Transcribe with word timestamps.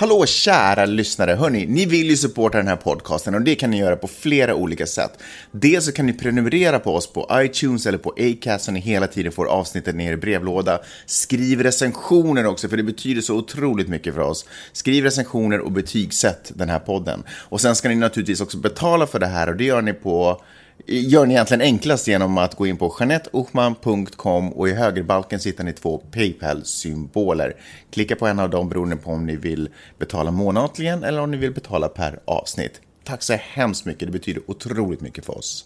Hallå 0.00 0.26
kära 0.26 0.86
lyssnare! 0.86 1.32
Hörni, 1.34 1.66
ni 1.66 1.86
vill 1.86 2.10
ju 2.10 2.16
supporta 2.16 2.58
den 2.58 2.68
här 2.68 2.76
podcasten 2.76 3.34
och 3.34 3.42
det 3.42 3.54
kan 3.54 3.70
ni 3.70 3.78
göra 3.78 3.96
på 3.96 4.08
flera 4.08 4.54
olika 4.54 4.86
sätt. 4.86 5.10
Dels 5.50 5.84
så 5.84 5.92
kan 5.92 6.06
ni 6.06 6.12
prenumerera 6.12 6.78
på 6.78 6.94
oss 6.94 7.12
på 7.12 7.30
iTunes 7.32 7.86
eller 7.86 7.98
på 7.98 8.14
Acast 8.18 8.64
så 8.64 8.72
ni 8.72 8.80
hela 8.80 9.06
tiden 9.06 9.32
får 9.32 9.46
avsnittet 9.46 9.94
ner 9.94 10.12
i 10.12 10.16
brevlåda. 10.16 10.80
Skriv 11.06 11.62
recensioner 11.62 12.46
också, 12.46 12.68
för 12.68 12.76
det 12.76 12.82
betyder 12.82 13.22
så 13.22 13.34
otroligt 13.34 13.88
mycket 13.88 14.14
för 14.14 14.20
oss. 14.20 14.44
Skriv 14.72 15.04
recensioner 15.04 15.60
och 15.60 15.72
betygsätt 15.72 16.52
den 16.54 16.68
här 16.68 16.78
podden. 16.78 17.22
Och 17.30 17.60
sen 17.60 17.76
ska 17.76 17.88
ni 17.88 17.94
naturligtvis 17.94 18.40
också 18.40 18.58
betala 18.58 19.06
för 19.06 19.18
det 19.18 19.26
här 19.26 19.48
och 19.48 19.56
det 19.56 19.64
gör 19.64 19.82
ni 19.82 19.92
på 19.92 20.42
gör 20.86 21.26
ni 21.26 21.34
egentligen 21.34 21.60
enklast 21.60 22.08
genom 22.08 22.38
att 22.38 22.54
gå 22.54 22.66
in 22.66 22.76
på 22.76 22.96
janetteochman.com 23.00 24.52
och 24.52 24.68
i 24.68 24.72
högerbalken 24.72 25.40
hittar 25.44 25.64
ni 25.64 25.72
två 25.72 26.02
Paypal-symboler. 26.10 27.56
Klicka 27.90 28.16
på 28.16 28.26
en 28.26 28.38
av 28.38 28.50
dem 28.50 28.68
beroende 28.68 28.96
på 28.96 29.10
om 29.10 29.26
ni 29.26 29.36
vill 29.36 29.68
betala 29.98 30.30
månatligen 30.30 31.04
eller 31.04 31.20
om 31.20 31.30
ni 31.30 31.36
vill 31.36 31.52
betala 31.54 31.88
per 31.88 32.20
avsnitt. 32.24 32.80
Tack 33.04 33.22
så 33.22 33.32
hemskt 33.32 33.84
mycket, 33.84 34.08
det 34.08 34.12
betyder 34.12 34.42
otroligt 34.46 35.00
mycket 35.00 35.24
för 35.24 35.38
oss. 35.38 35.64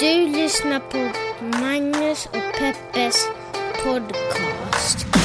Du 0.00 0.26
lyssnar 0.26 0.80
på 0.80 1.10
Magnus 1.58 2.26
och 2.26 2.58
Peppes 2.58 3.26
podcast. 3.84 5.19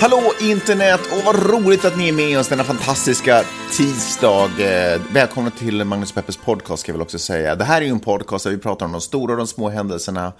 Hallå 0.00 0.32
internet 0.40 1.00
och 1.00 1.24
vad 1.24 1.50
roligt 1.50 1.84
att 1.84 1.96
ni 1.96 2.08
är 2.08 2.12
med 2.12 2.38
oss 2.38 2.48
denna 2.48 2.64
fantastiska 2.64 3.44
tisdag. 3.76 4.50
Eh, 4.60 5.00
välkomna 5.12 5.50
till 5.50 5.84
Magnus 5.84 6.12
Peppers 6.12 6.36
podcast 6.36 6.82
ska 6.82 6.92
jag 6.92 6.94
väl 6.94 7.02
också 7.02 7.18
säga. 7.18 7.54
Det 7.54 7.64
här 7.64 7.82
är 7.82 7.86
ju 7.86 7.90
en 7.90 8.00
podcast 8.00 8.44
där 8.44 8.50
vi 8.50 8.58
pratar 8.58 8.86
om 8.86 8.92
de 8.92 9.00
stora 9.00 9.32
och 9.32 9.38
de 9.38 9.46
små 9.46 9.68
händelserna 9.68 10.32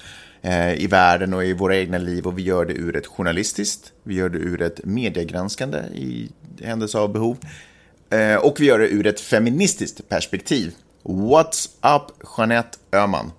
eh, 0.42 0.74
i 0.74 0.86
världen 0.86 1.34
och 1.34 1.44
i 1.44 1.52
våra 1.52 1.76
egna 1.76 1.98
liv 1.98 2.26
och 2.26 2.38
vi 2.38 2.42
gör 2.42 2.64
det 2.64 2.72
ur 2.72 2.96
ett 2.96 3.06
journalistiskt, 3.06 3.92
vi 4.02 4.14
gör 4.14 4.28
det 4.28 4.38
ur 4.38 4.62
ett 4.62 4.84
mediegranskande 4.84 5.78
i 5.78 6.30
händelse 6.62 6.98
av 6.98 7.12
behov 7.12 7.36
eh, 8.10 8.36
och 8.36 8.60
vi 8.60 8.66
gör 8.66 8.78
det 8.78 8.88
ur 8.88 9.06
ett 9.06 9.20
feministiskt 9.20 10.08
perspektiv. 10.08 10.74
What's 11.02 11.68
up 11.96 12.02
Jeanette 12.38 12.78
Öhman? 12.92 13.30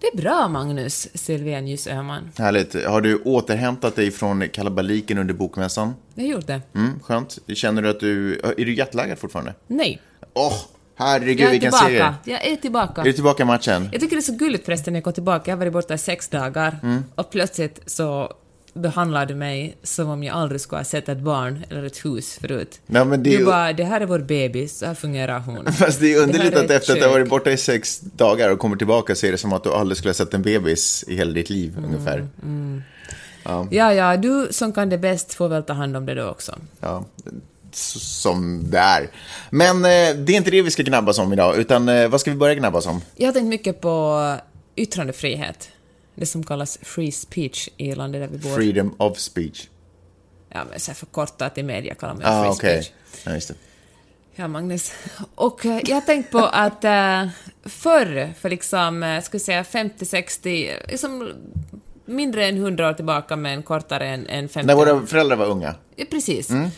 Det 0.00 0.06
är 0.06 0.16
bra, 0.16 0.48
Magnus 0.48 1.08
Silvenius 1.14 1.86
Öhman. 1.86 2.30
Härligt. 2.38 2.84
Har 2.84 3.00
du 3.00 3.22
återhämtat 3.22 3.96
dig 3.96 4.10
från 4.10 4.48
kalabaliken 4.48 5.18
under 5.18 5.34
bokmässan? 5.34 5.94
Jag 6.14 6.24
har 6.24 6.28
gjort 6.30 6.46
det. 6.46 6.60
Mm, 6.74 7.00
skönt. 7.00 7.38
Känner 7.54 7.82
du 7.82 7.88
att 7.88 8.00
du... 8.00 8.40
Är 8.40 8.64
du 8.64 8.74
jetlaggad 8.74 9.18
fortfarande? 9.18 9.54
Nej. 9.66 10.00
Åh, 10.34 10.48
oh, 10.48 10.54
herregud 10.94 11.40
Jag 11.40 11.46
är 11.46 11.50
vilken 11.52 11.72
tillbaka. 11.72 12.14
Jag 12.24 12.46
är 12.46 12.56
tillbaka. 12.56 13.00
Är 13.00 13.04
du 13.04 13.12
tillbaka 13.12 13.42
i 13.42 13.46
matchen? 13.46 13.88
Jag 13.92 14.00
tycker 14.00 14.16
det 14.16 14.20
är 14.20 14.32
så 14.32 14.36
gulligt 14.36 14.64
förresten 14.64 14.92
när 14.92 14.98
jag 14.98 15.04
kom 15.04 15.12
tillbaka. 15.12 15.50
Jag 15.50 15.56
har 15.56 15.58
varit 15.58 15.72
borta 15.72 15.94
i 15.94 15.98
sex 15.98 16.28
dagar 16.28 16.78
Mm. 16.82 17.04
och 17.14 17.30
plötsligt 17.30 17.80
så 17.86 18.32
behandlar 18.78 19.26
du 19.26 19.34
mig 19.34 19.76
som 19.82 20.08
om 20.08 20.22
jag 20.22 20.36
aldrig 20.36 20.60
skulle 20.60 20.78
ha 20.78 20.84
sett 20.84 21.08
ett 21.08 21.18
barn 21.18 21.64
eller 21.70 21.82
ett 21.84 22.04
hus 22.04 22.38
förut. 22.40 22.80
Nej, 22.86 23.04
men 23.04 23.22
det 23.22 23.30
Du 23.30 23.36
ju- 23.38 23.44
bara, 23.44 23.72
det 23.72 23.84
här 23.84 24.00
är 24.00 24.06
vår 24.06 24.18
bebis, 24.18 24.78
så 24.78 24.86
här 24.86 24.94
fungerar 24.94 25.38
hon. 25.38 25.72
Fast 25.72 26.00
det 26.00 26.14
är 26.14 26.22
underligt 26.22 26.52
Det 26.52 26.58
är 26.60 26.64
att 26.64 26.70
efter 26.70 26.92
att 26.92 26.98
du 26.98 27.04
har 27.04 27.08
kök. 27.12 27.18
varit 27.20 27.28
borta 27.30 27.50
i 27.50 27.56
sex 27.56 28.00
dagar 28.00 28.50
och 28.52 28.58
kommer 28.58 28.76
tillbaka 28.76 29.14
så 29.14 29.26
är 29.26 29.32
det 29.32 29.38
som 29.38 29.52
att 29.52 29.64
du 29.64 29.72
aldrig 29.72 29.96
skulle 29.96 30.08
ha 30.08 30.14
sett 30.14 30.34
en 30.34 30.42
bebis 30.42 31.04
i 31.08 31.16
hela 31.16 31.32
ditt 31.32 31.50
liv 31.50 31.74
Mm, 31.78 31.84
ungefär. 31.90 32.26
Ja, 33.70 33.92
ja, 33.94 34.16
du 34.16 34.48
som 34.50 34.72
kan 34.72 34.88
det 34.88 34.98
bäst 34.98 35.34
får 35.34 35.48
väl 35.48 35.62
ta 35.62 35.72
hand 35.72 35.96
om 35.96 36.06
det 36.06 36.14
då 36.14 36.24
också. 36.28 36.54
Ja, 36.80 37.04
som 37.72 38.70
det 38.70 38.78
är. 38.78 39.08
Men 39.50 39.76
eh, 39.84 40.16
det 40.24 40.32
är 40.32 40.36
inte 40.36 40.50
det 40.50 40.62
vi 40.62 40.70
ska 40.70 40.82
gnabbas 40.82 41.18
om 41.18 41.32
idag, 41.32 41.56
utan 41.56 41.88
eh, 41.88 42.08
vad 42.08 42.20
ska 42.20 42.30
vi 42.30 42.36
börja 42.36 42.54
gnabbas 42.54 42.86
om? 42.86 43.00
Jag 43.16 43.26
har 43.28 43.32
tänkt 43.32 43.48
mycket 43.48 43.80
på 43.80 44.34
yttrandefrihet. 44.76 45.68
Det 46.18 46.26
som 46.26 46.42
kallas 46.44 46.78
free 46.82 47.12
speech 47.12 47.68
i 47.76 47.94
landet 47.94 48.20
där 48.22 48.28
vi 48.28 48.38
bor. 48.38 48.54
Freedom 48.56 48.94
of 48.98 49.18
speech. 49.18 49.68
Ja, 50.48 50.64
men 50.70 50.80
så 50.80 50.94
förkortat 50.94 51.58
i 51.58 51.62
media 51.62 51.94
kallar 51.94 52.14
man 52.14 52.22
Ja, 52.22 52.28
free 52.42 52.48
ah, 52.48 52.52
okej. 52.52 52.82
speech. 52.82 52.92
Ja, 53.26 53.34
just 53.34 53.48
det. 53.48 53.54
Ja, 54.34 54.48
Magnus. 54.48 54.92
Och 55.34 55.66
eh, 55.66 55.80
jag 55.84 55.96
har 55.96 56.00
tänkt 56.00 56.30
på 56.30 56.38
att 56.38 56.84
eh, 56.84 57.28
förr, 57.64 58.32
för 58.40 58.48
liksom, 58.50 59.02
eh, 59.02 59.22
ska 59.22 59.38
säga 59.38 59.62
50-60, 59.62 60.72
liksom 60.88 61.32
mindre 62.04 62.46
än 62.46 62.56
100 62.56 62.88
år 62.88 62.92
tillbaka 62.92 63.36
men 63.36 63.62
kortare 63.62 64.06
än, 64.08 64.26
än 64.26 64.48
50 64.48 64.66
När 64.66 64.74
år. 64.74 64.86
våra 64.94 65.06
föräldrar 65.06 65.36
var 65.36 65.46
unga. 65.46 65.74
Ja, 65.96 66.04
precis. 66.10 66.50
Mm. 66.50 66.68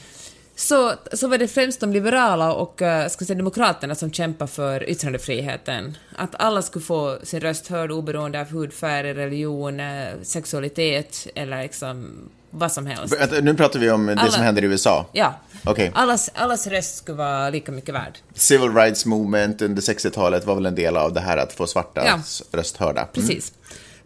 Så, 0.60 0.92
så 1.12 1.28
var 1.28 1.38
det 1.38 1.48
främst 1.48 1.80
de 1.80 1.92
liberala 1.92 2.52
och 2.52 2.82
uh, 2.82 3.08
ska 3.08 3.24
säga, 3.24 3.36
demokraterna 3.36 3.94
som 3.94 4.12
kämpade 4.12 4.50
för 4.50 4.90
yttrandefriheten. 4.90 5.96
Att 6.16 6.30
alla 6.34 6.62
skulle 6.62 6.84
få 6.84 7.18
sin 7.22 7.40
röst 7.40 7.68
hörd 7.68 7.90
oberoende 7.92 8.40
av 8.40 8.46
hudfärg, 8.50 9.14
religion, 9.14 9.80
eh, 9.80 10.08
sexualitet 10.22 11.26
eller 11.34 11.62
liksom 11.62 12.12
vad 12.50 12.72
som 12.72 12.86
helst. 12.86 13.14
Nu 13.42 13.54
pratar 13.54 13.80
vi 13.80 13.90
om 13.90 14.06
det 14.06 14.12
Alla- 14.12 14.30
som 14.30 14.42
händer 14.42 14.62
i 14.62 14.66
USA. 14.66 15.06
Ja. 15.12 15.34
Okej. 15.64 15.90
Allas, 15.94 16.30
allas 16.34 16.66
röst 16.66 16.96
skulle 16.96 17.16
vara 17.18 17.50
lika 17.50 17.72
mycket 17.72 17.94
värd. 17.94 18.18
Civil 18.34 18.74
rights 18.74 19.06
movement 19.06 19.62
under 19.62 19.82
60-talet 19.82 20.46
var 20.46 20.54
väl 20.54 20.66
en 20.66 20.74
del 20.74 20.96
av 20.96 21.12
det 21.12 21.20
här 21.20 21.36
att 21.36 21.52
få 21.52 21.66
svarta 21.66 22.04
Ja. 22.06 22.20
röst 22.52 22.76
hörda. 22.76 23.00
Mm. 23.00 23.12
Precis. 23.12 23.52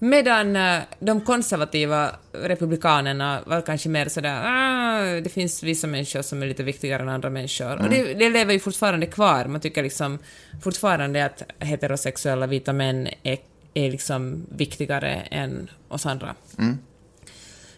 Medan 0.05 0.57
eh, 0.57 0.83
de 0.99 1.21
konservativa 1.21 2.11
republikanerna 2.33 3.41
var 3.47 3.61
kanske 3.61 3.89
mer 3.89 4.09
sådär 4.09 4.43
ah, 4.45 5.21
det 5.21 5.29
finns 5.29 5.63
vissa 5.63 5.87
människor 5.87 6.23
som 6.23 6.43
är 6.43 6.47
lite 6.47 6.63
viktigare 6.63 7.03
än 7.03 7.09
andra 7.09 7.31
människor. 7.31 7.83
Och 7.83 7.91
det, 7.91 8.15
det 8.15 8.31
lever 8.31 8.53
ju 8.53 8.61
fortfarande 8.61 9.07
kvar. 9.07 9.45
Man 9.45 9.61
tycker 9.61 9.83
liksom 9.83 10.19
fortfarande 10.63 11.25
att 11.25 11.43
heterosexuella 11.59 12.47
vita 12.47 12.73
män 12.73 13.09
är, 13.23 13.39
är 13.75 13.91
liksom 13.91 14.47
viktigare 14.51 15.13
än 15.31 15.71
oss 15.89 16.07
andra. 16.07 16.35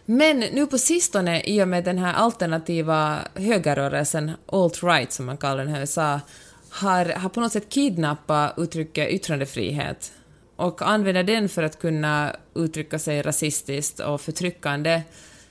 Men 0.05 0.39
nu 0.39 0.67
på 0.67 0.77
sistone, 0.77 1.41
i 1.45 1.63
och 1.63 1.67
med 1.67 1.83
den 1.83 1.97
här 1.97 2.13
alternativa 2.13 3.19
högerrörelsen, 3.35 4.31
alt-right 4.47 5.09
som 5.09 5.25
man 5.25 5.37
kallar 5.37 5.57
den 5.57 5.67
här 5.67 5.77
i 5.77 5.81
USA, 5.81 6.19
har, 6.69 7.05
har 7.05 7.29
på 7.29 7.39
något 7.39 7.51
sätt 7.51 7.69
kidnappat 7.69 8.53
uttrycket 8.57 9.09
yttrandefrihet 9.09 10.11
och 10.57 10.81
använder 10.81 11.23
den 11.23 11.49
för 11.49 11.63
att 11.63 11.79
kunna 11.79 12.35
uttrycka 12.55 12.99
sig 12.99 13.21
rasistiskt 13.21 13.99
och 13.99 14.21
förtryckande. 14.21 15.01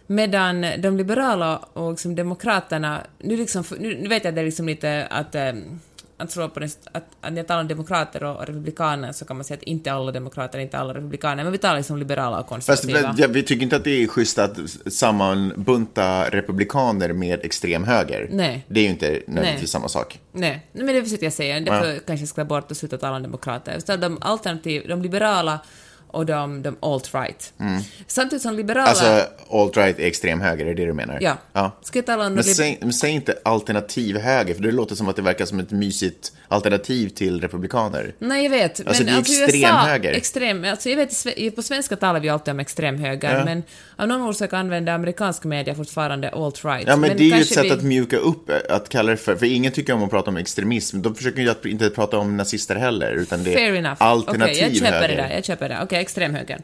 Medan 0.07 0.67
de 0.79 0.97
liberala 0.97 1.57
och 1.57 1.91
liksom 1.91 2.15
demokraterna, 2.15 3.07
nu, 3.19 3.37
liksom, 3.37 3.65
nu, 3.79 4.09
vet 4.09 4.25
jag 4.25 4.31
att 4.31 4.35
det 4.35 4.41
är 4.41 4.45
liksom 4.45 4.67
lite 4.67 5.07
att, 5.11 5.35
ehm, 5.35 5.81
att 6.19 6.31
slå 6.31 6.49
på 6.49 6.61
den, 6.61 6.69
att, 6.93 7.03
att 7.21 7.33
när 7.33 7.37
jag 7.37 7.47
talar 7.47 7.61
om 7.61 7.69
demokrater 7.69 8.25
och 8.25 8.47
republikaner 8.47 9.13
så 9.13 9.25
kan 9.25 9.37
man 9.37 9.45
säga 9.45 9.57
att 9.57 9.63
inte 9.63 9.93
alla 9.93 10.13
demokrater, 10.13 10.59
inte 10.59 10.79
alla 10.79 10.95
republikaner, 10.95 11.43
men 11.43 11.53
vi 11.53 11.59
talar 11.59 11.77
liksom 11.77 11.99
liberala 11.99 12.41
och 12.41 12.49
Fast 12.49 12.67
konservativa. 12.67 13.15
ja, 13.19 13.27
vi 13.29 13.43
tycker 13.43 13.63
inte 13.63 13.77
att 13.77 13.85
det 13.85 14.03
är 14.03 14.07
schysst 14.07 14.39
att 14.39 14.59
sammanbunta 14.87 16.31
republikaner 16.31 17.13
med 17.13 17.45
extrem 17.45 17.85
höger. 17.85 18.29
Nej. 18.31 18.65
Det 18.69 18.81
är 18.81 18.85
ju 18.85 18.91
inte 18.91 19.07
nödvändigtvis 19.07 19.61
Nej. 19.61 19.69
samma 19.69 19.89
sak. 19.89 20.21
Nej, 20.33 20.67
men 20.73 20.87
det 20.87 21.03
försökte 21.03 21.27
jag 21.27 21.33
säga. 21.33 21.61
Därför 21.61 21.99
kanske 22.07 22.23
jag 22.23 22.29
ska 22.29 22.45
bort 22.45 22.71
och 22.71 22.77
sluta 22.77 22.99
tala 22.99 23.17
om 23.17 23.23
demokrater. 23.23 23.77
Istället 23.77 24.01
de 24.01 24.19
alternativ, 24.21 24.89
de 24.89 25.03
liberala 25.03 25.61
och 26.17 26.27
de, 26.27 26.63
de 26.63 26.77
alt-right. 26.81 27.53
Samtidigt 28.07 28.43
som 28.43 28.55
liberala... 28.55 28.91
Mm. 28.91 29.15
Alltså, 29.17 29.31
alt-right 29.51 30.01
är 30.01 30.07
extrem 30.07 30.41
höger, 30.41 30.67
är 30.67 30.75
det 30.75 30.75
det 30.75 30.87
du 30.87 30.93
menar? 30.93 31.19
ja. 31.21 31.37
ja. 31.53 31.77
Ska 31.83 31.99
jag 31.99 32.07
tala 32.07 32.27
om... 32.27 32.35
Men 32.35 32.45
säg, 32.45 32.79
men 32.81 32.93
säg 32.93 33.11
inte 33.11 33.35
alternativ 33.45 34.19
höger, 34.19 34.55
för 34.55 34.63
det 34.63 34.73
låter 34.73 34.95
som 34.95 35.09
att 35.09 35.17
det 35.17 35.23
verkar 35.23 35.47
som 35.47 35.61
ett 35.61 35.71
mysigt 35.71 36.33
alternativ 36.49 37.09
till 37.09 37.41
republikaner. 37.41 38.15
Nej, 38.19 38.43
jag 38.43 38.51
vet. 38.51 38.87
Alltså, 38.89 39.05
det 39.05 39.11
är 39.11 39.17
i 39.17 39.21
extrem 39.21 39.61
USA, 39.61 39.69
höger. 39.69 40.13
Extrem, 40.13 40.65
alltså 40.65 40.89
jag 40.91 40.97
vet, 40.97 41.57
på 41.57 41.63
svenska 41.63 41.97
talar 41.97 42.21
vi 42.21 42.29
alltid 42.29 42.53
om 42.53 42.61
extrem 42.61 42.99
höger, 42.99 43.39
Ja. 43.39 43.45
men 43.45 43.63
av 43.97 44.09
någon 44.09 44.23
orsak 44.23 44.53
använder 44.53 44.93
amerikansk 44.93 45.45
media 45.45 45.75
fortfarande 45.75 46.31
alt-right. 46.31 46.85
Ja, 46.87 46.97
men, 46.97 47.17
det 47.17 47.23
är 47.25 47.37
ju 47.37 47.41
ett 47.43 47.49
sätt 47.49 47.65
vi- 47.65 47.71
att 47.71 47.83
mjuka 47.83 48.17
upp, 48.17 48.51
eh, 48.51 48.57
att 48.71 48.89
kalla 48.89 49.11
det 49.11 49.17
för, 49.17 49.37
för 49.37 49.47
ingen 49.47 49.73
tycker 49.73 49.93
om 49.93 50.03
att 50.03 50.11
prata 50.11 50.31
om 50.31 50.37
extremism. 50.37 51.03
De 51.03 51.15
försöker 51.15 51.43
ju 51.43 51.51
att 51.51 51.67
inte 51.67 51.91
prata 51.91 52.19
om 52.19 52.37
nazister 52.37 52.77
heller, 52.77 53.13
utan 53.13 53.45
det 53.45 53.55
är 53.65 53.97
alternativ 53.99 54.43
Okej, 54.43 54.69
jag 54.69 54.77
köper 54.77 54.93
höger. 54.93 55.09
det 55.09 55.23
där. 55.23 55.31
Jag 55.35 55.45
köper 55.45 55.69
det. 55.69 55.79
Okej, 55.83 55.99
extremhögern. 56.07 56.63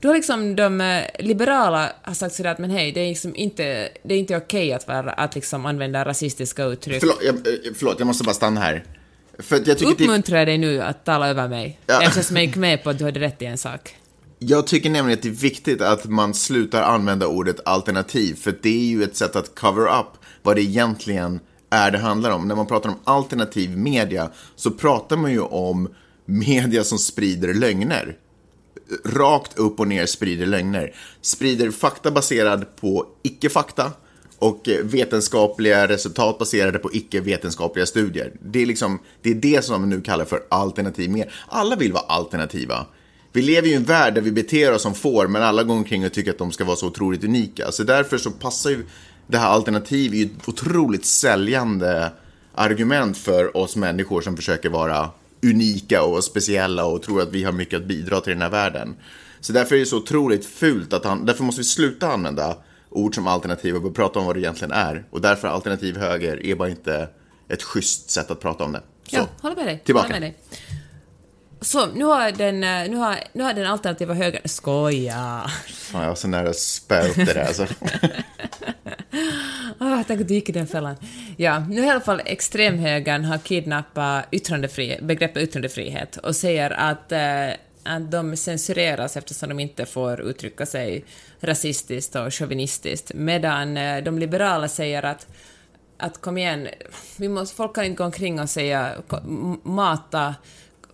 Då 0.00 0.08
har 0.08 0.14
liksom 0.14 0.56
de 0.56 0.80
eh, 0.80 1.02
liberala 1.18 1.92
har 2.02 2.14
sagt 2.14 2.34
sådär 2.34 2.50
att 2.50 2.58
men 2.58 2.70
hej, 2.70 2.92
det 2.92 3.00
är 3.00 3.08
liksom 3.08 3.36
inte, 3.36 3.88
det 4.02 4.14
är 4.14 4.18
inte 4.18 4.36
okej 4.36 4.72
att, 4.72 4.88
vara, 4.88 5.12
att 5.12 5.34
liksom 5.34 5.66
använda 5.66 6.04
rasistiska 6.04 6.64
uttryck. 6.64 7.00
Förlåt 7.00 7.22
jag, 7.22 7.34
eh, 7.34 7.72
förlåt, 7.78 7.94
jag 7.98 8.06
måste 8.06 8.24
bara 8.24 8.34
stanna 8.34 8.60
här. 8.60 8.84
För 9.38 9.56
att 9.56 9.66
jag 9.66 9.78
tycker, 9.78 9.94
det, 9.96 10.04
Uppmuntrar 10.04 10.38
jag 10.38 10.48
dig 10.48 10.58
nu 10.58 10.82
att 10.82 11.04
tala 11.04 11.28
över 11.28 11.48
mig? 11.48 11.80
Ja. 11.86 12.02
Eftersom 12.02 12.36
jag 12.36 12.44
gick 12.46 12.56
med 12.56 12.82
på 12.82 12.90
att 12.90 12.98
du 12.98 13.04
hade 13.04 13.20
rätt 13.20 13.42
i 13.42 13.44
en 13.44 13.58
sak. 13.58 13.96
jag 14.38 14.66
tycker 14.66 14.90
nämligen 14.90 15.18
att 15.18 15.22
det 15.22 15.28
är 15.28 15.32
viktigt 15.50 15.80
att 15.80 16.04
man 16.04 16.34
slutar 16.34 16.82
använda 16.82 17.26
ordet 17.26 17.60
alternativ, 17.64 18.34
för 18.34 18.54
det 18.62 18.68
är 18.68 18.86
ju 18.86 19.02
ett 19.02 19.16
sätt 19.16 19.36
att 19.36 19.54
cover 19.54 20.00
up 20.00 20.06
vad 20.42 20.56
det 20.56 20.62
egentligen 20.62 21.40
är 21.70 21.90
det 21.90 21.98
handlar 21.98 22.30
om. 22.30 22.48
När 22.48 22.54
man 22.54 22.66
pratar 22.66 22.88
om 22.88 22.98
alternativ 23.04 23.76
media 23.78 24.30
så 24.56 24.70
pratar 24.70 25.16
man 25.16 25.32
ju 25.32 25.40
om 25.40 25.88
media 26.24 26.84
som 26.84 26.98
sprider 26.98 27.54
lögner 27.54 28.16
rakt 29.04 29.58
upp 29.58 29.80
och 29.80 29.88
ner 29.88 30.06
sprider 30.06 30.46
lögner. 30.46 30.94
Sprider 31.20 31.70
fakta 31.70 32.10
baserad 32.10 32.76
på 32.76 33.06
icke-fakta 33.22 33.92
och 34.38 34.68
eh, 34.68 34.84
vetenskapliga 34.84 35.88
resultat 35.88 36.38
baserade 36.38 36.78
på 36.78 36.90
icke-vetenskapliga 36.92 37.86
studier. 37.86 38.32
Det 38.42 38.62
är, 38.62 38.66
liksom, 38.66 38.98
det 39.22 39.30
är 39.30 39.34
det 39.34 39.64
som 39.64 39.80
man 39.80 39.90
nu 39.90 40.00
kallar 40.00 40.24
för 40.24 40.42
alternativ 40.48 41.10
mer. 41.10 41.32
Alla 41.48 41.76
vill 41.76 41.92
vara 41.92 42.04
alternativa. 42.04 42.86
Vi 43.32 43.42
lever 43.42 43.68
ju 43.68 43.74
i 43.74 43.76
en 43.76 43.84
värld 43.84 44.14
där 44.14 44.20
vi 44.20 44.32
beter 44.32 44.74
oss 44.74 44.82
som 44.82 44.94
får, 44.94 45.26
men 45.26 45.42
alla 45.42 45.62
går 45.62 45.74
omkring 45.74 46.06
och 46.06 46.12
tycker 46.12 46.30
att 46.30 46.38
de 46.38 46.52
ska 46.52 46.64
vara 46.64 46.76
så 46.76 46.86
otroligt 46.86 47.24
unika. 47.24 47.72
Så 47.72 47.82
därför 47.82 48.18
så 48.18 48.30
passar 48.30 48.70
ju 48.70 48.86
det 49.26 49.38
här 49.38 49.48
alternativet 49.48 50.18
ju 50.18 50.24
ett 50.24 50.48
otroligt 50.48 51.04
säljande 51.04 52.10
argument 52.54 53.18
för 53.18 53.56
oss 53.56 53.76
människor 53.76 54.20
som 54.20 54.36
försöker 54.36 54.68
vara 54.68 55.10
unika 55.44 56.02
och 56.02 56.24
speciella 56.24 56.84
och 56.84 57.02
tror 57.02 57.22
att 57.22 57.32
vi 57.32 57.44
har 57.44 57.52
mycket 57.52 57.80
att 57.80 57.86
bidra 57.86 58.20
till 58.20 58.32
den 58.32 58.42
här 58.42 58.50
världen. 58.50 58.96
Så 59.40 59.52
därför 59.52 59.74
är 59.74 59.78
det 59.78 59.86
så 59.86 59.96
otroligt 59.96 60.46
fult 60.46 60.92
att 60.92 61.04
han, 61.04 61.26
därför 61.26 61.44
måste 61.44 61.60
vi 61.60 61.64
sluta 61.64 62.12
använda 62.12 62.56
ord 62.90 63.14
som 63.14 63.26
alternativ 63.26 63.76
och 63.76 63.94
prata 63.94 64.18
om 64.18 64.26
vad 64.26 64.36
det 64.36 64.40
egentligen 64.40 64.72
är. 64.72 65.04
Och 65.10 65.20
därför 65.20 65.48
alternativ 65.48 65.96
höger 65.96 66.46
är 66.46 66.54
bara 66.54 66.68
inte 66.68 67.08
ett 67.48 67.62
schysst 67.62 68.10
sätt 68.10 68.30
att 68.30 68.40
prata 68.40 68.64
om 68.64 68.72
det. 68.72 68.82
Så, 69.08 69.16
Ja, 69.16 69.28
håller 69.40 69.56
med 69.56 69.66
dig. 69.66 69.82
Tillbaka. 69.84 70.06
Håller 70.06 70.20
med 70.20 70.22
dig. 70.22 70.36
Så, 71.64 71.86
nu 71.86 72.04
har 72.04 72.32
den, 72.32 72.64
eh, 72.64 72.90
nu 72.90 72.96
har, 72.96 73.16
nu 73.32 73.42
har 73.42 73.54
den 73.54 73.66
alternativa 73.66 74.14
högern... 74.14 74.42
Skoja! 74.44 75.50
fan, 75.68 76.02
jag 76.02 76.08
var 76.08 76.14
så 76.14 76.28
nära 76.28 76.50
att 76.50 76.56
spä 76.56 77.08
upp 77.08 77.16
det 77.16 77.34
där 77.34 77.44
alltså. 77.46 77.66
Ah, 79.78 80.04
tänk 80.06 80.20
att 80.20 80.28
du 80.28 80.34
gick 80.34 80.48
i 80.48 80.52
den 80.52 80.66
fällan. 80.66 80.96
Ja, 81.36 81.58
nu 81.58 81.84
i 81.84 81.90
alla 81.90 82.00
fall 82.00 82.22
extremhögern 82.24 83.24
har 83.24 83.38
kidnappat 83.38 84.24
yttrandefrihet, 84.30 85.00
begreppet 85.00 85.42
yttrandefrihet 85.42 86.16
och 86.16 86.36
säger 86.36 86.70
att, 86.70 87.12
eh, 87.12 87.48
att 87.82 88.10
de 88.10 88.36
censureras 88.36 89.16
eftersom 89.16 89.48
de 89.48 89.60
inte 89.60 89.86
får 89.86 90.20
uttrycka 90.20 90.66
sig 90.66 91.04
rasistiskt 91.40 92.16
och 92.16 92.34
chauvinistiskt, 92.34 93.10
medan 93.14 93.76
eh, 93.76 94.04
de 94.04 94.18
liberala 94.18 94.68
säger 94.68 95.02
att 95.02 95.26
att 95.96 96.20
kom 96.20 96.38
igen, 96.38 96.68
vi 97.16 97.28
måste, 97.28 97.56
folk 97.56 97.74
kan 97.74 97.84
inte 97.84 97.96
gå 97.96 98.04
omkring 98.04 98.40
och 98.40 98.50
säga, 98.50 98.92
mata 99.62 100.34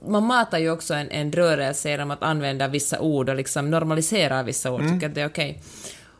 man 0.06 0.26
matar 0.26 0.58
ju 0.58 0.70
också 0.70 0.94
en, 0.94 1.10
en 1.10 1.32
rörelse 1.32 1.90
genom 1.90 2.10
att 2.10 2.22
använda 2.22 2.68
vissa 2.68 3.00
ord 3.00 3.28
och 3.28 3.36
liksom 3.36 3.70
normalisera 3.70 4.42
vissa 4.42 4.72
ord, 4.72 4.88
tycker 4.88 5.08
att 5.08 5.14
det 5.14 5.20
är 5.20 5.28
okej. 5.28 5.62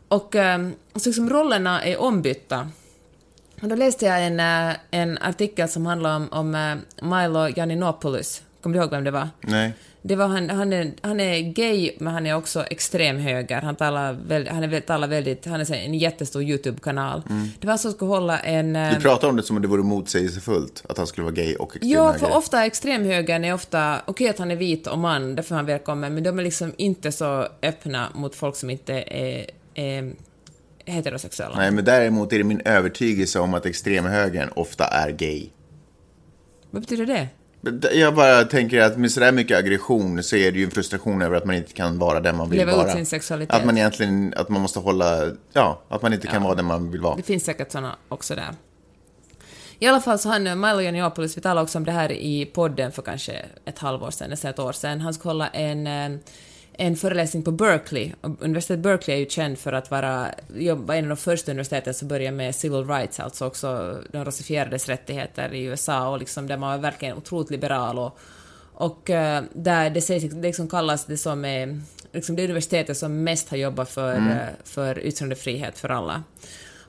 Och 0.07 0.35
um, 0.35 0.73
så 0.95 1.09
liksom 1.09 1.29
rollerna 1.29 1.83
är 1.83 2.01
ombytta. 2.01 2.69
Och 3.61 3.67
då 3.67 3.75
läste 3.75 4.05
jag 4.05 4.25
en, 4.25 4.39
eh, 4.39 4.75
en 4.91 5.17
artikel 5.17 5.69
som 5.69 5.85
handlar 5.85 6.15
om, 6.15 6.29
om 6.31 6.55
eh, 6.55 6.75
Milo 7.05 7.47
Yiannopoulos. 7.47 8.43
Kommer 8.61 8.73
du 8.75 8.81
ihåg 8.81 8.91
vem 8.91 9.03
det 9.03 9.11
var? 9.11 9.29
Nej. 9.41 9.73
Det 10.03 10.15
var 10.15 10.27
han, 10.27 10.49
han, 10.49 10.73
är, 10.73 10.93
han 11.01 11.19
är 11.19 11.39
gay, 11.39 11.91
men 11.99 12.13
han 12.13 12.27
är 12.27 12.35
också 12.35 12.63
extremhöger. 12.63 13.61
Han 13.61 13.75
talar, 13.75 14.13
väl, 14.13 14.47
han 14.47 14.63
är, 14.63 14.79
talar 14.79 15.07
väldigt... 15.07 15.45
Han 15.45 15.65
så 15.65 15.73
en 15.73 15.93
jättestor 15.93 16.43
YouTube-kanal. 16.43 17.21
Det 17.59 17.67
var 17.67 17.71
han 17.71 17.79
som 17.79 17.91
skulle 17.91 18.09
hålla 18.11 18.39
en... 18.39 18.73
Du 18.73 19.01
pratar 19.01 19.29
om 19.29 19.35
det 19.35 19.43
som 19.43 19.55
om 19.55 19.61
det 19.61 19.67
vore 19.67 19.83
motsägelsefullt, 19.83 20.83
att 20.89 20.97
han 20.97 21.07
skulle 21.07 21.25
vara 21.25 21.35
gay 21.35 21.55
och 21.55 21.77
Ja, 21.81 22.09
extremhöger. 22.09 22.19
för 22.19 22.37
ofta 22.37 22.65
extremhögern 22.65 23.43
är 23.45 23.53
ofta... 23.53 24.01
Okej 24.05 24.29
att 24.29 24.39
han 24.39 24.51
är 24.51 24.55
vit 24.55 24.87
och 24.87 24.99
man, 24.99 25.35
därför 25.35 25.55
är 25.55 25.57
han 25.57 25.65
välkommen, 25.65 26.13
men 26.13 26.23
de 26.23 26.39
är 26.39 26.43
liksom 26.43 26.73
inte 26.77 27.11
så 27.11 27.47
öppna 27.61 28.07
mot 28.15 28.35
folk 28.35 28.55
som 28.55 28.69
inte 28.69 28.93
är, 28.93 29.45
är 29.73 30.13
heterosexuella. 30.85 31.55
Nej, 31.55 31.71
men 31.71 31.85
däremot 31.85 32.33
är 32.33 32.37
det 32.37 32.43
min 32.43 32.61
övertygelse 32.65 33.39
om 33.39 33.53
att 33.53 33.65
extremhögern 33.65 34.49
ofta 34.55 34.85
är 34.85 35.11
gay. 35.11 35.49
Vad 36.71 36.81
betyder 36.81 37.05
det? 37.05 37.27
Jag 37.93 38.15
bara 38.15 38.43
tänker 38.43 38.81
att 38.81 38.97
med 38.97 39.11
sådär 39.11 39.31
mycket 39.31 39.57
aggression 39.57 40.23
så 40.23 40.35
är 40.35 40.51
det 40.51 40.57
ju 40.59 40.65
en 40.65 40.71
frustration 40.71 41.21
över 41.21 41.37
att 41.37 41.45
man 41.45 41.55
inte 41.55 41.73
kan 41.73 41.99
vara 41.99 42.19
den 42.19 42.35
man 42.37 42.49
vill 42.49 42.59
Leva 42.59 42.71
ut 42.71 42.77
vara. 42.77 42.93
sin 42.93 43.05
sexualitet. 43.05 43.55
Att 43.55 43.65
man 43.65 43.77
egentligen, 43.77 44.33
att 44.37 44.49
man 44.49 44.61
måste 44.61 44.79
hålla, 44.79 45.31
ja, 45.53 45.81
att 45.89 46.01
man 46.01 46.13
inte 46.13 46.27
kan 46.27 46.43
vara 46.43 46.55
den 46.55 46.65
man 46.65 46.91
vill 46.91 47.01
vara. 47.01 47.15
Det 47.15 47.23
finns 47.23 47.43
säkert 47.43 47.71
såna 47.71 47.95
också 48.09 48.35
där. 48.35 48.55
I 49.79 49.87
alla 49.87 50.01
fall 50.01 50.19
så 50.19 50.29
han, 50.29 50.43
Milo 50.43 50.81
Yiannopoulos, 50.81 51.37
vi 51.37 51.41
talade 51.41 51.61
också 51.61 51.77
om 51.77 51.85
det 51.85 51.91
här 51.91 52.11
i 52.11 52.45
podden 52.45 52.91
för 52.91 53.01
kanske 53.01 53.45
ett 53.65 53.79
halvår 53.79 54.11
sedan, 54.11 54.29
nästan 54.29 54.51
ett 54.51 54.59
år 54.59 54.71
sedan. 54.71 55.01
Han 55.01 55.13
skulle 55.13 55.29
hålla 55.29 55.47
en, 55.47 55.87
eh, 55.87 56.19
en 56.73 56.95
föreläsning 56.95 57.43
på 57.43 57.51
Berkeley. 57.51 58.11
Universitetet 58.21 58.79
Berkeley 58.79 59.17
är 59.17 59.19
ju 59.19 59.29
känd 59.29 59.59
för 59.59 59.73
att 59.73 59.91
vara 59.91 60.27
jobba 60.55 60.95
en 60.95 61.03
av 61.03 61.09
de 61.09 61.17
första 61.17 61.51
universiteten 61.51 61.93
som 61.93 62.07
började 62.07 62.37
med 62.37 62.55
civil 62.55 62.87
rights, 62.87 63.19
alltså 63.19 63.45
också 63.45 63.97
de 64.11 64.25
rasifierades 64.25 64.89
rättigheter 64.89 65.53
i 65.53 65.63
USA 65.63 66.09
och 66.09 66.19
liksom 66.19 66.47
där 66.47 66.57
man 66.57 66.69
var 66.69 66.77
verkligen 66.77 67.17
otroligt 67.17 67.49
liberal 67.49 67.99
och, 67.99 68.19
och 68.73 69.09
eh, 69.09 69.43
där 69.53 69.89
det 69.89 70.01
sägs, 70.01 70.33
det 70.33 70.41
liksom 70.41 70.67
kallas 70.67 71.05
det 71.05 71.17
som 71.17 71.45
är 71.45 71.81
liksom 72.11 72.35
det 72.35 72.43
universitetet 72.43 72.97
som 72.97 73.23
mest 73.23 73.49
har 73.49 73.57
jobbat 73.57 73.89
för, 73.89 74.15
eh, 74.15 74.37
för 74.63 74.99
yttrandefrihet 74.99 75.79
för 75.79 75.89
alla. 75.89 76.23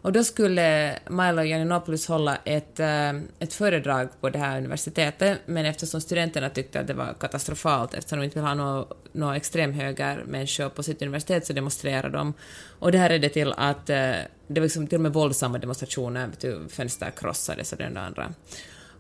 Och 0.03 0.13
då 0.13 0.25
skulle 0.25 0.99
Milo 1.11 1.43
Yiannopoulos 1.43 2.09
hålla 2.09 2.37
ett, 2.45 2.81
eh, 2.81 3.11
ett 3.39 3.55
föredrag 3.55 4.09
på 4.21 4.31
det 4.31 4.39
här 4.39 4.59
universitetet, 4.59 5.39
men 5.47 5.67
eftersom 5.67 6.01
studenterna 6.01 6.49
tyckte 6.49 6.81
att 6.81 6.87
det 6.87 6.95
var 6.95 7.15
katastrofalt, 7.21 7.95
eftersom 7.95 8.19
de 8.19 8.25
inte 8.25 8.39
vill 8.39 8.47
ha 8.47 8.55
några 8.55 8.85
nå 9.13 9.33
extremhögermänniskor 9.33 10.69
på 10.69 10.83
sitt 10.83 11.03
universitet, 11.03 11.47
så 11.47 11.53
demonstrerade 11.53 12.19
de. 12.19 12.35
Och 12.79 12.93
det 12.93 12.99
här 12.99 13.09
ledde 13.09 13.29
till 13.29 13.53
att 13.57 13.91
eh, 13.91 14.13
det 14.47 14.61
var 14.61 14.63
liksom 14.63 14.87
till 14.87 14.97
och 14.97 15.03
med 15.03 15.13
våldsamma 15.13 15.59
demonstrationer, 15.59 16.29
du, 16.41 16.69
fönster 16.69 17.11
krossades 17.11 17.73
och 17.73 17.79
det 17.79 17.91
och 17.91 17.99
andra. 17.99 18.33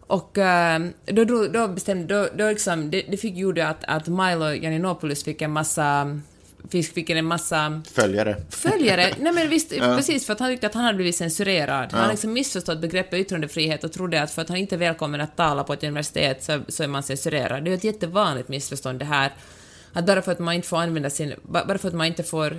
Och 0.07 0.39
eh, 0.39 0.81
då, 1.05 1.25
då, 1.25 1.47
då 1.47 1.69
bestämde, 1.69 2.15
då, 2.15 2.29
då 2.35 2.49
liksom, 2.49 2.91
det, 2.91 3.03
det 3.09 3.17
fick 3.17 3.37
gjorde 3.37 3.69
att, 3.69 3.85
att 3.85 4.09
Milo 4.09 4.51
Yiannopoulos 4.51 5.25
fick 5.25 5.43
en 5.43 5.53
massa, 5.53 6.21
fick, 6.71 6.95
fick 6.95 7.11
en 7.11 7.25
massa 7.25 7.83
Följare. 7.95 8.37
följare. 8.51 9.15
Nej 9.21 9.33
men 9.33 9.49
visst, 9.49 9.71
precis, 9.79 10.27
för 10.27 10.33
att 10.33 10.41
han 10.41 10.51
tyckte 10.51 10.67
att 10.67 10.75
han 10.75 10.85
hade 10.85 10.97
blivit 10.97 11.17
censurerad. 11.17 11.93
Han 11.93 12.01
hade 12.01 12.13
liksom 12.13 12.33
missförstått 12.33 12.81
begreppet 12.81 13.21
yttrandefrihet 13.21 13.85
och 13.85 13.93
trodde 13.93 14.23
att 14.23 14.31
för 14.31 14.43
att 14.43 14.49
han 14.49 14.57
inte 14.59 14.75
är 14.75 14.79
välkommen 14.79 15.21
att 15.21 15.37
tala 15.37 15.65
på 15.65 15.73
ett 15.73 15.83
universitet 15.85 16.43
så, 16.45 16.61
så 16.69 16.83
är 16.83 16.89
man 16.89 17.03
censurerad. 17.03 17.65
Det 17.65 17.71
är 17.71 17.75
ett 17.75 17.85
jättevanligt 17.85 18.49
missförstånd 18.49 18.99
det 18.99 19.05
här. 19.05 19.33
Att 19.93 20.07
bara 20.07 20.23
för 20.23 20.33
att 20.33 20.39
man 20.39 20.55
inte 20.55 20.69
får 20.69 20.77
använda 20.77 21.11
sin... 21.11 21.35
ba- 21.43 21.65
Bara 21.65 21.79
för 21.79 21.89
att 21.89 21.95
man 21.95 22.07
inte 22.07 22.23
får, 22.23 22.57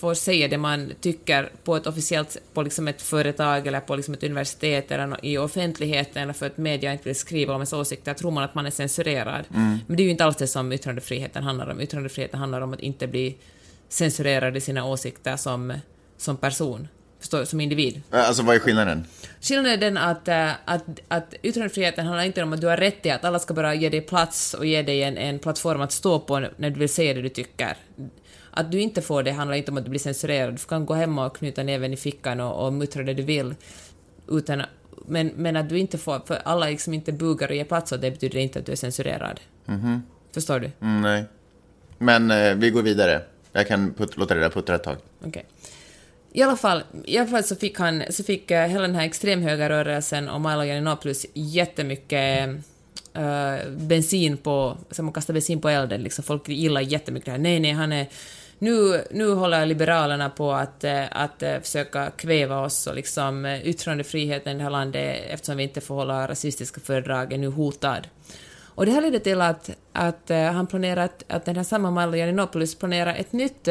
får 0.00 0.14
säga 0.14 0.48
det 0.48 0.58
man 0.58 0.92
tycker 1.00 1.52
på 1.64 1.76
ett 1.76 1.86
officiellt... 1.86 2.36
På 2.54 2.62
liksom 2.62 2.88
ett 2.88 3.02
företag 3.02 3.66
eller 3.66 3.80
på 3.80 3.96
liksom 3.96 4.14
ett 4.14 4.22
universitet 4.22 4.90
eller 4.90 5.24
i 5.24 5.38
offentligheten 5.38 6.22
eller 6.22 6.32
för 6.32 6.46
att 6.46 6.58
media 6.58 6.92
inte 6.92 7.04
vill 7.04 7.16
skriva 7.16 7.54
om 7.54 7.60
ens 7.60 7.72
åsikter, 7.72 8.14
tror 8.14 8.30
man 8.30 8.44
att 8.44 8.54
man 8.54 8.66
är 8.66 8.70
censurerad. 8.70 9.44
Men 9.86 9.96
det 9.96 10.02
är 10.02 10.04
ju 10.04 10.10
inte 10.10 10.24
alls 10.24 10.36
det 10.36 10.46
som 10.46 10.72
yttrandefriheten 10.72 11.42
handlar 11.42 11.70
om. 11.70 11.80
Yttrandefriheten 11.80 12.40
handlar 12.40 12.60
om 12.60 12.72
att 12.72 12.80
inte 12.80 13.06
bli 13.06 13.36
censurerad 13.88 14.56
i 14.56 14.60
sina 14.60 14.84
åsikter 14.84 15.36
som, 15.36 15.72
som 16.16 16.36
person, 16.36 16.88
förstår, 17.18 17.44
som 17.44 17.60
individ. 17.60 18.02
Alltså, 18.10 18.42
vad 18.42 18.56
är 18.56 18.60
skillnaden? 18.60 19.04
Skillnaden 19.40 19.72
är 19.72 19.76
den 19.76 19.96
att, 19.96 20.28
äh, 20.28 20.50
att, 20.64 20.84
att 21.08 21.34
yttrandefriheten 21.42 22.06
handlar 22.06 22.24
inte 22.24 22.42
om 22.42 22.52
att 22.52 22.60
du 22.60 22.66
har 22.66 22.76
rätt 22.76 23.02
till 23.02 23.12
att 23.12 23.24
alla 23.24 23.38
ska 23.38 23.54
bara 23.54 23.74
ge 23.74 23.88
dig 23.88 24.00
plats 24.00 24.54
och 24.54 24.66
ge 24.66 24.82
dig 24.82 25.02
en, 25.02 25.16
en 25.16 25.38
plattform 25.38 25.80
att 25.80 25.92
stå 25.92 26.20
på 26.20 26.38
när 26.56 26.70
du 26.70 26.80
vill 26.80 26.88
säga 26.88 27.14
det 27.14 27.22
du 27.22 27.28
tycker. 27.28 27.76
Att 28.60 28.72
du 28.72 28.80
inte 28.80 29.02
får 29.02 29.22
det 29.22 29.30
handlar 29.32 29.56
inte 29.56 29.70
om 29.70 29.78
att 29.78 29.84
du 29.84 29.90
blir 29.90 30.00
censurerad. 30.00 30.54
Du 30.54 30.58
kan 30.58 30.86
gå 30.86 30.94
hem 30.94 31.18
och 31.18 31.36
knyta 31.36 31.62
näven 31.62 31.92
i 31.92 31.96
fickan 31.96 32.40
och, 32.40 32.66
och 32.66 32.72
muttra 32.72 33.02
det 33.02 33.14
du 33.14 33.22
vill. 33.22 33.54
Utan, 34.28 34.62
men, 35.06 35.32
men 35.36 35.56
att 35.56 35.68
du 35.68 35.78
inte 35.78 35.98
får, 35.98 36.20
för 36.26 36.38
alla 36.44 36.66
liksom 36.66 36.94
inte 36.94 37.12
bugar 37.12 37.48
och 37.48 37.54
ger 37.54 37.64
plats 37.64 37.92
åt 37.92 38.00
det 38.00 38.10
betyder 38.10 38.38
inte 38.38 38.58
att 38.58 38.66
du 38.66 38.72
är 38.72 38.76
censurerad. 38.76 39.40
Förstår 40.34 40.60
du? 40.60 40.70
Mm, 40.80 41.00
nej. 41.00 41.24
Men 41.98 42.30
eh, 42.30 42.54
vi 42.54 42.70
går 42.70 42.82
vidare. 42.82 43.22
Jag 43.52 43.68
kan 43.68 43.94
put- 43.94 44.18
låta 44.18 44.34
det 44.34 44.40
där 44.40 44.50
puttra 44.50 44.74
ett 44.76 44.82
tag. 44.82 44.96
Okej. 45.24 45.44
I 46.32 46.42
alla 46.42 46.56
fall, 46.56 46.82
i 47.04 47.18
alla 47.18 47.28
fall 47.28 47.44
så 47.44 47.56
fick, 47.56 47.78
han, 47.78 48.02
så 48.10 48.24
fick 48.24 48.50
eh, 48.50 48.66
hela 48.66 48.82
den 48.82 48.94
här 48.94 49.04
extremhögerrörelsen 49.04 50.28
och 50.28 50.40
Milo 50.40 50.64
Yiannopoulos 50.64 51.26
jättemycket 51.34 52.48
uh, 53.16 53.70
bensin 53.70 54.36
på, 54.36 54.78
som 54.90 55.04
man 55.04 55.12
kastar 55.12 55.34
bensin 55.34 55.60
på 55.60 55.68
elden. 55.68 56.02
Liksom, 56.02 56.24
folk 56.24 56.48
gillar 56.48 56.80
jättemycket 56.80 57.24
det 57.24 57.30
här. 57.32 57.38
Nej, 57.38 57.60
nej, 57.60 57.72
han 57.72 57.92
är... 57.92 58.06
Nu, 58.62 59.04
nu 59.10 59.34
håller 59.34 59.66
Liberalerna 59.66 60.30
på 60.30 60.52
att, 60.52 60.84
eh, 60.84 61.04
att 61.10 61.42
eh, 61.42 61.60
försöka 61.60 62.10
kväva 62.10 62.60
oss 62.60 62.86
och 62.86 62.94
liksom 62.94 63.44
eh, 63.44 63.68
yttrandefriheten 63.68 64.54
i 64.54 64.58
det 64.58 64.62
här 64.62 64.70
landet 64.70 65.24
eftersom 65.28 65.56
vi 65.56 65.62
inte 65.62 65.80
får 65.80 65.94
hålla 65.94 66.28
rasistiska 66.28 66.80
föredrag 66.80 67.32
är 67.32 67.38
nu 67.38 67.48
hotad. 67.48 68.08
Och 68.64 68.86
det 68.86 68.92
här 68.92 69.00
ledde 69.00 69.20
till 69.20 69.40
att, 69.40 69.70
att 69.92 70.30
han 70.52 70.66
planerar 70.66 71.04
att, 71.04 71.24
att 71.28 71.44
den 71.44 71.56
här 71.56 71.62
samma 71.62 71.90
Milo 71.90 72.16
Janinopoulos 72.16 72.74
planerar 72.74 73.14
ett 73.14 73.32
nytt, 73.32 73.68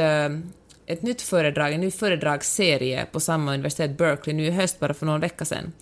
ett 0.86 1.02
nytt 1.02 1.22
föredrag, 1.22 1.74
en 1.74 1.82
ny 1.82 1.92
föredragsserie 1.92 3.06
på 3.12 3.20
samma 3.20 3.54
universitet, 3.54 3.98
Berkeley, 3.98 4.36
nu 4.36 4.46
i 4.46 4.52
höst, 4.52 4.80
bara 4.80 4.94
för 4.94 5.06
någon 5.06 5.20
vecka 5.20 5.46
sedan. 5.46 5.74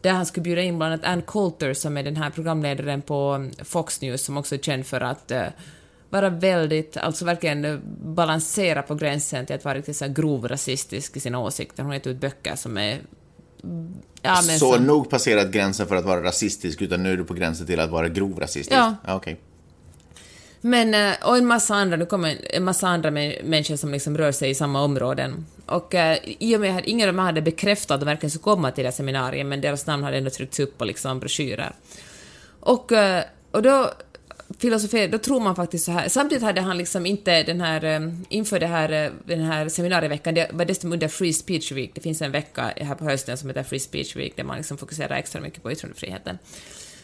Där 0.00 0.12
han 0.12 0.26
skulle 0.26 0.44
bjuda 0.44 0.62
in 0.62 0.78
bland 0.78 0.92
annat 0.92 1.06
Ann 1.06 1.22
Coulter 1.22 1.74
som 1.74 1.96
är 1.96 2.02
den 2.02 2.16
här 2.16 2.30
programledaren 2.30 3.02
på 3.02 3.30
mm, 3.30 3.52
Fox 3.64 4.00
News 4.00 4.24
som 4.24 4.36
också 4.36 4.54
är 4.54 4.58
känd 4.58 4.86
för 4.86 5.00
att 5.00 5.32
vara 6.16 6.30
väldigt, 6.30 6.96
alltså 6.96 7.24
verkligen 7.24 7.64
eh, 7.64 7.78
balansera 8.04 8.82
på 8.82 8.94
gränsen 8.94 9.46
till 9.46 9.56
att 9.56 9.64
vara 9.64 9.74
riktigt 9.74 9.96
så 9.96 10.08
grov 10.08 10.48
rasistisk 10.48 11.16
i 11.16 11.20
sina 11.20 11.38
åsikter. 11.38 11.82
Hon 11.82 11.90
har 11.90 11.94
gett 11.94 12.06
ut 12.06 12.20
böcker 12.20 12.56
som 12.56 12.78
är... 12.78 13.00
Ja, 14.22 14.36
så 14.36 14.72
som- 14.72 14.86
nog 14.86 15.10
passerat 15.10 15.50
gränsen 15.50 15.86
för 15.86 15.96
att 15.96 16.04
vara 16.04 16.22
rasistisk, 16.22 16.82
utan 16.82 17.02
nu 17.02 17.12
är 17.12 17.16
du 17.16 17.24
på 17.24 17.34
gränsen 17.34 17.66
till 17.66 17.80
att 17.80 17.90
vara 17.90 18.08
grov 18.08 18.40
rasistisk? 18.40 18.78
Ja. 18.78 18.94
okej. 19.08 19.40
Men, 20.60 20.94
eh, 20.94 21.12
och 21.22 21.36
en 21.36 21.46
massa 21.46 21.74
andra, 21.74 21.96
nu 21.96 22.06
kommer 22.06 22.36
en 22.50 22.64
massa 22.64 22.88
andra 22.88 23.10
människor 23.10 23.76
som 23.76 23.92
liksom 23.92 24.18
rör 24.18 24.32
sig 24.32 24.50
i 24.50 24.54
samma 24.54 24.82
områden. 24.82 25.46
Och 25.66 25.94
uh, 25.94 26.16
i 26.24 26.56
och 26.56 26.60
med 26.60 26.76
att 26.76 26.84
ingen 26.84 27.08
av 27.08 27.14
dem 27.14 27.24
hade 27.24 27.42
bekräftat 27.42 27.90
att 27.90 28.00
de 28.00 28.06
verkligen 28.06 28.30
skulle 28.30 28.42
komma 28.42 28.70
till 28.70 28.84
det 28.84 28.90
här 28.90 28.96
seminariet, 28.96 29.46
men 29.46 29.60
deras 29.60 29.86
namn 29.86 30.04
hade 30.04 30.16
ändå 30.16 30.30
tryckts 30.30 30.60
upp 30.60 30.78
på 30.78 30.84
liksom 30.84 31.20
broschyrer. 31.20 31.72
Och, 32.60 32.92
uh, 32.92 33.20
och 33.50 33.62
då 33.62 33.90
filosofi, 34.58 35.06
då 35.06 35.18
tror 35.18 35.40
man 35.40 35.56
faktiskt 35.56 35.84
så 35.84 35.92
här. 35.92 36.08
Samtidigt 36.08 36.44
hade 36.44 36.60
han 36.60 36.78
liksom 36.78 37.06
inte 37.06 37.42
den 37.42 37.60
här, 37.60 37.84
eh, 37.84 38.12
inför 38.28 38.60
det 38.60 38.66
här, 38.66 39.04
eh, 39.04 39.10
den 39.24 39.40
här 39.40 39.68
seminarieveckan, 39.68 40.34
det 40.34 40.50
var 40.52 40.64
dessutom 40.64 40.92
under 40.92 41.08
Free 41.08 41.32
Speech 41.32 41.72
Week, 41.72 41.90
det 41.94 42.00
finns 42.00 42.22
en 42.22 42.32
vecka 42.32 42.72
här 42.76 42.94
på 42.94 43.04
hösten 43.04 43.36
som 43.36 43.48
heter 43.48 43.62
Free 43.62 43.80
Speech 43.80 44.16
Week, 44.16 44.36
där 44.36 44.44
man 44.44 44.56
liksom 44.56 44.78
fokuserar 44.78 45.16
extra 45.16 45.40
mycket 45.40 45.62
på 45.62 45.72
yttrandefriheten. 45.72 46.38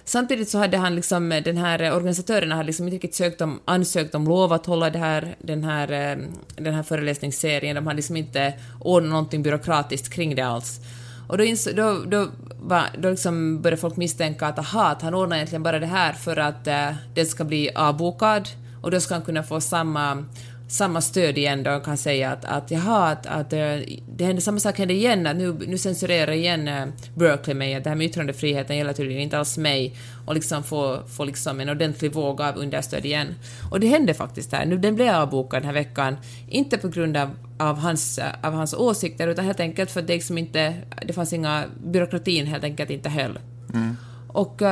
Samtidigt 0.04 0.48
så 0.48 0.58
hade 0.58 0.76
han 0.76 0.94
liksom, 0.94 1.32
eh, 1.32 1.42
den 1.42 1.56
här 1.56 1.96
organisatörerna 1.96 2.54
hade 2.54 2.66
liksom 2.66 2.86
inte 2.86 2.94
riktigt 2.94 3.14
sökt 3.14 3.40
om, 3.40 3.60
ansökt 3.64 4.14
om 4.14 4.24
lov 4.24 4.52
att 4.52 4.66
hålla 4.66 4.90
det 4.90 4.98
här, 4.98 5.36
den, 5.38 5.64
här, 5.64 6.18
den 6.56 6.74
här 6.74 6.82
föreläsningsserien, 6.82 7.76
de 7.76 7.86
hade 7.86 7.96
liksom 7.96 8.16
inte 8.16 8.52
ordnat 8.80 9.10
någonting 9.10 9.42
byråkratiskt 9.42 10.12
kring 10.12 10.34
det 10.34 10.42
alls. 10.42 10.80
Och 11.28 11.38
då, 11.38 11.44
då, 11.74 12.04
då, 12.06 12.28
va, 12.60 12.84
då 12.98 13.10
liksom 13.10 13.62
började 13.62 13.80
folk 13.80 13.96
misstänka 13.96 14.46
att 14.46 14.58
aha, 14.58 14.84
att 14.84 15.02
han 15.02 15.14
ordnar 15.14 15.36
egentligen 15.36 15.62
bara 15.62 15.78
det 15.78 15.86
här 15.86 16.12
för 16.12 16.36
att 16.36 16.66
eh, 16.66 16.90
det 17.14 17.24
ska 17.24 17.44
bli 17.44 17.70
avbokad 17.74 18.48
och 18.82 18.90
då 18.90 19.00
ska 19.00 19.14
han 19.14 19.22
kunna 19.22 19.42
få 19.42 19.60
samma 19.60 20.24
samma 20.72 21.00
stöd 21.00 21.38
igen 21.38 21.62
då 21.62 21.70
och 21.70 21.84
kan 21.84 21.96
säga 21.96 22.32
att, 22.32 22.44
att 22.44 22.70
jaha, 22.70 23.08
att, 23.08 23.26
att 23.26 23.52
eh, 23.52 23.76
det 24.16 24.24
händer 24.24 24.40
samma 24.40 24.60
sak 24.60 24.78
händer 24.78 24.94
igen, 24.94 25.26
att 25.26 25.36
nu, 25.36 25.56
nu 25.66 25.78
censurerar 25.78 26.32
igen 26.32 26.68
uh, 26.68 26.92
Berkeley 27.14 27.54
mig, 27.54 27.74
att 27.74 27.84
det 27.84 27.90
här 27.90 27.96
med 27.96 28.06
yttrandefriheten 28.06 28.76
gäller 28.76 28.92
tydligen 28.92 29.22
inte 29.22 29.38
alls 29.38 29.58
mig, 29.58 29.96
och 30.26 30.34
liksom 30.34 30.62
få, 30.62 31.00
få 31.16 31.24
liksom 31.24 31.60
en 31.60 31.68
ordentlig 31.68 32.12
våg 32.12 32.40
av 32.40 32.56
understöd 32.56 33.04
igen. 33.04 33.34
Och 33.70 33.80
det 33.80 33.86
hände 33.86 34.14
faktiskt 34.14 34.52
här, 34.52 34.66
nu 34.66 34.78
den 34.78 34.94
blev 34.94 35.14
avbokad 35.14 35.62
den 35.62 35.66
här 35.66 35.74
veckan, 35.74 36.16
inte 36.48 36.78
på 36.78 36.88
grund 36.88 37.16
av, 37.16 37.30
av, 37.58 37.78
hans, 37.78 38.20
av 38.42 38.52
hans 38.52 38.74
åsikter, 38.74 39.28
utan 39.28 39.44
helt 39.44 39.60
enkelt 39.60 39.90
för 39.90 40.00
att 40.00 40.06
det 40.06 40.14
liksom 40.14 40.38
inte, 40.38 40.74
det 41.06 41.12
fanns 41.12 41.32
inga, 41.32 41.64
byråkratin 41.84 42.46
helt 42.46 42.64
enkelt 42.64 42.90
inte 42.90 43.08
höll. 43.08 43.38
Mm. 43.74 43.96
Och, 44.28 44.62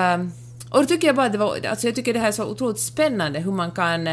och 0.70 0.80
då 0.80 0.84
tycker 0.84 1.06
jag 1.06 1.16
bara 1.16 1.26
att 1.26 1.32
det 1.32 1.38
var, 1.38 1.66
alltså 1.66 1.86
jag 1.86 1.94
tycker 1.94 2.12
det 2.12 2.20
här 2.20 2.28
är 2.28 2.32
så 2.32 2.44
otroligt 2.44 2.80
spännande 2.80 3.40
hur 3.40 3.52
man 3.52 3.70
kan 3.70 4.08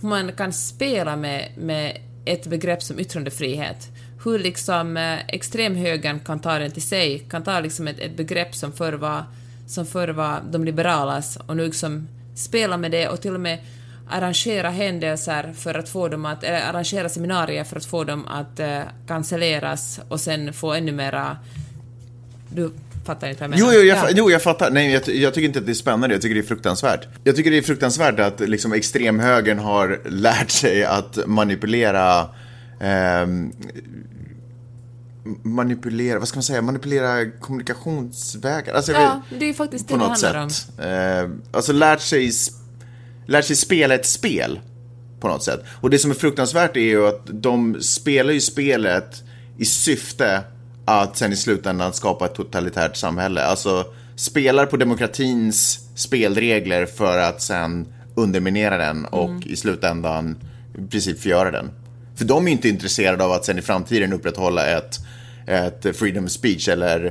hur 0.00 0.08
man 0.08 0.32
kan 0.32 0.52
spela 0.52 1.16
med, 1.16 1.48
med 1.56 1.98
ett 2.24 2.46
begrepp 2.46 2.82
som 2.82 2.98
yttrandefrihet. 2.98 3.88
Hur 4.24 4.38
liksom 4.38 4.96
eh, 4.96 5.18
extremhögern 5.28 6.20
kan 6.20 6.38
ta 6.38 6.58
den 6.58 6.70
till 6.70 6.82
sig, 6.82 7.18
kan 7.18 7.44
ta 7.44 7.60
liksom 7.60 7.88
ett, 7.88 7.98
ett 7.98 8.16
begrepp 8.16 8.54
som 8.54 8.72
förr 8.72 8.92
var, 8.92 9.24
som 9.66 9.86
förr 9.86 10.08
var 10.08 10.40
de 10.50 10.64
liberalas 10.64 11.36
och 11.36 11.56
nu 11.56 11.64
liksom 11.64 12.08
spela 12.34 12.76
med 12.76 12.90
det 12.90 13.08
och 13.08 13.20
till 13.20 13.34
och 13.34 13.40
med 13.40 13.58
arrangera 14.10 14.70
händelser 14.70 15.52
för 15.56 15.74
att 15.74 15.88
få 15.88 16.08
dem 16.08 16.26
att, 16.26 16.44
eller 16.44 16.68
arrangera 16.68 17.08
seminarier 17.08 17.64
för 17.64 17.76
att 17.76 17.84
få 17.84 18.04
dem 18.04 18.26
att 18.28 18.60
eh, 18.60 18.80
cancelleras 19.06 20.00
och 20.08 20.20
sen 20.20 20.52
få 20.52 20.72
ännu 20.72 20.92
mera... 20.92 21.36
Du 22.50 22.72
fattar 23.08 23.28
inte 23.28 23.40
vad 23.40 23.52
jag 23.52 23.58
menar. 23.58 23.72
Jo, 23.72 23.80
jo, 23.80 23.86
jag, 23.86 23.98
ja. 23.98 24.08
jo, 24.14 24.30
jag 24.30 24.42
fattar. 24.42 24.70
Nej, 24.70 24.92
jag, 24.92 25.08
jag, 25.08 25.34
tycker 25.34 25.46
inte 25.46 25.58
att 25.58 25.66
det 25.66 25.72
är 25.72 25.74
spännande. 25.74 26.14
Jag 26.14 26.22
tycker 26.22 26.34
det 26.34 26.40
är 26.40 26.50
fruktansvärt. 26.54 27.08
Jag 27.24 27.36
tycker 27.36 27.50
det 27.50 27.58
är 27.58 27.62
fruktansvärt 27.62 28.20
att 28.20 28.40
liksom, 28.40 28.72
extremhögern 28.72 29.58
har 29.58 30.00
lärt 30.08 30.50
sig 30.50 30.84
att 30.84 31.18
manipulera 31.26 32.20
eh, 32.80 33.26
manipulera, 35.42 36.18
vad 36.18 36.28
ska 36.28 36.36
man 36.36 36.42
säga, 36.42 36.62
manipulera 36.62 37.30
kommunikationsvägar. 37.30 38.74
Alltså, 38.74 38.92
ja, 38.92 39.22
det 39.38 39.48
är 39.48 39.52
faktiskt 39.52 39.88
det 39.88 39.94
det 39.94 40.00
handlar 40.00 40.48
sätt. 40.48 40.70
om. 40.78 40.84
Eh, 40.84 41.56
alltså 41.56 41.72
lärt 41.72 42.00
sig, 42.00 42.30
lärt 43.26 43.44
sig 43.44 43.56
spela 43.56 43.94
ett 43.94 44.06
spel 44.06 44.60
på 45.20 45.28
något 45.28 45.44
sätt. 45.44 45.60
Och 45.80 45.90
det 45.90 45.98
som 45.98 46.10
är 46.10 46.14
fruktansvärt 46.14 46.76
är 46.76 46.80
ju 46.80 47.06
att 47.06 47.26
de 47.26 47.82
spelar 47.82 48.32
ju 48.32 48.40
spelet 48.40 49.22
i 49.58 49.64
syfte 49.64 50.42
att 50.88 51.16
sen 51.16 51.32
i 51.32 51.36
slutändan 51.36 51.92
skapa 51.92 52.24
ett 52.24 52.34
totalitärt 52.34 52.96
samhälle. 52.96 53.44
Alltså 53.44 53.84
spelar 54.16 54.66
på 54.66 54.76
demokratins 54.76 55.80
spelregler 55.94 56.86
för 56.86 57.18
att 57.18 57.42
sen 57.42 57.86
underminera 58.14 58.76
den 58.76 59.04
och 59.04 59.28
mm. 59.28 59.42
i 59.46 59.56
slutändan 59.56 60.36
i 60.78 60.90
princip 60.90 61.20
förgöra 61.20 61.50
den. 61.50 61.70
För 62.16 62.24
de 62.24 62.48
är 62.48 62.52
inte 62.52 62.68
intresserade 62.68 63.24
av 63.24 63.32
att 63.32 63.44
sen 63.44 63.58
i 63.58 63.62
framtiden 63.62 64.12
upprätthålla 64.12 64.66
ett, 64.66 64.98
ett 65.46 65.96
freedom 65.96 66.28
speech 66.28 66.68
eller, 66.68 67.06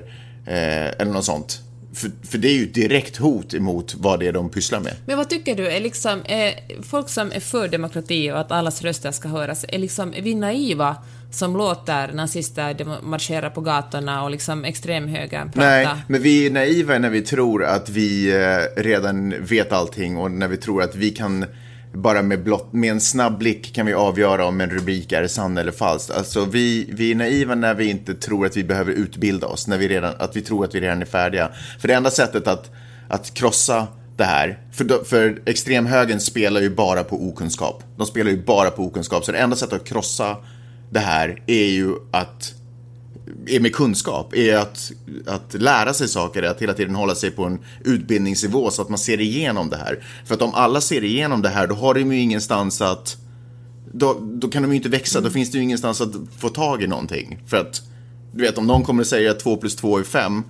eh, 0.46 0.88
eller 0.88 1.12
något 1.12 1.25
sånt. 1.25 1.62
För, 1.93 2.12
för, 2.24 2.38
det 2.38 2.48
är 2.48 2.53
ju 2.53 2.63
ett 2.63 2.74
direkt 2.74 3.17
hot 3.17 3.53
emot 3.53 3.96
vad 3.98 4.19
det 4.19 4.27
är 4.27 4.34
de 4.34 4.50
pysslar 4.50 4.79
med. 4.79 4.93
Men 5.05 5.17
vad 5.17 5.29
tycker 5.29 5.55
du, 5.55 5.67
är 5.67 5.79
liksom, 5.79 6.22
är 6.25 6.53
folk 6.84 7.10
som 7.10 7.31
är 7.31 7.39
för 7.39 7.67
demokrati 7.67 8.31
och 8.31 8.39
att 8.39 8.51
allas 8.51 8.81
röster 8.81 9.12
ska 9.12 9.27
höras, 9.27 9.65
är, 9.67 9.77
liksom, 9.77 10.13
är 10.13 10.22
vi 10.22 10.36
naiva 10.36 10.96
som 11.31 11.57
låter 11.57 12.13
nazister 12.13 13.01
marschera 13.03 13.50
på 13.50 13.62
gatorna 13.62 14.24
och 14.24 14.31
liksom 14.31 14.65
extremhögern 14.65 15.51
prata. 15.51 15.67
Nej, 15.67 15.88
men 16.07 16.22
vi 16.22 16.46
är 16.46 16.51
naiva 16.51 16.98
när 17.00 17.10
vi 17.10 17.22
tror 17.22 17.65
att 17.65 17.89
vi 17.89 18.31
eh, 18.31 18.81
redan 18.81 19.46
vet 19.46 19.72
allting 19.72 20.17
och 20.17 20.31
när 20.31 20.48
vi 20.48 20.57
tror 20.57 20.84
att 20.84 20.96
vi 20.96 21.10
kan 21.10 21.46
bara 21.93 22.22
med, 22.22 22.43
blott, 22.43 22.74
med 22.74 22.91
en 22.91 23.01
snabb 23.01 23.38
blick 23.38 23.75
kan 23.75 23.86
vi 23.86 23.93
avgöra 23.93 24.46
om 24.46 24.62
en 24.62 24.69
rubrik 24.69 25.12
är 25.12 25.27
sann 25.27 25.57
eller 25.57 25.72
falsk. 25.72 26.12
Alltså 26.17 26.46
vi, 26.46 26.89
vi 26.91 27.12
är 27.12 27.15
naiva 27.15 27.55
när 27.55 27.74
vi 27.74 27.89
inte 27.89 28.13
tror 28.13 28.46
att 28.46 28.57
vi 28.57 28.63
behöver 28.63 28.91
utbilda 28.91 29.48
oss, 29.48 29.67
när 29.67 29.77
vi 29.77 29.88
redan, 29.88 30.13
att 30.19 30.36
vi 30.36 30.41
tror 30.41 30.65
att 30.65 30.75
vi 30.75 30.79
redan 30.79 31.01
är 31.01 31.05
färdiga. 31.05 31.50
För 31.79 31.88
det 31.88 31.93
enda 31.93 32.10
sättet 32.10 32.48
att, 32.48 32.72
att 33.10 33.34
krossa 33.34 33.88
det 34.17 34.24
här. 34.24 34.60
För, 34.72 35.03
för 35.03 35.41
extremhögern 35.46 36.19
spelar 36.19 36.62
ju 36.62 36.69
bara 36.69 37.03
på 37.03 37.27
okunskap. 37.27 37.84
De 37.98 38.07
spelar 38.07 38.31
ju 38.31 38.43
bara 38.43 38.69
på 38.69 38.84
okunskap. 38.84 39.25
Så 39.25 39.31
det 39.31 39.38
enda 39.38 39.55
sättet 39.55 39.81
att 39.81 39.88
krossa 39.88 40.38
det 40.89 41.00
här 41.00 41.41
är 41.48 41.65
ju 41.65 41.96
att 42.12 42.53
är 43.48 43.60
med 43.60 43.75
kunskap, 43.75 44.34
är 44.34 44.58
att, 44.58 44.91
att 45.25 45.53
lära 45.53 45.94
sig 45.94 46.08
saker, 46.08 46.44
att 46.44 46.62
hela 46.62 46.74
tiden 46.74 46.96
hålla 46.96 47.15
sig 47.15 47.32
på 47.32 47.44
en 47.44 47.60
utbildningsnivå 47.84 48.72
så 48.72 48.82
att 48.82 48.89
man 48.89 48.98
ser 48.98 49.22
igenom 49.22 49.70
det 49.70 49.77
här. 49.77 50.03
För 50.25 50.36
att 50.36 50.41
om 50.41 50.53
alla 50.53 50.82
ser 50.82 51.03
igenom 51.03 51.41
det 51.41 51.50
här, 51.50 51.67
då 51.67 51.75
har 51.75 51.94
de 51.94 52.13
ju 52.13 52.20
ingenstans 52.20 52.82
att... 52.82 53.17
Då, 53.91 54.17
då 54.22 54.48
kan 54.48 54.62
de 54.62 54.72
ju 54.72 54.75
inte 54.75 54.89
växa, 54.89 55.22
då 55.22 55.29
finns 55.29 55.51
det 55.51 55.58
ju 55.58 55.63
ingenstans 55.63 56.01
att 56.01 56.12
få 56.38 56.50
tag 56.50 56.84
i 56.84 56.88
någonting. 56.88 57.39
För 57.48 57.58
att, 57.58 57.82
du 58.32 58.44
vet, 58.44 58.58
om 58.58 58.67
någon 58.67 58.84
kommer 58.84 59.01
att 59.01 59.08
säga 59.08 59.32
att 59.32 59.39
2 59.39 59.58
plus 59.58 59.75
2 59.75 59.98
är 59.98 60.03
5, 60.03 60.44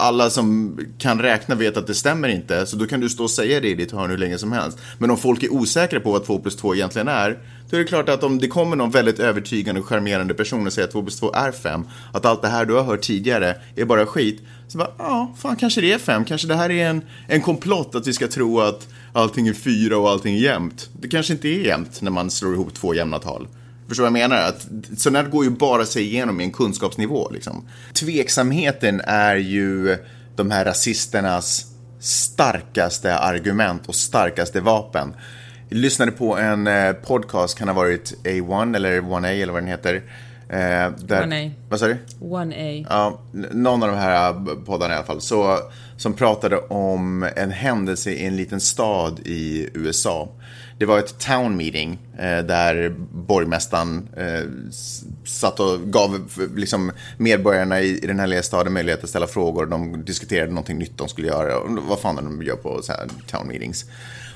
alla 0.00 0.30
som 0.30 0.78
kan 0.98 1.18
räkna 1.18 1.54
vet 1.54 1.76
att 1.76 1.86
det 1.86 1.94
stämmer 1.94 2.28
inte, 2.28 2.66
så 2.66 2.76
då 2.76 2.86
kan 2.86 3.00
du 3.00 3.08
stå 3.08 3.22
och 3.22 3.30
säga 3.30 3.60
det 3.60 3.68
i 3.68 3.74
ditt 3.74 3.92
hörn 3.92 4.10
hur 4.10 4.18
länge 4.18 4.38
som 4.38 4.52
helst. 4.52 4.78
Men 4.98 5.10
om 5.10 5.16
folk 5.16 5.42
är 5.42 5.52
osäkra 5.52 6.00
på 6.00 6.12
vad 6.12 6.26
2 6.26 6.38
plus 6.38 6.56
2 6.56 6.74
egentligen 6.74 7.08
är, 7.08 7.38
då 7.70 7.76
är 7.76 7.80
det 7.80 7.86
klart 7.86 8.08
att 8.08 8.22
om 8.22 8.38
det 8.38 8.48
kommer 8.48 8.76
någon 8.76 8.90
väldigt 8.90 9.18
övertygande 9.18 9.80
och 9.80 9.86
charmerande 9.86 10.34
person 10.34 10.66
och 10.66 10.72
säger 10.72 10.88
att 10.88 10.92
2 10.92 11.02
plus 11.02 11.20
2 11.20 11.32
är 11.32 11.52
5, 11.52 11.84
att 12.12 12.24
allt 12.24 12.42
det 12.42 12.48
här 12.48 12.64
du 12.64 12.74
har 12.74 12.82
hört 12.82 13.02
tidigare 13.02 13.56
är 13.76 13.84
bara 13.84 14.06
skit, 14.06 14.42
så 14.68 14.78
bara, 14.78 14.90
ja, 14.98 15.34
fan 15.38 15.56
kanske 15.56 15.80
det 15.80 15.92
är 15.92 15.98
5, 15.98 16.24
kanske 16.24 16.48
det 16.48 16.54
här 16.54 16.70
är 16.70 16.86
en, 16.86 17.02
en 17.28 17.40
komplott 17.40 17.94
att 17.94 18.06
vi 18.06 18.12
ska 18.12 18.28
tro 18.28 18.60
att 18.60 18.88
allting 19.12 19.48
är 19.48 19.52
4 19.52 19.98
och 19.98 20.10
allting 20.10 20.34
är 20.34 20.40
jämnt. 20.40 20.90
Det 21.00 21.08
kanske 21.08 21.32
inte 21.32 21.48
är 21.48 21.66
jämnt 21.66 22.02
när 22.02 22.10
man 22.10 22.30
slår 22.30 22.54
ihop 22.54 22.74
två 22.74 22.94
jämna 22.94 23.18
tal. 23.18 23.46
Förstår 23.90 24.04
vad 24.04 24.20
jag 24.20 24.30
menar? 24.30 24.48
Att, 24.48 24.68
sådant 24.96 25.24
här 25.24 25.32
går 25.32 25.44
ju 25.44 25.50
bara 25.50 25.86
sig 25.86 26.02
igenom 26.02 26.40
i 26.40 26.44
en 26.44 26.50
kunskapsnivå. 26.50 27.30
Liksom. 27.30 27.68
Tveksamheten 27.92 29.00
är 29.04 29.36
ju 29.36 29.96
de 30.36 30.50
här 30.50 30.64
rasisternas 30.64 31.66
starkaste 32.00 33.18
argument 33.18 33.86
och 33.86 33.94
starkaste 33.94 34.60
vapen. 34.60 35.14
Jag 35.68 35.78
lyssnade 35.78 36.12
på 36.12 36.38
en 36.38 36.66
eh, 36.66 36.92
podcast, 36.92 37.58
kan 37.58 37.68
ha 37.68 37.74
varit 37.74 38.14
A1 38.24 38.76
eller 38.76 39.00
1A 39.00 39.42
eller 39.42 39.52
vad 39.52 39.62
den 39.62 39.68
heter. 39.68 39.94
Eh, 40.48 40.90
där, 40.98 41.22
1A. 41.22 41.50
Vad 41.68 41.80
sa 41.80 41.86
du? 41.86 41.96
1A. 42.20 42.86
Ja, 42.90 43.20
någon 43.52 43.82
av 43.82 43.88
de 43.88 43.96
här 43.96 44.30
eh, 44.30 44.64
poddarna 44.66 44.94
i 44.94 44.96
alla 44.96 45.06
fall. 45.06 45.20
Så, 45.20 45.58
som 45.96 46.12
pratade 46.12 46.56
om 46.56 47.30
en 47.36 47.50
händelse 47.50 48.10
i 48.10 48.26
en 48.26 48.36
liten 48.36 48.60
stad 48.60 49.20
i 49.24 49.68
USA 49.74 50.28
det 50.80 50.86
var 50.86 50.98
ett 50.98 51.18
town 51.18 51.56
meeting 51.56 51.98
eh, 52.18 52.38
där 52.38 52.94
borgmästaren 53.12 54.08
eh, 54.16 54.44
satt 55.24 55.60
och 55.60 55.80
gav 55.80 56.30
liksom, 56.56 56.92
medborgarna 57.16 57.80
i, 57.80 58.04
i 58.04 58.06
den 58.06 58.18
här 58.18 58.26
lilla 58.26 58.42
staden 58.42 58.72
möjlighet 58.72 59.04
att 59.04 59.10
ställa 59.10 59.26
frågor. 59.26 59.66
De 59.66 60.04
diskuterade 60.04 60.50
någonting 60.50 60.78
nytt 60.78 60.98
de 60.98 61.08
skulle 61.08 61.26
göra. 61.26 61.58
Och 61.58 61.70
vad 61.88 62.00
fan 62.00 62.16
de 62.16 62.42
gör 62.42 62.56
på 62.56 62.82
så 62.82 62.92
här 62.92 63.08
town 63.26 63.48
meetings. 63.48 63.84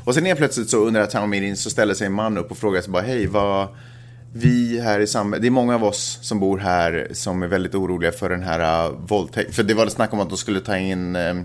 Och 0.05 0.15
sen 0.15 0.25
helt 0.25 0.39
plötsligt 0.39 0.71
så 0.71 0.77
under 0.77 1.01
det 1.01 1.07
här 1.07 1.21
town 1.21 1.31
meeting 1.31 1.57
så 1.57 1.71
ställer 1.71 1.95
sig 1.95 2.07
en 2.07 2.13
man 2.13 2.39
upp 2.39 2.51
och 2.51 2.59
frågar 2.59 2.81
sig 2.81 2.91
bara 2.91 3.03
hej 3.03 3.27
vad 3.27 3.69
vi 4.33 4.81
här 4.81 5.01
i 5.01 5.07
samhället, 5.07 5.43
det 5.43 5.49
är 5.49 5.51
många 5.51 5.75
av 5.75 5.85
oss 5.85 6.19
som 6.23 6.41
bor 6.41 6.59
här 6.59 7.09
som 7.13 7.43
är 7.43 7.47
väldigt 7.47 7.75
oroliga 7.75 8.13
för 8.13 8.31
den 8.31 8.43
här 8.43 8.85
eh, 8.85 8.91
uh, 8.91 8.99
våldtäkten. 9.07 9.55
För 9.55 9.63
det 9.63 9.75
var 9.75 9.87
snack 9.87 10.13
om 10.13 10.21
att 10.21 10.29
de 10.29 10.39
skulle 10.39 10.61
ta 10.61 10.77
in 10.77 11.17
uh, 11.17 11.43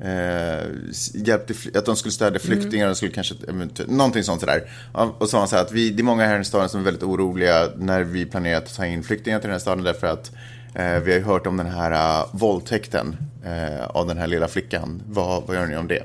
eh, 0.00 0.68
hjälpte, 1.14 1.78
att 1.78 1.84
de 1.86 1.96
skulle 1.96 2.12
stödja 2.12 2.38
flyktingar, 2.38 2.84
mm. 2.84 2.88
de 2.88 2.94
skulle 2.94 3.12
kanske, 3.12 3.34
eh, 3.48 3.66
typ, 3.74 3.88
någonting 3.88 4.24
sånt 4.24 4.40
sådär. 4.40 4.70
Och 4.92 5.28
så 5.28 5.38
han 5.38 5.48
så 5.48 5.56
att 5.56 5.72
vi, 5.72 5.90
det 5.90 6.00
är 6.00 6.04
många 6.04 6.26
här 6.26 6.40
i 6.40 6.44
staden 6.44 6.68
som 6.68 6.80
är 6.80 6.84
väldigt 6.84 7.02
oroliga 7.02 7.68
när 7.76 8.02
vi 8.02 8.26
planerar 8.26 8.58
att 8.58 8.74
ta 8.74 8.86
in 8.86 9.02
flyktingar 9.02 9.38
till 9.38 9.48
den 9.48 9.54
här 9.54 9.60
staden 9.60 9.84
därför 9.84 10.06
att 10.06 10.32
eh, 10.74 10.98
vi 10.98 11.12
har 11.12 11.18
ju 11.18 11.24
hört 11.24 11.46
om 11.46 11.56
den 11.56 11.66
här 11.66 12.20
uh, 12.20 12.26
våldtäkten 12.32 13.16
eh, 13.44 13.84
av 13.84 14.06
den 14.06 14.18
här 14.18 14.26
lilla 14.26 14.48
flickan. 14.48 15.02
Vad, 15.06 15.42
vad 15.46 15.56
gör 15.56 15.66
ni 15.66 15.76
om 15.76 15.88
det? 15.88 16.02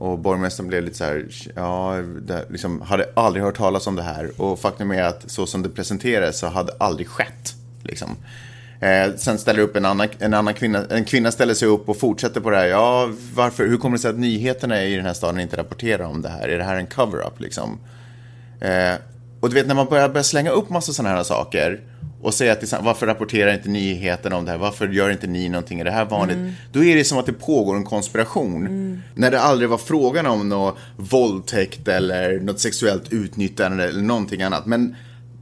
Och 0.00 0.18
borgmästaren 0.18 0.68
blev 0.68 0.82
lite 0.82 0.96
så 0.96 1.04
här, 1.04 1.26
ja, 1.54 2.02
det, 2.20 2.44
liksom, 2.50 2.80
hade 2.80 3.10
aldrig 3.16 3.44
hört 3.44 3.56
talas 3.56 3.86
om 3.86 3.96
det 3.96 4.02
här. 4.02 4.40
Och 4.40 4.58
faktum 4.58 4.90
är 4.90 5.02
att 5.02 5.30
så 5.30 5.46
som 5.46 5.62
det 5.62 5.68
presenterades 5.68 6.38
så 6.38 6.46
hade 6.46 6.72
aldrig 6.78 7.08
skett. 7.08 7.54
Liksom. 7.82 8.16
Eh, 8.80 9.14
sen 9.16 9.38
ställer 9.38 9.60
upp 9.60 9.76
en 9.76 9.84
annan, 9.84 10.08
en 10.18 10.34
annan 10.34 10.54
kvinna, 10.54 10.84
en 10.90 11.04
kvinna 11.04 11.32
ställer 11.32 11.54
sig 11.54 11.68
upp 11.68 11.88
och 11.88 11.96
fortsätter 11.96 12.40
på 12.40 12.50
det 12.50 12.56
här. 12.56 12.66
Ja, 12.66 13.10
varför, 13.34 13.66
hur 13.66 13.76
kommer 13.76 13.96
det 13.96 14.02
sig 14.02 14.10
att 14.10 14.18
nyheterna 14.18 14.84
i 14.84 14.96
den 14.96 15.06
här 15.06 15.14
staden 15.14 15.40
inte 15.40 15.56
rapporterar 15.56 16.04
om 16.04 16.22
det 16.22 16.28
här? 16.28 16.48
Är 16.48 16.58
det 16.58 16.64
här 16.64 16.76
en 16.76 16.86
cover-up 16.86 17.40
liksom? 17.40 17.78
Eh, 18.60 18.94
och 19.40 19.48
du 19.48 19.54
vet 19.54 19.66
när 19.66 19.74
man 19.74 19.86
börjar, 19.86 20.08
börjar 20.08 20.22
slänga 20.22 20.50
upp 20.50 20.70
massa 20.70 20.92
sådana 20.92 21.16
här 21.16 21.22
saker 21.22 21.80
och 22.22 22.34
säga 22.34 22.52
att 22.52 22.82
varför 22.82 23.06
rapporterar 23.06 23.54
inte 23.54 23.68
nyheterna 23.68 24.36
om 24.36 24.44
det 24.44 24.50
här? 24.50 24.58
Varför 24.58 24.88
gör 24.88 25.10
inte 25.10 25.26
ni 25.26 25.48
någonting? 25.48 25.80
Är 25.80 25.84
det 25.84 25.90
här 25.90 26.04
vanligt? 26.04 26.36
Mm. 26.36 26.52
Då 26.72 26.84
är 26.84 26.96
det 26.96 27.04
som 27.04 27.18
att 27.18 27.26
det 27.26 27.32
pågår 27.32 27.76
en 27.76 27.84
konspiration. 27.84 28.66
Mm. 28.66 29.02
När 29.14 29.30
det 29.30 29.40
aldrig 29.40 29.70
var 29.70 29.78
frågan 29.78 30.26
om 30.26 30.48
något 30.48 30.76
våldtäkt 30.96 31.88
eller 31.88 32.40
något 32.40 32.60
sexuellt 32.60 33.12
utnyttjande 33.12 33.88
eller 33.88 34.02
någonting 34.02 34.42
annat. 34.42 34.66
Men 34.66 34.96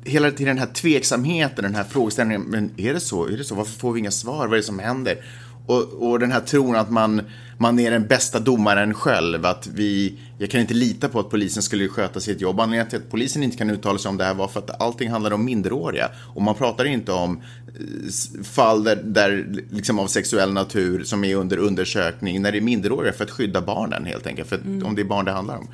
hela 0.07 0.31
tiden 0.31 0.57
den 0.57 0.67
här 0.67 0.75
tveksamheten, 0.75 1.65
den 1.65 1.75
här 1.75 1.85
frågeställningen. 1.85 2.43
Men 2.43 2.71
är 2.77 2.95
det 2.95 3.01
så? 3.01 3.27
Är 3.27 3.37
det 3.37 3.45
så? 3.45 3.55
Varför 3.55 3.79
får 3.79 3.93
vi 3.93 4.01
inga 4.01 4.11
svar? 4.11 4.47
Vad 4.47 4.53
är 4.53 4.57
det 4.57 4.63
som 4.63 4.79
händer? 4.79 5.25
Och, 5.67 6.11
och 6.11 6.19
den 6.19 6.33
här 6.33 6.41
tron 6.41 6.77
att 6.77 6.91
man, 6.91 7.23
man 7.59 7.79
är 7.79 7.91
den 7.91 8.07
bästa 8.07 8.41
domaren 8.41 8.95
själv. 8.95 9.47
Att 9.47 9.67
vi, 9.67 10.19
jag 10.39 10.51
kan 10.51 10.61
inte 10.61 10.75
lita 10.75 11.09
på 11.09 11.21
att 11.21 11.31
polisen 11.31 11.63
skulle 11.63 11.89
sköta 11.89 12.21
sitt 12.21 12.41
jobb. 12.41 12.61
Anledningen 12.61 12.91
till 12.91 12.99
att 12.99 13.11
polisen 13.11 13.43
inte 13.43 13.57
kan 13.57 13.71
uttala 13.71 13.99
sig 13.99 14.09
om 14.09 14.17
det 14.17 14.25
här 14.25 14.35
var 14.35 14.49
för 14.49 14.61
att 14.61 14.81
allting 14.83 15.11
handlar 15.11 15.31
om 15.31 15.45
minderåriga. 15.45 16.11
Och 16.35 16.43
man 16.43 16.55
pratar 16.55 16.85
inte 16.85 17.13
om 17.13 17.43
eh, 17.67 18.45
fall 18.45 18.85
där, 18.85 18.97
där 18.97 19.47
liksom 19.71 19.99
av 19.99 20.07
sexuell 20.07 20.53
natur 20.53 21.05
som 21.05 21.25
är 21.25 21.35
under 21.37 21.57
undersökning 21.57 22.43
när 22.43 22.53
det 22.53 22.59
är 22.59 22.63
minderåriga 22.63 23.13
för 23.13 23.25
att 23.25 23.31
skydda 23.31 23.61
barnen 23.61 24.05
helt 24.05 24.27
enkelt. 24.27 24.49
För 24.49 24.57
mm. 24.57 24.87
om 24.87 24.95
det 24.95 25.03
är 25.03 25.07
barn 25.07 25.25
det 25.25 25.33
handlar 25.33 25.57
om. 25.57 25.69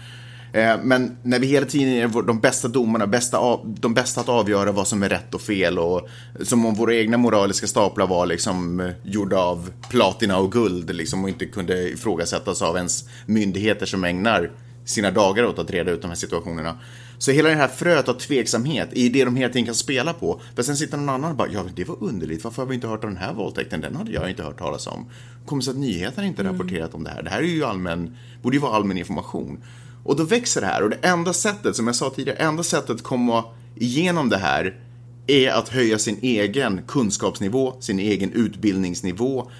Eh, 0.52 0.76
men 0.82 1.16
när 1.22 1.38
vi 1.38 1.46
hela 1.46 1.66
tiden 1.66 1.88
är 1.88 2.22
de 2.22 2.40
bästa 2.40 2.68
domarna, 2.68 3.06
bästa, 3.06 3.58
de 3.64 3.94
bästa 3.94 4.20
att 4.20 4.28
avgöra 4.28 4.72
vad 4.72 4.88
som 4.88 5.02
är 5.02 5.08
rätt 5.08 5.34
och 5.34 5.40
fel 5.40 5.78
och 5.78 6.08
som 6.40 6.66
om 6.66 6.74
våra 6.74 6.94
egna 6.94 7.16
moraliska 7.16 7.66
staplar 7.66 8.06
var 8.06 8.26
liksom 8.26 8.80
eh, 8.80 8.90
gjorda 9.02 9.38
av 9.38 9.70
platina 9.90 10.38
och 10.38 10.52
guld 10.52 10.94
liksom 10.94 11.22
och 11.22 11.28
inte 11.28 11.46
kunde 11.46 11.88
ifrågasättas 11.88 12.62
av 12.62 12.76
ens 12.76 13.08
myndigheter 13.26 13.86
som 13.86 14.04
ägnar 14.04 14.50
sina 14.84 15.10
dagar 15.10 15.44
åt 15.44 15.58
att 15.58 15.70
reda 15.70 15.90
ut 15.90 16.02
de 16.02 16.08
här 16.08 16.14
situationerna. 16.14 16.78
Så 17.18 17.30
hela 17.30 17.48
det 17.48 17.54
här 17.54 17.68
fröet 17.68 18.08
av 18.08 18.14
tveksamhet 18.14 18.88
är 18.92 19.10
det 19.10 19.24
de 19.24 19.36
hela 19.36 19.52
tiden 19.52 19.66
kan 19.66 19.74
spela 19.74 20.12
på. 20.12 20.40
För 20.54 20.62
sen 20.62 20.76
sitter 20.76 20.96
någon 20.96 21.08
annan 21.08 21.30
och 21.30 21.36
bara, 21.36 21.48
ja 21.48 21.64
det 21.76 21.84
var 21.84 21.96
underligt, 22.02 22.44
varför 22.44 22.62
har 22.62 22.68
vi 22.68 22.74
inte 22.74 22.86
hört 22.86 23.04
om 23.04 23.10
den 23.10 23.22
här 23.22 23.32
våldtäkten? 23.34 23.80
Den 23.80 23.96
hade 23.96 24.12
jag 24.12 24.30
inte 24.30 24.42
hört 24.42 24.58
talas 24.58 24.86
om. 24.86 25.06
Kommer 25.46 25.62
så 25.62 25.70
att 25.70 25.76
nyheterna 25.76 26.26
inte 26.26 26.42
mm. 26.42 26.52
rapporterat 26.52 26.94
om 26.94 27.04
det 27.04 27.10
här? 27.10 27.22
Det 27.22 27.30
här 27.30 27.38
är 27.38 27.46
ju 27.46 27.64
allmän, 27.64 28.16
borde 28.42 28.56
ju 28.56 28.60
vara 28.60 28.72
allmän 28.72 28.98
information. 28.98 29.58
Och 30.04 30.16
då 30.16 30.24
växer 30.24 30.60
det 30.60 30.66
här 30.66 30.82
och 30.82 30.90
det 30.90 30.98
enda 31.02 31.32
sättet, 31.32 31.76
som 31.76 31.86
jag 31.86 31.96
sa 31.96 32.10
tidigare, 32.10 32.38
enda 32.38 32.62
sättet 32.62 32.90
att 32.90 33.02
komma 33.02 33.44
igenom 33.76 34.28
det 34.28 34.38
här 34.38 34.80
är 35.26 35.50
att 35.50 35.68
höja 35.68 35.98
sin 35.98 36.18
egen 36.22 36.82
kunskapsnivå, 36.88 37.80
sin 37.80 37.98
egen 37.98 38.32
utbildningsnivå, 38.32 39.50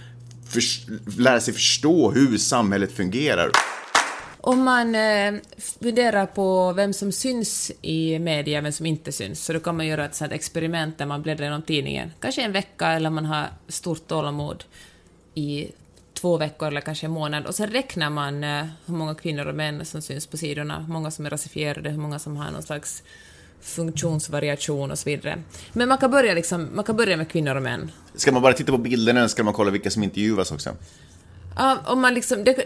för, 0.49 0.63
lära 1.21 1.41
sig 1.41 1.55
förstå 1.55 2.11
hur 2.11 2.39
samhället 2.39 2.93
fungerar. 2.93 3.51
Om 4.41 4.63
man 4.63 4.95
eh, 4.95 5.35
funderar 5.81 6.27
på 6.27 6.73
vem 6.73 6.93
som 6.93 7.13
syns 7.13 7.73
i 7.83 8.19
media, 8.19 8.61
vem 8.61 8.73
som 8.73 8.87
inte 8.87 9.13
syns, 9.13 9.45
så 9.45 9.53
då 9.53 9.61
kan 9.61 9.77
man 9.77 9.87
göra 9.87 10.05
ett 10.05 10.15
sånt 10.15 10.33
experiment 10.33 10.99
där 10.99 11.07
man 11.07 11.23
bläddrar 11.23 11.45
genom 11.45 11.63
tidningen, 11.63 12.11
kanske 12.21 12.43
en 12.43 12.53
vecka 12.53 12.89
eller 12.89 13.11
man 13.11 13.25
har 13.25 13.47
stort 13.69 14.09
tålamod 14.09 14.65
i 15.35 15.69
två 16.23 16.37
veckor 16.37 16.69
eller 16.69 16.81
kanske 16.81 17.07
en 17.07 17.13
månad 17.13 17.47
och 17.47 17.55
sen 17.55 17.71
räknar 17.71 18.11
man 18.11 18.45
eh, 18.45 18.65
hur 18.87 18.95
många 18.95 19.15
kvinnor 19.15 19.47
och 19.47 19.55
män 19.55 19.85
som 19.85 20.03
syns 20.03 20.27
på 20.27 20.37
sidorna, 20.37 20.81
hur 20.81 20.93
många 20.93 21.11
som 21.11 21.27
är 21.27 21.31
rasifierade, 21.31 21.91
hur 21.91 21.99
många 21.99 22.19
som 22.19 22.37
har 22.37 22.51
någon 22.51 22.63
slags 22.63 23.03
funktionsvariation 23.61 24.91
och 24.91 24.99
så 24.99 25.11
vidare. 25.11 25.43
Men 25.73 25.89
man 25.89 25.99
kan 25.99 26.11
börja, 26.11 26.35
liksom, 26.35 26.69
man 26.75 26.85
kan 26.85 26.97
börja 26.97 27.17
med 27.17 27.29
kvinnor 27.29 27.55
och 27.55 27.63
män. 27.63 27.91
Ska 28.15 28.33
man 28.33 28.43
bara 28.43 28.53
titta 28.53 28.73
på 28.73 28.79
bilderna 28.79 29.21
eller 29.21 29.29
ska 29.29 29.43
man 29.45 29.55
kolla 29.55 29.71
vilka 29.71 29.91
som 29.91 30.03
intervjuas 30.03 30.53
också? 30.53 30.71
Ja, 31.57 31.79
om 31.87 32.01
man 32.01 32.15
liksom... 32.15 32.45
Det, 32.45 32.57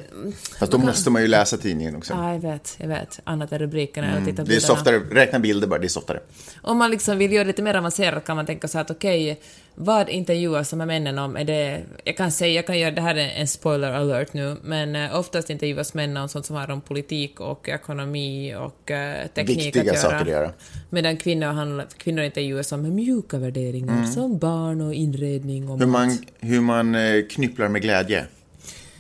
Fast 0.59 0.73
då 0.73 0.79
måste 0.79 1.11
man 1.11 1.23
ju 1.23 1.29
läsa 1.29 1.57
tidningen 1.57 1.97
också. 1.97 2.13
Ja, 2.13 2.33
jag 2.33 2.41
vet, 2.41 2.77
jag 2.81 2.89
vet. 2.89 3.21
Annat 3.25 3.53
är 3.53 3.59
rubrikerna 3.59 4.07
mm, 4.07 4.19
och 4.19 4.29
titta 4.29 4.43
på 4.43 4.49
Det 4.49 4.57
är 4.57 4.61
softare, 4.61 4.99
räkna 4.99 5.39
bilder 5.39 5.69
bara, 5.69 5.81
det 5.81 5.87
är 5.87 5.89
softare. 5.89 6.21
Om 6.63 6.79
man 6.79 6.91
liksom 6.91 7.19
vill 7.19 7.33
göra 7.33 7.45
det 7.45 7.49
lite 7.49 7.63
mer 7.63 7.75
avancerat 7.75 8.25
kan 8.25 8.37
man 8.37 8.47
tänka 8.47 8.69
så 8.69 8.79
att 8.79 8.91
okej, 8.91 9.33
okay, 9.33 9.43
vad 9.79 10.09
intervjuas 10.09 10.71
de 10.71 10.81
här 10.81 10.87
männen 10.87 11.19
om? 11.19 11.37
Är 11.37 11.45
det... 11.45 11.83
Jag 12.05 12.17
kan 12.17 12.33
säga, 12.33 12.55
jag 12.55 12.67
kan 12.67 12.79
göra, 12.79 12.91
det 12.91 13.01
här 13.01 13.15
är 13.15 13.29
en 13.29 13.49
spoiler 13.49 13.93
alert 13.93 14.33
nu, 14.33 14.57
men 14.63 14.97
uh, 14.97 15.19
oftast 15.19 15.51
intervjuas 15.51 15.95
män 15.95 16.17
om 16.17 16.29
sånt 16.29 16.47
som 16.47 16.57
har 16.57 16.71
om 16.71 16.81
politik 16.81 17.41
och 17.41 17.69
ekonomi 17.69 18.55
och 18.55 18.91
uh, 18.91 19.29
teknik 19.35 19.59
Viktiga 19.59 19.83
att 19.83 19.87
göra. 19.87 19.97
saker 19.97 20.17
att 20.17 20.29
göra. 20.29 20.53
Medan 20.91 21.17
kvinnor, 21.17 21.47
handlar, 21.47 21.87
kvinnor 21.97 22.25
intervjuas 22.25 22.73
om 22.73 22.95
mjuka 22.95 23.39
värderingar, 23.39 23.95
mm. 23.95 24.07
som 24.07 24.39
barn 24.39 24.81
och 24.81 24.95
inredning 24.95 25.71
och 25.71 25.79
hur 25.79 25.87
man, 25.87 26.19
hur 26.41 26.61
man 26.61 26.95
uh, 26.95 27.27
knypplar 27.27 27.69
med 27.69 27.83
glädje. 27.83 28.27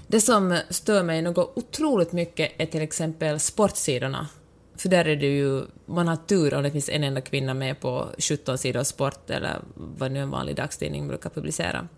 Det 0.07 0.21
som 0.21 0.59
stör 0.71 1.03
mig 1.03 1.23
något 1.23 1.53
otroligt 1.57 2.13
mycket 2.13 2.53
är 2.59 2.67
till 2.67 2.83
exempel 2.83 3.41
sportsidorna. 3.41 4.29
För 4.77 4.89
där 4.89 5.05
är 5.09 5.17
det 5.17 5.27
ju, 5.27 5.63
man 5.87 6.09
har 6.09 6.17
tur 6.17 6.55
om 6.55 6.63
det 6.63 6.71
finns 6.71 6.89
en 6.89 7.05
enda 7.05 7.21
kvinna 7.21 7.55
med 7.55 7.81
på 7.81 8.09
17 8.19 8.59
sidor 8.59 8.83
sport 8.83 9.31
eller 9.31 9.61
vad 9.75 10.13
nu 10.13 10.21
en 10.21 10.31
vanlig 10.31 10.57
dagstidning 10.57 11.09
brukar 11.09 11.31
publicera. 11.31 11.89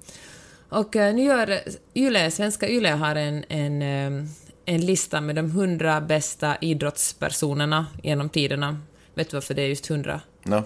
Och 0.69 0.97
eh, 0.97 1.15
nu 1.15 1.23
gör 1.23 1.51
eh, 1.51 1.59
Yle, 1.95 2.31
svenska 2.31 2.69
Yle 2.69 2.89
har 2.89 3.15
en, 3.15 3.45
en, 3.49 3.83
eh, 3.83 4.29
en 4.65 4.87
lista 4.87 5.21
med 5.21 5.37
de 5.37 5.47
100 5.47 6.01
bästa 6.01 6.57
idrottspersonerna 6.61 7.87
genom 8.03 8.29
tiderna. 8.29 8.81
Vet 9.15 9.31
du 9.31 9.37
varför 9.37 9.55
det 9.55 9.63
är 9.63 9.69
just 9.69 9.91
100? 9.91 10.21
No. 10.43 10.65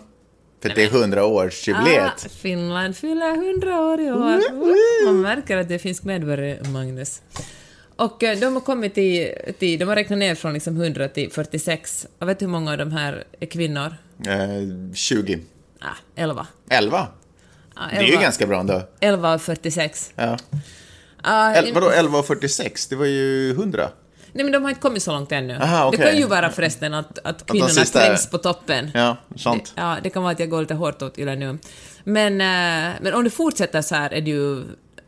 För 0.63 0.69
det 0.69 0.83
är 0.85 0.89
100-årsjubileet. 0.89 2.11
Ah, 2.27 2.29
Finland 2.29 2.97
fyller 2.97 3.35
100 3.35 3.81
år 3.81 4.01
i 4.01 4.11
år. 4.11 5.05
Man 5.07 5.21
märker 5.21 5.57
att 5.57 5.69
det 5.69 5.79
finns 5.79 6.03
medborgare, 6.03 6.69
Magnus. 6.71 7.23
Och 7.97 8.23
eh, 8.23 8.39
de 8.39 8.55
har 8.55 8.61
kommit 8.61 8.95
till, 8.95 9.35
till, 9.59 9.79
de 9.79 9.89
har 9.89 9.97
räknat 9.97 10.19
ner 10.19 10.35
från 10.35 10.53
liksom 10.55 10.81
100 10.81 11.09
till 11.09 11.31
46. 11.33 12.07
Och 12.19 12.29
vet 12.29 12.39
du 12.39 12.45
hur 12.45 12.53
många 12.53 12.73
av 12.73 12.79
de 12.79 12.93
här 12.93 13.25
är 13.41 13.47
kvinnor? 13.47 13.95
Eh, 14.27 14.95
20. 14.95 15.39
Ah, 15.81 15.87
11. 16.15 16.47
11? 16.71 17.09
Ah, 17.75 17.89
11. 17.91 18.03
Det 18.03 18.09
är 18.09 18.13
ju 18.17 18.23
ganska 18.23 18.47
bra 18.47 18.61
ändå. 18.61 18.83
11 19.01 19.33
av 19.33 19.39
46. 19.39 20.13
Ja. 20.17 20.39
Ah, 21.23 21.55
El, 21.55 21.73
vadå 21.75 21.91
11 21.91 22.19
av 22.19 22.23
46? 22.23 22.87
Det 22.87 22.97
var 22.97 23.07
ju 23.07 23.51
100. 23.51 23.89
Nej, 24.33 24.45
men 24.45 24.53
de 24.53 24.63
har 24.63 24.71
inte 24.71 24.81
kommit 24.81 25.03
så 25.03 25.13
långt 25.13 25.33
ännu. 25.33 25.57
Aha, 25.57 25.89
okay. 25.89 25.99
Det 26.01 26.07
kan 26.07 26.17
ju 26.17 26.27
vara 26.27 26.51
förresten 26.51 26.95
att, 26.95 27.19
att 27.25 27.47
kvinnorna 27.47 27.67
att 27.67 27.75
sista... 27.75 27.99
trängs 27.99 28.31
på 28.31 28.39
toppen. 28.39 28.91
Ja, 28.95 29.17
sant. 29.37 29.73
Ja, 29.77 29.97
det 30.03 30.11
kan 30.11 30.23
vara 30.23 30.33
att 30.33 30.41
jag 30.41 30.51
går 30.51 30.61
lite 30.61 30.75
hårt 30.75 31.03
åt 31.03 31.19
Yle 31.19 31.37
nu. 31.37 31.59
Men, 32.05 32.33
äh, 32.41 32.95
men 33.01 33.15
om 33.15 33.25
det 33.25 33.31
fortsätter 33.31 33.83
så 33.83 33.95
här 33.95 34.13
är 34.15 34.21
det 34.21 34.31
ju 34.31 34.65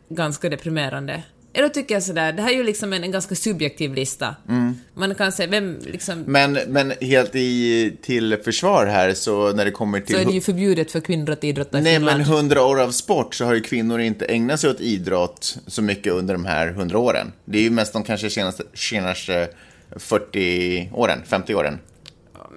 ganska 0.09 0.49
deprimerande. 0.49 1.23
Eller 1.57 1.69
tycker 1.69 1.95
jag 1.95 2.03
sådär, 2.03 2.33
det 2.33 2.41
här 2.41 2.49
är 2.49 2.55
ju 2.55 2.63
liksom 2.63 2.93
en, 2.93 3.03
en 3.03 3.11
ganska 3.11 3.35
subjektiv 3.35 3.93
lista. 3.93 4.35
Mm. 4.49 4.75
Man 4.93 5.15
kan 5.15 5.31
säga, 5.31 5.49
vem 5.49 5.79
liksom... 5.85 6.23
Men, 6.27 6.53
men 6.67 6.93
helt 7.01 7.35
i, 7.35 7.97
till 8.01 8.37
försvar 8.43 8.85
här, 8.85 9.13
så 9.13 9.53
när 9.53 9.65
det 9.65 9.71
kommer 9.71 9.99
till... 9.99 10.15
Så 10.15 10.21
är 10.21 10.25
det 10.25 10.31
ju 10.31 10.41
förbjudet 10.41 10.91
för 10.91 10.99
kvinnor 10.99 11.31
att 11.31 11.43
idrotta 11.43 11.79
i 11.79 11.81
Nej, 11.81 11.95
Finland. 11.95 12.17
men 12.17 12.27
hundra 12.27 12.63
år 12.63 12.81
av 12.81 12.91
sport 12.91 13.35
så 13.35 13.45
har 13.45 13.53
ju 13.53 13.61
kvinnor 13.61 13.99
inte 13.99 14.25
ägnat 14.25 14.59
sig 14.59 14.69
åt 14.69 14.81
idrott 14.81 15.57
så 15.67 15.81
mycket 15.81 16.13
under 16.13 16.33
de 16.33 16.45
här 16.45 16.67
hundra 16.67 16.99
åren. 16.99 17.31
Det 17.45 17.57
är 17.57 17.61
ju 17.61 17.69
mest 17.69 17.93
de 17.93 18.03
kanske 18.03 18.29
senaste, 18.29 18.63
senaste 18.73 19.47
40 19.95 20.89
åren, 20.93 21.21
50 21.25 21.55
åren. 21.55 21.79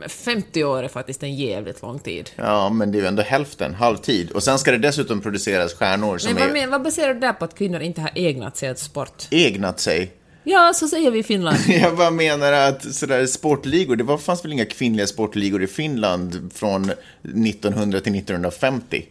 50 0.06 0.64
år 0.64 0.82
är 0.82 0.88
faktiskt 0.88 1.22
en 1.22 1.34
jävligt 1.34 1.82
lång 1.82 1.98
tid. 1.98 2.30
Ja, 2.36 2.70
men 2.70 2.92
det 2.92 2.98
är 2.98 3.00
ju 3.00 3.06
ändå 3.06 3.22
hälften, 3.22 3.74
halvtid. 3.74 4.30
Och 4.30 4.42
sen 4.42 4.58
ska 4.58 4.70
det 4.70 4.78
dessutom 4.78 5.20
produceras 5.20 5.74
stjärnor 5.74 6.18
som 6.18 6.32
men 6.32 6.40
vad, 6.40 6.50
är... 6.50 6.60
Men, 6.60 6.70
vad 6.70 6.82
baserar 6.82 7.14
du 7.14 7.20
det 7.20 7.32
på 7.32 7.44
att 7.44 7.54
kvinnor 7.54 7.80
inte 7.80 8.00
har 8.00 8.10
ägnat 8.14 8.56
sig 8.56 8.70
åt 8.70 8.78
sport? 8.78 9.26
Ägnat 9.30 9.80
sig? 9.80 10.12
Ja, 10.44 10.72
så 10.74 10.88
säger 10.88 11.10
vi 11.10 11.18
i 11.18 11.22
Finland. 11.22 11.58
Jag 11.68 11.96
bara 11.96 12.10
menar 12.10 12.52
att 12.52 12.94
sådär 12.94 13.26
sportligor, 13.26 13.96
det 13.96 14.04
var, 14.04 14.18
fanns 14.18 14.44
väl 14.44 14.52
inga 14.52 14.64
kvinnliga 14.64 15.06
sportligor 15.06 15.62
i 15.62 15.66
Finland 15.66 16.50
från 16.54 16.90
1900 17.22 18.00
till 18.00 18.14
1950? 18.14 19.06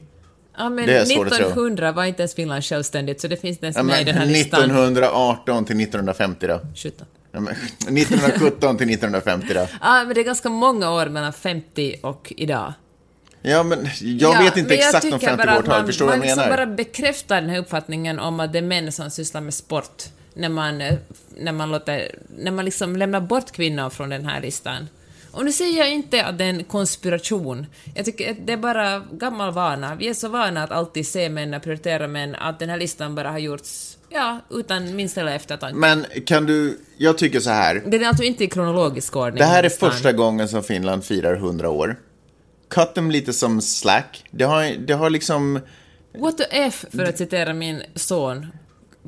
Ja, 0.57 0.69
men 0.69 0.89
1900 0.89 1.91
var 1.91 2.05
inte 2.05 2.21
ens 2.21 2.35
Finland 2.35 2.63
självständigt, 2.63 3.21
så 3.21 3.27
det 3.27 3.37
finns 3.37 3.63
ens 3.63 3.77
ja, 3.77 3.83
med 3.83 4.01
i 4.01 4.03
den 4.03 4.15
här 4.15 4.41
1918 4.41 5.65
till 5.65 5.81
1950 5.81 6.47
då? 6.47 6.59
17. 6.75 7.07
1917 7.37 8.77
till 8.77 8.89
1950 8.89 9.53
då? 9.53 9.67
Ja, 9.81 10.03
men 10.05 10.13
det 10.15 10.21
är 10.21 10.25
ganska 10.25 10.49
många 10.49 10.91
år 10.91 11.05
mellan 11.05 11.33
50 11.33 11.95
och 12.01 12.33
idag. 12.37 12.73
Ja, 13.41 13.63
men 13.63 13.89
jag 14.01 14.35
ja, 14.35 14.39
vet 14.41 14.57
inte 14.57 14.75
jag 14.75 14.85
exakt 14.85 15.05
om 15.05 15.19
50-årtal, 15.19 15.85
förstår 15.85 16.05
du 16.05 16.17
vad 16.17 16.27
jag 16.27 16.37
menar? 16.37 16.49
Man 16.49 16.57
bara 16.57 16.65
bekräftar 16.65 17.41
den 17.41 17.49
här 17.49 17.59
uppfattningen 17.59 18.19
om 18.19 18.39
att 18.39 18.53
det 18.53 18.57
är 18.57 18.63
män 18.63 18.91
som 18.91 19.09
sysslar 19.09 19.41
med 19.41 19.53
sport 19.53 20.03
när 20.33 20.49
man, 20.49 20.77
när 21.37 21.51
man, 21.51 21.71
låter, 21.71 22.15
när 22.37 22.51
man 22.51 22.65
liksom 22.65 22.95
lämnar 22.95 23.21
bort 23.21 23.51
kvinnor 23.51 23.89
från 23.89 24.09
den 24.09 24.25
här 24.25 24.41
listan. 24.41 24.87
Och 25.31 25.45
nu 25.45 25.51
säger 25.51 25.77
jag 25.77 25.91
inte 25.91 26.25
att 26.25 26.37
det 26.37 26.43
är 26.43 26.49
en 26.49 26.63
konspiration. 26.63 27.65
Jag 27.95 28.05
tycker 28.05 28.31
att 28.31 28.37
det 28.45 28.53
är 28.53 28.57
bara 28.57 28.99
gammal 29.11 29.53
vana. 29.53 29.95
Vi 29.95 30.07
är 30.07 30.13
så 30.13 30.29
vana 30.29 30.63
att 30.63 30.71
alltid 30.71 31.07
se 31.07 31.29
män 31.29 31.53
och 31.53 31.63
prioritera 31.63 32.07
män 32.07 32.35
att 32.35 32.59
den 32.59 32.69
här 32.69 32.77
listan 32.77 33.15
bara 33.15 33.31
har 33.31 33.39
gjorts, 33.39 33.96
ja, 34.09 34.39
utan 34.49 34.95
minsta 34.95 35.21
lilla 35.21 35.35
eftertanke. 35.35 35.77
Men 35.77 36.05
kan 36.25 36.45
du, 36.45 36.79
jag 36.97 37.17
tycker 37.17 37.39
så 37.39 37.49
här. 37.49 37.83
Den 37.85 38.03
är 38.03 38.07
alltså 38.07 38.23
inte 38.23 38.43
i 38.43 38.47
kronologisk 38.47 39.15
ordning. 39.15 39.39
Det 39.39 39.45
här 39.45 39.63
är 39.63 39.69
första 39.69 40.11
gången 40.11 40.47
som 40.47 40.63
Finland 40.63 41.05
firar 41.05 41.33
100 41.35 41.69
år. 41.69 41.99
Cut 42.69 42.95
dem 42.95 43.11
lite 43.11 43.33
som 43.33 43.61
slack. 43.61 44.23
Det 44.31 44.43
har, 44.43 44.87
det 44.87 44.93
har 44.93 45.09
liksom... 45.09 45.59
What 46.17 46.37
the 46.37 46.43
F, 46.49 46.85
för 46.91 47.03
att 47.03 47.17
citera 47.17 47.53
min 47.53 47.83
son. 47.95 48.47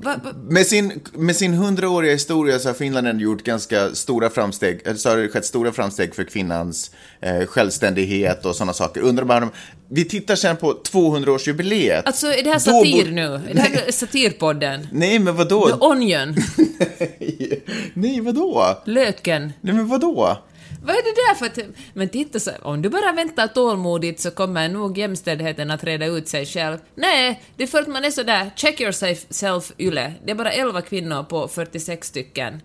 Va, 0.03 0.15
va? 0.23 0.29
Med 0.49 0.65
sin, 0.65 1.01
med 1.13 1.35
sin 1.35 1.53
hundraåriga 1.53 2.13
historia 2.13 2.59
så 2.59 2.69
har 2.69 2.73
Finland 2.73 3.07
ändå 3.07 3.23
gjort 3.23 3.43
ganska 3.43 3.95
stora 3.95 4.29
framsteg, 4.29 4.81
eller 4.85 4.97
så 4.97 5.09
har 5.09 5.17
det 5.17 5.29
skett 5.29 5.45
stora 5.45 5.71
framsteg 5.71 6.15
för 6.15 6.23
kvinnans 6.23 6.91
eh, 7.21 7.45
självständighet 7.45 8.45
och 8.45 8.55
sådana 8.55 8.73
saker. 8.73 9.01
Undrar 9.01 9.25
bara 9.25 9.49
vi 9.91 10.05
tittar 10.05 10.35
sen 10.35 10.57
på 10.57 10.73
200-årsjubileet. 10.73 12.01
Alltså, 12.05 12.27
är 12.27 12.43
det 12.43 12.49
här 12.49 12.59
satir 12.59 13.11
nu? 13.11 13.41
Är 13.49 13.53
det 13.53 13.61
här 13.61 13.91
satirpodden? 13.91 14.87
Nej, 14.91 15.19
men 15.19 15.35
vadå? 15.35 15.67
The 15.67 15.85
Onion? 15.85 16.35
Nej, 17.93 18.21
vadå? 18.21 18.77
Löken? 18.85 19.53
Nej, 19.61 19.73
men 19.73 19.87
vadå? 19.87 20.37
Vad 20.81 20.95
är 20.95 21.03
det 21.03 21.09
där 21.09 21.35
för 21.35 21.45
att... 21.45 21.75
Men 21.93 22.09
titta 22.09 22.39
så, 22.39 22.51
om 22.61 22.81
du 22.81 22.89
bara 22.89 23.11
väntar 23.11 23.47
tålmodigt 23.47 24.19
så 24.19 24.31
kommer 24.31 24.69
nog 24.69 24.97
jämställdheten 24.97 25.71
att 25.71 25.83
reda 25.83 26.05
ut 26.05 26.27
sig 26.27 26.45
själv. 26.45 26.77
Nej, 26.95 27.43
det 27.55 27.63
är 27.63 27.67
för 27.67 27.81
att 27.81 27.87
man 27.87 28.05
är 28.05 28.11
sådär, 28.11 28.51
check 28.55 28.81
yourself 28.81 29.71
yle. 29.77 30.13
Det 30.25 30.31
är 30.31 30.35
bara 30.35 30.51
11 30.51 30.81
kvinnor 30.81 31.23
på 31.23 31.47
46 31.47 32.07
stycken. 32.07 32.61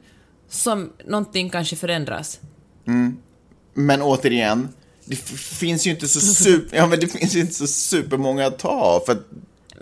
Som 0.49 0.93
någonting 1.07 1.51
kanske 1.51 1.77
förändras. 1.77 2.41
Men 3.75 4.03
återigen, 4.03 4.69
det 5.05 5.17
finns 5.17 5.87
ju 5.87 5.91
inte 5.91 6.09
så 6.09 6.21
super, 6.45 6.77
ja, 6.77 6.87
men 6.87 7.01
det 7.01 7.09
finns 7.09 7.35
ju 7.35 7.41
inte 7.41 7.55
så 7.55 7.67
supermånga 7.67 8.47
att 8.47 8.59
ta 8.59 9.03
för 9.07 9.19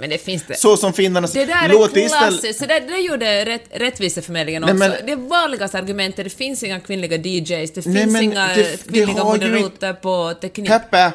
Men 0.03 0.11
det 0.11 0.19
finns 0.19 0.43
det. 0.49 0.55
så 0.59 0.77
som 0.77 0.93
finnarna... 0.93 1.27
Det 1.33 1.45
där 1.45 1.69
låt 1.69 1.97
är 1.97 2.01
istället- 2.01 2.29
klassiskt, 2.29 2.59
så 2.59 2.67
det, 2.67 2.81
det 2.81 2.99
gjorde 2.99 3.45
rätt, 3.45 3.65
Rättviseförmedlingen 3.75 4.62
Nej, 4.62 4.73
också. 4.73 4.88
men- 4.88 5.07
Det 5.07 5.17
vanligaste 5.29 5.79
argumentet, 5.79 6.25
det 6.25 6.31
finns 6.31 6.62
inga 6.62 6.81
kvinnliga 6.81 7.17
DJs, 7.17 7.73
det 7.73 7.87
Nej, 7.87 8.01
finns 8.03 8.12
men 8.12 8.23
inga 8.23 8.47
det- 8.49 8.88
kvinnliga 8.88 9.19
ju 9.19 9.25
moderater 9.25 9.93
på 9.93 10.35
teknik. 10.41 10.69
Peppe, 10.71 11.12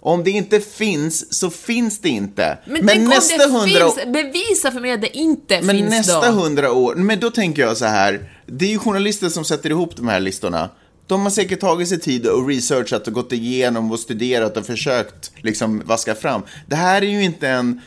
om 0.00 0.24
det 0.24 0.30
inte 0.30 0.60
finns 0.60 1.38
så 1.38 1.50
finns 1.50 1.98
det 2.00 2.08
inte. 2.08 2.58
Men, 2.66 2.86
tänk 2.86 3.08
nästa 3.08 3.48
hundra 3.48 3.90
finns, 3.90 3.98
bevisa 4.06 4.70
för 4.72 4.80
mig 4.80 4.92
att 4.92 5.00
det 5.02 5.16
inte 5.16 5.60
Men 5.62 5.76
finns 5.76 5.90
nästa 5.90 6.30
då. 6.30 6.38
hundra 6.38 6.72
år, 6.72 6.94
men 6.94 7.20
då 7.20 7.30
tänker 7.30 7.62
jag 7.62 7.76
så 7.76 7.84
här, 7.84 8.30
det 8.46 8.64
är 8.64 8.70
ju 8.70 8.78
journalister 8.78 9.28
som 9.28 9.44
sätter 9.44 9.70
ihop 9.70 9.96
de 9.96 10.08
här 10.08 10.20
listorna. 10.20 10.70
De 11.06 11.22
har 11.22 11.30
säkert 11.30 11.60
tagit 11.60 11.88
sig 11.88 12.00
tid 12.00 12.26
och 12.26 12.48
researchat 12.48 13.06
och 13.06 13.12
gått 13.12 13.32
igenom 13.32 13.92
och 13.92 13.98
studerat 13.98 14.56
och 14.56 14.66
försökt 14.66 15.32
liksom 15.42 15.82
vaska 15.86 16.14
fram. 16.14 16.42
Det 16.66 16.76
här 16.76 17.02
är 17.02 17.06
ju 17.06 17.24
inte 17.24 17.48
en, 17.48 17.80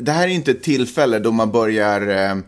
det 0.00 0.12
här 0.12 0.22
är 0.22 0.32
inte 0.32 0.50
ett 0.50 0.62
tillfälle 0.62 1.18
då 1.18 1.32
man 1.32 1.50
börjar, 1.52 2.08
eh, 2.08 2.30
eh, 2.30 2.38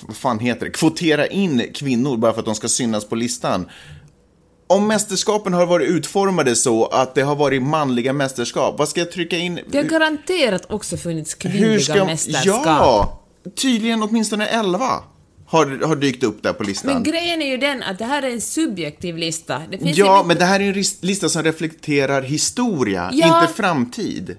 vad 0.00 0.16
fan 0.16 0.38
heter 0.38 0.66
det, 0.66 0.72
kvotera 0.72 1.26
in 1.26 1.62
kvinnor 1.74 2.16
bara 2.16 2.32
för 2.32 2.40
att 2.40 2.46
de 2.46 2.54
ska 2.54 2.68
synas 2.68 3.04
på 3.04 3.14
listan. 3.14 3.68
Om 4.66 4.86
mästerskapen 4.86 5.52
har 5.52 5.66
varit 5.66 5.88
utformade 5.88 6.56
så 6.56 6.86
att 6.86 7.14
det 7.14 7.22
har 7.22 7.36
varit 7.36 7.62
manliga 7.62 8.12
mästerskap, 8.12 8.74
vad 8.78 8.88
ska 8.88 9.00
jag 9.00 9.12
trycka 9.12 9.36
in? 9.36 9.60
Det 9.70 9.78
har 9.78 9.84
garanterat 9.84 10.70
också 10.70 10.96
funnits 10.96 11.34
kvinnliga 11.34 12.04
mästerskap. 12.04 12.62
Ja, 12.66 13.22
tydligen 13.56 14.02
åtminstone 14.02 14.46
11 14.46 15.02
har, 15.46 15.86
har 15.86 15.96
dykt 15.96 16.22
upp 16.24 16.42
där 16.42 16.52
på 16.52 16.62
listan. 16.64 16.92
Men 16.92 17.02
grejen 17.02 17.42
är 17.42 17.46
ju 17.46 17.56
den 17.56 17.82
att 17.82 17.98
det 17.98 18.04
här 18.04 18.22
är 18.22 18.30
en 18.30 18.40
subjektiv 18.40 19.16
lista. 19.16 19.62
Ja, 19.80 20.24
men 20.26 20.36
det 20.38 20.44
här 20.44 20.60
är 20.60 20.64
en 20.64 20.84
lista 21.00 21.28
som 21.28 21.42
reflekterar 21.42 22.22
historia, 22.22 23.10
Ja. 23.12 23.42
inte 23.42 23.54
framtid. 23.54 24.36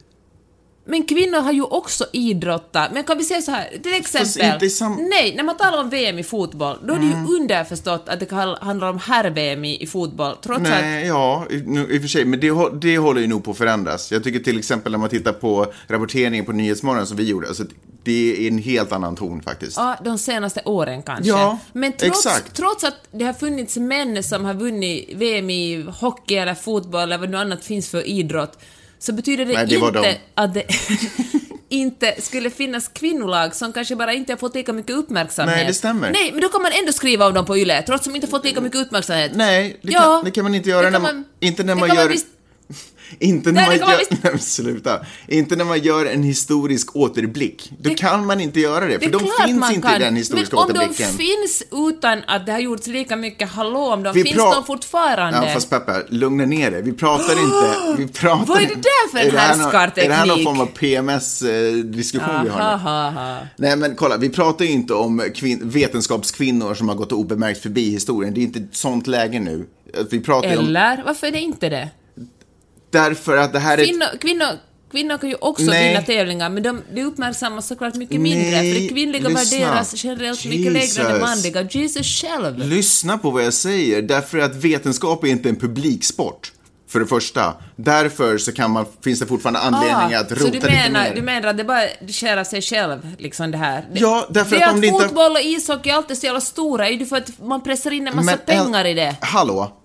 Men 0.89 1.03
kvinnor 1.03 1.39
har 1.39 1.51
ju 1.51 1.63
också 1.63 2.05
idrottat. 2.13 2.91
Men 2.93 3.03
kan 3.03 3.17
vi 3.17 3.23
säga 3.23 3.41
så 3.41 3.51
här, 3.51 3.69
till 3.83 3.93
exempel... 3.93 4.69
Mm. 4.81 5.09
Nej, 5.09 5.35
när 5.35 5.43
man 5.43 5.57
talar 5.57 5.81
om 5.83 5.89
VM 5.89 6.19
i 6.19 6.23
fotboll, 6.23 6.77
då 6.87 6.93
är 6.93 6.99
det 6.99 7.05
ju 7.05 7.35
underförstått 7.39 8.09
att 8.09 8.19
det 8.19 8.25
kan 8.25 8.55
handla 8.61 8.89
om 8.89 8.99
herr-VM 8.99 9.65
i, 9.65 9.83
i 9.83 9.87
fotboll, 9.87 10.35
trots 10.43 10.61
att... 10.61 10.69
Nej, 10.69 11.07
ja, 11.07 11.45
i, 11.49 11.63
nu, 11.65 11.87
i 11.89 11.97
och 11.97 12.01
för 12.01 12.07
sig, 12.07 12.25
men 12.25 12.39
det, 12.39 12.51
det 12.81 12.97
håller 12.97 13.21
ju 13.21 13.27
nog 13.27 13.43
på 13.43 13.51
att 13.51 13.57
förändras. 13.57 14.11
Jag 14.11 14.23
tycker 14.23 14.39
till 14.39 14.59
exempel 14.59 14.91
när 14.91 14.99
man 14.99 15.09
tittar 15.09 15.33
på 15.33 15.73
rapporteringen 15.87 16.45
på 16.45 16.51
Nyhetsmorgon 16.51 17.07
som 17.07 17.17
vi 17.17 17.23
gjorde, 17.23 17.47
alltså, 17.47 17.63
det 18.03 18.45
är 18.45 18.47
en 18.47 18.57
helt 18.57 18.91
annan 18.91 19.15
ton 19.15 19.41
faktiskt. 19.41 19.77
Ja, 19.77 19.97
de 20.03 20.17
senaste 20.17 20.61
åren 20.65 21.03
kanske. 21.03 21.29
Ja, 21.29 21.59
Men 21.73 21.93
trots, 21.93 22.25
exakt. 22.25 22.55
trots 22.55 22.83
att 22.83 22.95
det 23.11 23.25
har 23.25 23.33
funnits 23.33 23.77
män 23.77 24.23
som 24.23 24.45
har 24.45 24.53
vunnit 24.53 25.09
VM 25.15 25.49
i 25.49 25.85
hockey 25.99 26.35
eller 26.35 26.55
fotboll 26.55 27.01
eller 27.01 27.17
vad 27.17 27.29
nu 27.29 27.37
annat 27.37 27.65
finns 27.65 27.89
för 27.89 28.07
idrott, 28.07 28.57
så 28.99 29.13
betyder 29.13 29.45
det, 29.45 29.53
Nej, 29.53 29.65
det 29.65 29.75
inte 29.75 29.91
de. 30.01 30.15
att 30.35 30.53
det 30.53 30.63
inte 31.69 32.21
skulle 32.21 32.49
finnas 32.49 32.87
kvinnolag 32.87 33.55
som 33.55 33.73
kanske 33.73 33.95
bara 33.95 34.13
inte 34.13 34.31
har 34.33 34.37
fått 34.37 34.55
lika 34.55 34.73
mycket 34.73 34.95
uppmärksamhet. 34.95 35.57
Nej, 35.57 35.65
det 35.67 35.73
stämmer. 35.73 36.11
Nej, 36.11 36.31
men 36.31 36.41
då 36.41 36.49
kan 36.49 36.61
man 36.61 36.71
ändå 36.79 36.91
skriva 36.91 37.27
om 37.27 37.33
dem 37.33 37.45
på 37.45 37.57
YLE, 37.57 37.81
trots 37.81 38.01
att 38.07 38.13
de 38.13 38.15
inte 38.15 38.27
fått 38.27 38.45
lika 38.45 38.61
mycket 38.61 38.79
uppmärksamhet. 38.81 39.31
Nej, 39.35 39.79
det, 39.81 39.91
Ja, 39.91 39.99
kan, 40.01 40.23
det 40.25 40.31
kan 40.31 40.43
man 40.43 40.55
inte 40.55 40.69
göra 40.69 40.89
när 40.89 40.99
man, 40.99 41.01
man- 41.15 41.25
inte 41.39 41.63
när 41.63 41.75
man 41.75 41.87
kan 41.89 41.95
man 41.97 42.05
gör... 42.05 42.11
visst- 42.11 42.27
Inte 43.19 43.51
när 43.51 43.61
Nej, 43.67 43.79
man 43.79 43.87
det 43.87 43.93
gör... 43.93 43.99
visst- 43.99 44.11
Nej, 44.23 44.31
men 44.33 44.39
sluta. 44.39 45.05
Inte 45.27 45.55
när 45.55 45.65
man 45.65 45.79
gör 45.79 46.05
en 46.05 46.23
historisk 46.23 46.95
återblick. 46.95 47.71
Då 47.79 47.89
Det- 47.89 47.95
kan 47.95 48.25
man 48.25 48.39
inte 48.41 48.59
göra 48.59 48.85
det, 48.85 48.93
Det 48.93 48.99
för 48.99 49.05
är 49.05 49.11
de 49.11 49.19
finns 49.47 49.71
inte 49.75 49.87
kan. 49.87 50.01
i 50.01 50.03
den 50.03 50.15
historiska 50.15 50.55
Men 50.55 50.63
om 50.63 50.69
återblicken. 50.71 51.07
de 51.17 51.23
finns 51.23 51.63
utan 51.71 52.23
att 52.27 52.45
det 52.45 52.51
har 52.51 52.59
gjorts 52.59 52.87
lika 52.87 53.15
mycket 53.15 53.49
hallå 53.49 53.79
om 53.93 54.03
dem, 54.03 54.13
Vi 54.13 54.23
finns 54.23 54.35
pra- 54.37 54.53
de 54.53 54.65
fortfarande? 54.65 55.47
Ja, 55.47 55.53
fast 55.53 55.69
Peppe, 55.69 56.03
lugna 56.09 56.45
ner 56.45 56.71
dig. 56.71 56.81
Vi 56.81 56.93
pratar 56.93 57.31
inte... 57.43 57.95
Vi 57.97 58.07
pratar 58.07 58.45
Vad 58.45 58.57
är 58.61 58.67
det 58.67 58.75
där 58.75 59.11
för 59.11 59.17
en 59.19 59.33
det 59.33 59.39
härskarteknik? 59.39 60.05
Är 60.05 60.09
det 60.09 60.15
här 60.15 60.25
någon 60.25 60.43
form 60.43 60.59
av 60.61 60.65
PMS-diskussion 60.65 62.43
vi 62.43 62.49
har 62.49 62.57
nu? 62.59 62.63
aha. 62.65 63.37
Nej, 63.57 63.75
men 63.77 63.95
kolla, 63.95 64.17
vi 64.17 64.29
pratar 64.29 64.65
ju 64.65 64.71
inte 64.71 64.93
om 64.93 65.21
kvin- 65.21 65.59
vetenskapskvinnor 65.63 66.73
som 66.73 66.89
har 66.89 66.95
gått 66.95 67.11
obemärkt 67.11 67.61
förbi 67.61 67.89
historien. 67.91 68.33
Det 68.33 68.39
är 68.39 68.43
inte 68.43 68.59
ett 68.59 68.75
sånt 68.75 69.07
läge 69.07 69.39
nu. 69.39 69.65
Vi 70.11 70.19
pratar 70.19 70.49
ju 70.49 70.57
om... 70.57 70.65
Eller? 70.65 71.03
Varför 71.05 71.27
är 71.27 71.31
det 71.31 71.39
inte 71.39 71.69
det? 71.69 71.89
Därför 72.91 73.37
att 73.37 73.53
det 73.53 73.59
här 73.59 73.77
är... 73.77 73.85
Kvinnor, 73.85 74.07
kvinnor, 74.21 74.47
kvinnor 74.91 75.17
kan 75.17 75.29
ju 75.29 75.35
också 75.35 75.63
Nej. 75.63 75.87
vinna 75.89 76.01
tävlingar, 76.05 76.49
men 76.49 76.63
de, 76.63 76.81
det 76.93 77.03
uppmärksammas 77.03 77.67
såklart 77.67 77.95
mycket 77.95 78.21
mindre, 78.21 78.51
Nej, 78.51 78.73
för 78.73 78.81
det 78.81 78.87
kvinnliga 78.87 79.29
lyssna. 79.29 79.57
värderas 79.57 80.03
generellt 80.03 80.45
mycket 80.45 80.71
lägre 80.71 81.01
än 81.01 81.07
det 81.11 81.17
Jesus. 81.17 81.21
manliga. 81.21 81.61
Jesus 81.71 82.07
själv! 82.21 82.57
Lyssna 82.57 83.17
på 83.17 83.29
vad 83.31 83.43
jag 83.45 83.53
säger, 83.53 84.01
därför 84.01 84.37
att 84.39 84.55
vetenskap 84.55 85.23
är 85.23 85.27
inte 85.27 85.49
en 85.49 85.55
publiksport. 85.55 86.51
För 86.89 86.99
det 86.99 87.05
första. 87.05 87.53
Därför 87.75 88.37
så 88.37 88.51
kan 88.51 88.71
man, 88.71 88.85
finns 89.03 89.19
det 89.19 89.25
fortfarande 89.25 89.59
anledning 89.59 90.13
att 90.17 90.31
rota 90.31 90.35
Ah, 90.35 90.37
så 90.39 90.45
du 90.45 90.51
lite 90.51 90.67
menar, 90.69 91.03
mer. 91.03 91.15
du 91.15 91.21
menar 91.21 91.49
att 91.49 91.57
det 91.57 91.63
bara 91.63 91.81
skär 92.07 92.37
av 92.37 92.43
sig 92.43 92.61
själv, 92.61 93.07
liksom 93.19 93.51
det 93.51 93.57
här? 93.57 93.85
Det, 93.93 93.99
Ja, 93.99 94.27
därför 94.29 94.55
det 94.55 94.63
att 94.65 94.69
är 94.71 94.75
om 94.75 94.81
det 94.81 94.87
inte- 94.87 95.03
fotboll 95.03 95.31
och 95.31 95.41
ishockey 95.41 95.89
alltid 95.91 96.11
är 96.11 96.19
så 96.19 96.25
jävla 96.25 96.41
stora, 96.41 96.87
är 96.87 96.91
ju 96.91 97.05
för 97.05 97.17
att 97.17 97.39
man 97.39 97.63
pressar 97.63 97.91
in 97.91 98.07
en 98.07 98.15
massa 98.15 98.37
pengar 98.37 98.85
i 98.85 98.93
det. 98.93 99.15
Hallå? 99.21 99.75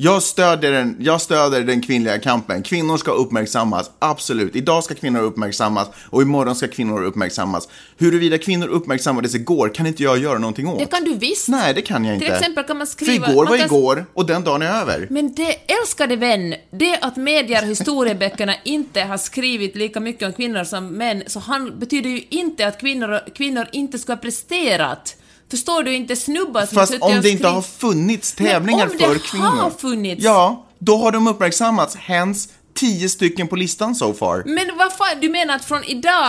Jag 0.00 0.22
stöder, 0.22 0.72
den, 0.72 0.96
jag 1.00 1.20
stöder 1.20 1.60
den 1.60 1.82
kvinnliga 1.82 2.18
kampen. 2.18 2.62
Kvinnor 2.62 2.96
ska 2.96 3.10
uppmärksammas, 3.10 3.90
absolut. 3.98 4.56
Idag 4.56 4.84
ska 4.84 4.94
kvinnor 4.94 5.22
uppmärksammas 5.22 5.88
och 6.10 6.22
imorgon 6.22 6.56
ska 6.56 6.68
kvinnor 6.68 7.04
uppmärksammas. 7.04 7.68
Huruvida 7.96 8.38
kvinnor 8.38 8.66
uppmärksammades 8.66 9.34
igår 9.34 9.74
kan 9.74 9.86
inte 9.86 10.02
jag 10.02 10.18
göra 10.18 10.38
någonting 10.38 10.68
åt. 10.68 10.78
Det 10.78 10.86
kan 10.86 11.04
du 11.04 11.14
visst. 11.14 11.48
Nej, 11.48 11.74
det 11.74 11.82
kan 11.82 12.04
jag 12.04 12.14
inte. 12.14 12.26
Till 12.26 12.34
exempel 12.34 12.64
kan 12.64 12.78
man 12.78 12.86
skriva... 12.86 13.26
För 13.26 13.32
igår 13.32 13.46
var 13.46 13.56
kan- 13.56 13.66
igår 13.66 14.06
och 14.14 14.26
den 14.26 14.44
dagen 14.44 14.62
är 14.62 14.80
över. 14.80 15.06
Men 15.10 15.34
det, 15.34 15.72
älskade 15.80 16.16
vän, 16.16 16.54
det 16.70 16.98
att 17.00 17.16
medier 17.16 17.62
och 17.62 17.68
historieböckerna 17.68 18.54
inte 18.64 19.00
har 19.00 19.18
skrivit 19.18 19.76
lika 19.76 20.00
mycket 20.00 20.26
om 20.26 20.32
kvinnor 20.32 20.64
som 20.64 20.88
män, 20.88 21.22
så 21.26 21.38
han, 21.40 21.78
betyder 21.78 22.10
ju 22.10 22.22
inte 22.28 22.66
att 22.66 22.80
kvinnor, 22.80 23.20
kvinnor 23.34 23.68
inte 23.72 23.98
ska 23.98 24.12
ha 24.12 24.18
presterat. 24.18 25.16
Förstår 25.50 25.82
du 25.82 25.94
inte 25.94 26.16
snubbar 26.16 26.66
som 26.66 26.74
Fast 26.74 26.94
om 27.00 27.20
det 27.22 27.30
inte 27.30 27.48
har 27.48 27.62
funnits 27.62 28.32
tävlingar 28.32 28.86
om 28.86 28.92
det 28.92 28.98
för 28.98 29.06
har 29.08 29.18
kvinnor. 29.18 29.70
funnits- 29.78 30.24
Ja, 30.24 30.66
då 30.78 30.96
har 30.96 31.12
de 31.12 31.26
uppmärksammats. 31.26 31.96
Hens 31.96 32.48
tio 32.74 33.08
stycken 33.08 33.48
på 33.48 33.56
listan 33.56 33.94
so 33.94 34.14
far. 34.14 34.42
Men 34.46 34.76
vad 34.78 34.92
fan, 34.92 35.20
du 35.20 35.28
menar 35.28 35.54
att 35.56 35.64
från 35.64 35.84
idag... 35.84 36.26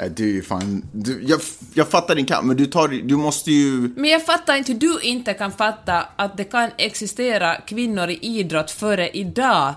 Äh, 0.00 0.06
du 0.16 0.24
är 0.24 0.32
ju 0.32 0.42
fan... 0.42 0.84
Du, 0.92 1.24
jag, 1.26 1.40
jag 1.74 1.88
fattar 1.88 2.14
din 2.14 2.26
kamp, 2.26 2.46
men 2.46 2.56
du, 2.56 2.66
tar, 2.66 2.88
du 2.88 3.16
måste 3.16 3.50
ju... 3.52 3.90
Men 3.96 4.10
jag 4.10 4.26
fattar 4.26 4.56
inte 4.56 4.72
hur 4.72 4.78
du 4.78 5.00
inte 5.02 5.34
kan 5.34 5.52
fatta 5.52 6.06
att 6.16 6.36
det 6.36 6.44
kan 6.44 6.70
existera 6.78 7.54
kvinnor 7.54 8.08
i 8.10 8.18
idrott 8.22 8.70
före 8.70 9.08
idag. 9.10 9.74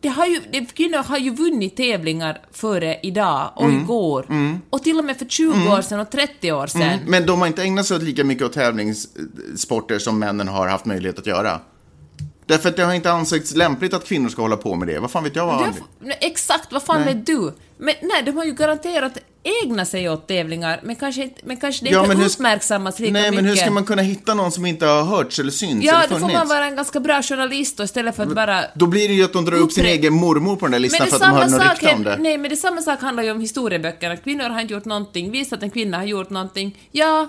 Det 0.00 0.08
har 0.08 0.26
ju, 0.26 0.40
det, 0.52 0.74
kvinnor 0.74 0.98
har 0.98 1.18
ju 1.18 1.30
vunnit 1.30 1.76
tävlingar 1.76 2.40
före 2.52 2.98
idag 3.02 3.50
och 3.56 3.64
Mm. 3.64 3.80
igår. 3.82 4.26
Och 4.70 4.82
till 4.82 4.98
och 4.98 5.04
med 5.04 5.16
för 5.18 5.26
20 5.26 5.50
år 5.52 5.82
sedan 5.82 6.00
och 6.00 6.10
30 6.10 6.52
år 6.52 6.66
sedan. 6.66 6.98
Men 7.06 7.26
de 7.26 7.40
har 7.40 7.46
inte 7.46 7.62
ägnat 7.62 7.86
sig 7.86 7.98
lika 7.98 8.24
mycket 8.24 8.44
åt 8.44 8.52
tävlingssporter 8.52 9.98
som 9.98 10.18
männen 10.18 10.48
har 10.48 10.68
haft 10.68 10.84
möjlighet 10.84 11.18
att 11.18 11.26
göra. 11.26 11.60
Därför 12.48 12.68
att 12.68 12.76
det 12.76 12.84
har 12.84 12.94
inte 12.94 13.10
ansetts 13.10 13.54
lämpligt 13.54 13.94
att 13.94 14.04
kvinnor 14.04 14.28
ska 14.28 14.42
hålla 14.42 14.56
på 14.56 14.74
med 14.74 14.88
det. 14.88 14.98
Vad 14.98 15.10
fan 15.10 15.24
vet 15.24 15.36
jag 15.36 15.46
vad 15.46 15.74
nej, 16.00 16.18
exakt, 16.20 16.72
vad 16.72 16.82
fan 16.82 17.00
Nej. 17.00 17.14
vet 17.14 17.26
du? 17.26 17.54
Men 17.78 17.94
nej, 18.02 18.22
de 18.24 18.36
har 18.36 18.44
ju 18.44 18.52
garanterat 18.52 19.18
ägna 19.64 19.84
sig 19.84 20.10
åt 20.10 20.28
tävlingar, 20.28 20.80
men 20.82 20.96
kanske, 20.96 21.30
men 21.44 21.56
kanske 21.56 21.84
det 21.84 21.90
Ja, 21.90 22.12
inte 22.12 22.26
uppmärksammas 22.26 22.98
lika 22.98 23.12
Nej, 23.12 23.22
mycket. 23.22 23.34
men 23.34 23.44
hur 23.44 23.56
ska 23.56 23.70
man 23.70 23.84
kunna 23.84 24.02
hitta 24.02 24.34
någon 24.34 24.52
som 24.52 24.66
inte 24.66 24.86
har 24.86 25.04
hörts 25.04 25.38
eller 25.38 25.50
synts 25.50 25.86
Ja, 25.86 26.02
eller 26.02 26.14
då 26.14 26.20
får 26.20 26.32
man 26.32 26.48
vara 26.48 26.66
en 26.66 26.76
ganska 26.76 27.00
bra 27.00 27.22
journalist 27.22 27.80
och 27.80 27.84
istället 27.84 28.16
för 28.16 28.22
att 28.22 28.34
bara... 28.34 28.64
Då 28.74 28.86
blir 28.86 29.08
det 29.08 29.14
ju 29.14 29.24
att 29.24 29.32
de 29.32 29.44
drar 29.44 29.56
upp 29.56 29.72
sin 29.72 29.84
egen 29.84 30.12
mormor 30.12 30.56
på 30.56 30.66
den 30.66 30.72
där 30.72 30.78
listan 30.78 31.06
för 31.06 31.16
att 31.16 31.20
de 31.22 31.26
har 31.26 31.48
samma 31.48 31.64
något 31.64 31.80
rykte 31.80 31.94
om 31.94 32.04
det. 32.04 32.16
nej, 32.20 32.38
men 32.38 32.50
det 32.50 32.56
samma 32.56 32.82
sak 32.82 33.00
handlar 33.00 33.22
ju 33.22 33.30
om 33.30 33.40
historieböckerna. 33.40 34.16
Kvinnor 34.16 34.48
har 34.48 34.60
inte 34.60 34.74
gjort 34.74 34.84
någonting, 34.84 35.30
visst 35.30 35.52
att 35.52 35.62
en 35.62 35.70
kvinna 35.70 35.96
har 35.96 36.04
gjort 36.04 36.30
någonting. 36.30 36.78
Ja, 36.92 37.28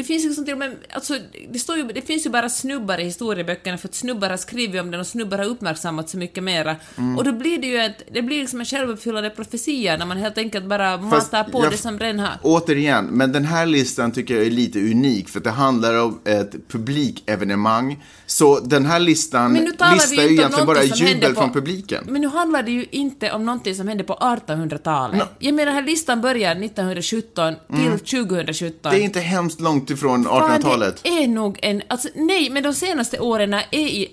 det 0.00 0.04
finns 0.04 0.24
liksom 0.24 0.44
till 0.44 0.52
och 0.52 0.58
med, 0.58 0.76
alltså, 0.90 1.14
det, 1.52 1.58
står 1.58 1.76
ju, 1.76 1.84
det 1.84 2.02
finns 2.02 2.26
ju 2.26 2.30
bara 2.30 2.48
snubbar 2.48 2.98
i 2.98 3.04
historieböckerna 3.04 3.78
för 3.78 3.88
att 3.88 3.94
snubbar 3.94 4.30
har 4.30 4.36
skrivit 4.36 4.80
om 4.80 4.90
den 4.90 5.00
och 5.00 5.06
snubbar 5.06 5.38
har 5.38 5.44
uppmärksammat 5.44 6.08
så 6.08 6.16
mycket 6.16 6.44
mera. 6.44 6.76
Mm. 6.96 7.18
Och 7.18 7.24
då 7.24 7.32
blir 7.32 7.58
det 7.58 7.66
ju 7.66 7.76
ett, 7.76 8.02
det 8.12 8.22
blir 8.22 8.40
liksom 8.40 8.60
en 8.60 8.66
självuppfyllande 8.66 9.30
profetia 9.30 9.96
när 9.96 10.06
man 10.06 10.16
helt 10.16 10.38
enkelt 10.38 10.64
bara 10.64 11.10
Fast 11.10 11.32
matar 11.32 11.50
på 11.50 11.64
jag- 11.64 11.72
det 11.72 11.76
som 11.76 11.98
redan 11.98 12.18
har. 12.18 12.38
Återigen, 12.42 13.04
men 13.04 13.32
den 13.32 13.44
här 13.44 13.66
listan 13.66 14.12
tycker 14.12 14.34
jag 14.36 14.46
är 14.46 14.50
lite 14.50 14.78
unik 14.78 15.28
för 15.28 15.38
att 15.38 15.44
det 15.44 15.50
handlar 15.50 16.02
om 16.04 16.20
ett 16.24 16.68
publikevenemang. 16.68 18.04
Så 18.26 18.60
den 18.60 18.86
här 18.86 19.00
listan 19.00 19.52
Men 19.52 19.64
nu 19.64 19.70
listar 19.70 20.22
ju 20.22 20.32
egentligen 20.32 20.66
bara 20.66 20.82
jubel 20.82 21.34
på... 21.34 21.40
från 21.40 21.52
publiken. 21.52 22.04
Men 22.08 22.20
nu 22.20 22.28
handlar 22.28 22.62
det 22.62 22.70
ju 22.70 22.86
inte 22.90 23.32
om 23.32 23.46
någonting 23.46 23.74
som 23.74 23.88
hände 23.88 24.04
på 24.04 24.14
1800-talet. 24.14 25.22
Jag 25.38 25.54
menar, 25.54 25.66
den 25.66 25.74
här 25.74 25.82
listan 25.82 26.20
börjar 26.20 26.50
1917 26.50 27.54
till 27.68 27.98
2017. 27.98 28.90
Mm. 28.90 28.98
Det 28.98 29.02
är 29.02 29.04
inte 29.04 29.20
hemskt 29.20 29.60
långt 29.60 29.89
ifrån 29.90 30.24
Fan, 30.24 30.42
1800-talet. 30.50 31.00
Det 31.02 31.08
är 31.08 31.28
nog 31.28 31.58
en... 31.62 31.82
Alltså, 31.88 32.08
nej, 32.14 32.50
men 32.50 32.62
de 32.62 32.74
senaste 32.74 33.18
åren 33.18 33.54
är, 33.54 33.64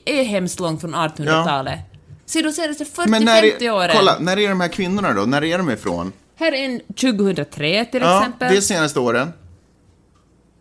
är 0.06 0.24
hemskt 0.24 0.60
långt 0.60 0.82
från 0.82 0.96
1800-talet. 0.96 1.80
Se, 2.26 2.42
de 2.42 2.52
senaste 2.52 2.84
40-50 2.84 3.08
Men 3.08 3.26
när 3.26 3.44
är, 3.64 3.72
åren. 3.72 3.92
kolla, 3.96 4.18
när 4.20 4.40
är 4.40 4.50
de 4.50 4.62
här 4.62 4.68
kvinnorna 4.68 5.14
då? 5.14 5.22
När 5.22 5.44
är 5.44 5.58
de 5.58 5.70
ifrån? 5.70 6.12
Här 6.36 6.52
är 6.52 6.66
en 6.66 6.80
2003 6.80 7.86
till 7.86 8.02
Ja, 8.02 8.18
exempel. 8.20 8.52
det 8.52 8.58
är 8.58 8.62
senaste 8.62 9.00
åren. 9.00 9.34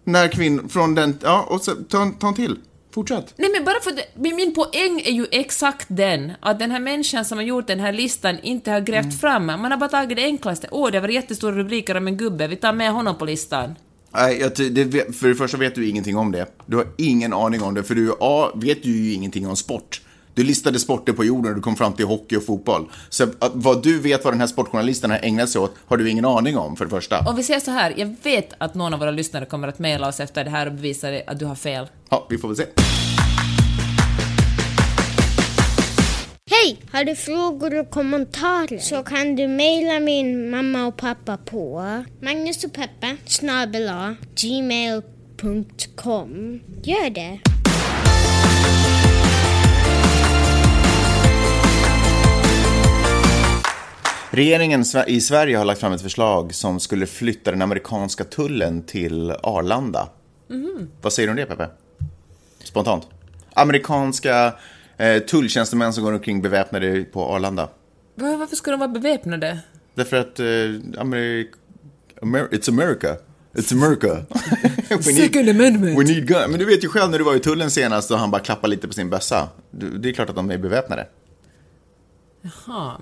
När 0.05 0.29
kvinnor, 0.29 0.69
från 0.69 0.95
den, 0.95 1.19
ja, 1.23 1.47
och 1.49 1.61
så, 1.61 1.73
ta, 1.75 2.11
ta 2.21 2.29
en 2.29 2.35
till. 2.35 2.57
Fortsätt. 2.95 3.35
Nej 3.37 3.51
men 3.53 3.65
bara 3.65 3.81
för 3.81 3.93
det, 3.93 4.35
min 4.35 4.55
poäng 4.55 5.01
är 5.05 5.13
ju 5.13 5.27
exakt 5.31 5.87
den, 5.89 6.33
att 6.41 6.59
den 6.59 6.71
här 6.71 6.81
människan 6.81 7.25
som 7.25 7.39
har 7.39 7.43
gjort 7.45 7.67
den 7.67 7.81
här 7.81 7.93
listan 7.93 8.39
inte 8.43 8.71
har 8.71 8.81
grävt 8.81 9.05
Mm. 9.05 9.17
fram, 9.17 9.47
man 9.47 9.71
har 9.71 9.77
bara 9.79 9.89
tagit 9.91 10.17
det 10.17 10.25
enklaste. 10.25 10.69
Åh, 10.71 10.91
det 10.91 11.01
var 11.01 11.09
jättestora 11.09 11.57
rubriker 11.57 11.97
om 11.97 12.07
en 12.07 12.17
gubbe, 12.17 12.47
vi 12.47 12.57
tar 12.57 12.73
med 12.73 12.93
honom 12.93 13.19
på 13.19 13.25
listan. 13.25 13.75
Nej, 14.13 14.39
jag, 14.41 14.73
det, 14.73 15.17
för 15.17 15.29
det 15.29 15.35
första 15.35 15.57
vet 15.57 15.75
du 15.75 15.89
ingenting 15.89 16.17
om 16.17 16.33
det. 16.33 16.47
Du 16.67 16.77
har 16.77 16.87
ingen 16.99 17.33
aning 17.33 17.63
om 17.63 17.75
det, 17.75 17.83
för 17.83 17.95
du 17.95 18.15
A, 18.21 18.51
vet 18.55 18.85
ju 18.85 19.13
ingenting 19.13 19.47
om 19.47 19.57
sport. 19.57 20.01
Du 20.35 20.45
listade 20.45 20.79
sporter 20.79 21.13
på 21.13 21.25
jorden 21.25 21.51
och 21.51 21.57
du 21.57 21.63
kom 21.63 21.77
fram 21.77 21.93
till 21.93 22.07
hockey 22.07 22.37
och 22.37 22.45
fotboll. 22.45 22.91
Så 23.09 23.27
vad 23.53 23.83
du 23.83 24.01
vet 24.01 24.25
vad 24.25 24.33
den 24.33 24.41
här 24.41 24.47
sportjournalisten 24.47 25.11
har 25.11 25.19
ägnat 25.23 25.51
sig 25.51 25.61
åt 25.61 25.75
har 25.87 25.97
du 25.97 26.11
ingen 26.11 26.25
aning 26.25 26.57
om, 26.57 26.77
för 26.77 26.85
det 26.85 26.91
första. 26.91 27.21
Om 27.21 27.37
vi 27.37 27.43
säger 27.43 27.61
så 27.61 27.71
här, 27.71 27.95
jag 27.97 28.17
vet 28.23 28.53
att 28.59 28.75
någon 28.75 28.95
av 28.95 29.01
våra 29.01 29.11
lyssnare 29.11 29.45
kommer 29.45 29.69
att 29.69 29.79
mejla 29.79 30.09
oss 30.09 30.21
efter 30.21 30.45
det 30.45 30.51
här 30.51 30.67
och 30.67 30.73
bevisa 30.73 31.09
att 31.27 31.39
du 31.39 31.45
har 31.45 31.55
fel. 31.55 31.87
Ja, 32.09 32.27
vi 32.31 32.39
får 32.39 32.49
väl 32.49 32.57
se. 32.57 32.65
Hej! 36.63 36.79
Har 36.93 37.05
du 37.05 37.15
frågor 37.15 37.79
och 37.79 37.91
kommentarer 37.91 38.79
så 38.79 39.03
kan 39.03 39.37
du 39.37 39.49
mejla 39.49 40.01
min 40.01 40.51
mamma 40.51 40.87
och 40.87 40.97
pappa 40.97 41.37
på 41.37 41.83
Magnus 42.21 42.65
och 42.65 42.73
Peppe 42.73 43.17
snabel 43.27 43.89
A, 43.89 44.17
gmail.com. 44.35 45.01
Gör 46.83 47.11
det! 47.11 47.41
Regeringen 54.31 54.85
i 55.07 55.21
Sverige 55.21 55.57
har 55.57 55.65
lagt 55.65 55.81
fram 55.81 55.93
ett 55.93 56.03
förslag 56.03 56.55
som 56.55 56.81
skulle 56.81 57.07
flytta 57.07 57.51
den 57.51 57.63
amerikanska 57.63 58.25
tullen 58.25 58.83
till 58.83 59.31
Arlanda. 59.31 60.09
Vad 61.03 61.13
säger 61.13 61.27
du 61.27 61.31
om 61.31 61.37
det, 61.37 61.47
Peppe? 61.47 61.69
Spontant. 62.65 63.07
Amerikanska 63.55 64.55
eh, 64.99 65.19
tulltjänstemän 65.23 65.93
som 65.93 66.05
går 66.05 66.13
omkring 66.13 66.43
beväpnade 66.43 67.05
på 67.05 67.25
Arlanda. 67.35 67.69
Va- 68.15 68.37
Varför 68.37 68.57
ska 68.57 68.71
de 68.71 68.81
vara 68.81 68.89
beväpnade? 68.91 69.59
Därför 69.95 70.17
att 70.17 70.41
eh, 70.41 70.45
Ameri- 70.45 71.47
Amer- 72.23 72.49
It's 72.51 72.69
America. 72.71 73.17
It's 73.55 73.73
America. 73.73 74.27
we 74.97 75.03
Second 75.03 75.49
Amendment. 75.49 75.99
We 75.99 76.05
need 76.05 76.27
gun. 76.29 76.51
Men 76.51 76.59
du 76.59 76.65
vet 76.65 76.85
ju 76.85 76.89
själv 76.89 77.11
när 77.11 77.19
du 77.19 77.25
var 77.25 77.35
i 77.37 77.41
tullen 77.41 77.71
senast 77.71 78.11
och 78.11 78.19
han 78.19 78.31
bara 78.31 78.43
klappade 78.43 78.69
lite 78.71 78.87
på 78.89 78.95
sin 78.95 79.11
bössa. 79.11 79.49
Det 79.71 80.09
är 80.09 80.13
klart 80.13 80.31
att 80.31 80.37
de 80.37 80.51
är 80.51 80.59
beväpnade. 80.59 81.07
Jaha. 82.43 83.01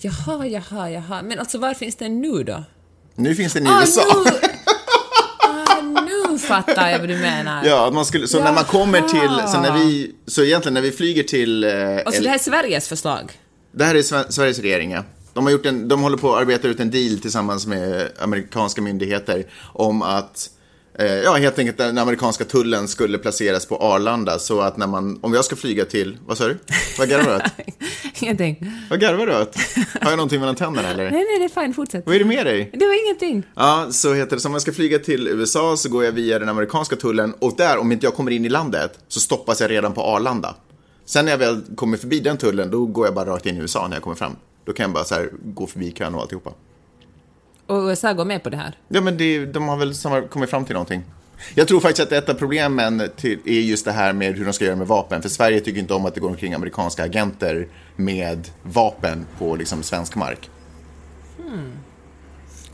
Jaha, 0.00 0.46
jaha, 0.46 0.90
jaha. 0.90 1.22
Men 1.22 1.38
alltså 1.38 1.58
var 1.58 1.74
finns 1.74 1.96
den 1.96 2.20
nu 2.20 2.44
då? 2.44 2.64
Nu 3.14 3.34
finns 3.34 3.52
den 3.52 3.66
i 3.66 3.68
Ah, 3.70 3.80
USA. 3.80 4.02
nu! 4.24 4.48
Fattar 6.50 6.90
jag 6.90 6.98
vad 6.98 7.08
du 7.08 7.16
menar. 7.16 7.64
Ja, 7.64 7.86
att 7.88 7.94
man 7.94 8.04
skulle, 8.04 8.26
så 8.28 8.44
när 8.44 8.52
man 8.52 8.64
kommer 8.64 9.00
till, 9.00 9.48
så 9.48 9.56
Jaha. 9.56 9.60
när 9.62 9.72
vi, 9.84 10.14
så 10.26 10.42
egentligen 10.42 10.74
när 10.74 10.80
vi 10.82 10.90
flyger 10.92 11.22
till, 11.22 11.64
eh, 11.64 11.70
Alltså 11.70 12.12
L- 12.18 12.22
det 12.22 12.28
här 12.28 12.34
är 12.34 12.38
Sveriges 12.38 12.88
förslag. 12.88 13.32
det 13.72 13.84
här 13.84 13.94
är 13.94 14.02
Sve- 14.02 14.30
Sveriges 14.30 14.58
regering, 14.58 14.90
ja. 14.90 15.04
De, 15.34 15.44
har 15.44 15.50
gjort 15.52 15.66
en, 15.66 15.88
de 15.88 16.02
håller 16.02 16.16
på 16.16 16.34
att 16.34 16.40
arbeta 16.40 16.68
ut 16.68 16.80
en 16.80 16.90
deal 16.90 17.18
tillsammans 17.18 17.66
med 17.66 18.08
amerikanska 18.18 18.82
myndigheter 18.82 19.46
om 19.72 20.02
att 20.02 20.50
Ja, 21.24 21.34
helt 21.34 21.58
enkelt 21.58 21.78
den 21.78 21.98
amerikanska 21.98 22.44
tullen 22.44 22.88
skulle 22.88 23.18
placeras 23.18 23.66
på 23.66 23.76
Arlanda 23.76 24.38
så 24.38 24.60
att 24.60 24.76
när 24.76 24.86
man, 24.86 25.18
om 25.22 25.34
jag 25.34 25.44
ska 25.44 25.56
flyga 25.56 25.84
till, 25.84 26.18
vad 26.26 26.38
sa 26.38 26.48
du? 26.48 26.58
Vad 26.98 27.08
garvar 27.08 27.30
du 27.30 27.36
åt? 27.36 27.42
Ingenting. 28.22 28.72
Vad 28.90 29.00
garvar 29.00 29.26
du 29.26 29.40
åt? 29.42 29.56
Har 30.00 30.10
jag 30.10 30.16
någonting 30.16 30.40
mellan 30.40 30.54
tänderna 30.56 30.88
eller? 30.88 31.10
Nej, 31.10 31.24
nej, 31.24 31.38
det 31.38 31.44
är 31.44 31.62
fine, 31.62 31.74
fortsätt. 31.74 32.06
Vad 32.06 32.14
är 32.14 32.18
det 32.18 32.24
med 32.24 32.46
dig? 32.46 32.70
Det 32.72 32.86
var 32.86 33.06
ingenting. 33.06 33.42
Ja, 33.54 33.86
så 33.90 34.14
heter 34.14 34.36
det, 34.36 34.42
så 34.42 34.48
om 34.48 34.52
jag 34.52 34.62
ska 34.62 34.72
flyga 34.72 34.98
till 34.98 35.28
USA 35.28 35.76
så 35.76 35.88
går 35.88 36.04
jag 36.04 36.12
via 36.12 36.38
den 36.38 36.48
amerikanska 36.48 36.96
tullen 36.96 37.34
och 37.38 37.54
där, 37.56 37.78
om 37.78 37.92
inte 37.92 38.06
jag 38.06 38.14
kommer 38.14 38.30
in 38.30 38.44
i 38.44 38.48
landet, 38.48 38.98
så 39.08 39.20
stoppas 39.20 39.60
jag 39.60 39.70
redan 39.70 39.92
på 39.92 40.02
Arlanda. 40.02 40.54
Sen 41.04 41.24
när 41.24 41.32
jag 41.32 41.38
väl 41.38 41.60
kommer 41.76 41.96
förbi 41.96 42.20
den 42.20 42.36
tullen, 42.36 42.70
då 42.70 42.86
går 42.86 43.06
jag 43.06 43.14
bara 43.14 43.30
rakt 43.30 43.46
in 43.46 43.56
i 43.56 43.60
USA 43.60 43.88
när 43.88 43.96
jag 43.96 44.02
kommer 44.02 44.16
fram. 44.16 44.36
Då 44.64 44.72
kan 44.72 44.84
jag 44.84 44.92
bara 44.92 45.04
så 45.04 45.14
här 45.14 45.30
gå 45.44 45.66
förbi 45.66 45.92
kön 45.92 46.14
och 46.14 46.20
alltihopa. 46.20 46.50
Och 47.70 47.88
USA 47.88 48.12
går 48.12 48.24
med 48.24 48.42
på 48.42 48.50
det 48.50 48.56
här. 48.56 48.78
Ja, 48.88 49.00
men 49.00 49.16
det, 49.16 49.46
de 49.46 49.68
har 49.68 49.76
väl 49.76 50.28
kommit 50.28 50.50
fram 50.50 50.64
till 50.64 50.72
någonting. 50.72 51.02
Jag 51.54 51.68
tror 51.68 51.80
faktiskt 51.80 52.00
att 52.00 52.12
ett 52.12 52.28
av 52.28 52.34
problemen 52.34 53.02
till, 53.16 53.38
är 53.46 53.60
just 53.60 53.84
det 53.84 53.92
här 53.92 54.12
med 54.12 54.36
hur 54.36 54.44
de 54.44 54.52
ska 54.52 54.64
göra 54.64 54.76
med 54.76 54.86
vapen. 54.86 55.22
För 55.22 55.28
Sverige 55.28 55.60
tycker 55.60 55.80
inte 55.80 55.94
om 55.94 56.06
att 56.06 56.14
det 56.14 56.20
går 56.20 56.28
omkring 56.28 56.54
amerikanska 56.54 57.04
agenter 57.04 57.68
med 57.96 58.48
vapen 58.62 59.26
på 59.38 59.56
liksom 59.56 59.82
svensk 59.82 60.14
mark. 60.14 60.50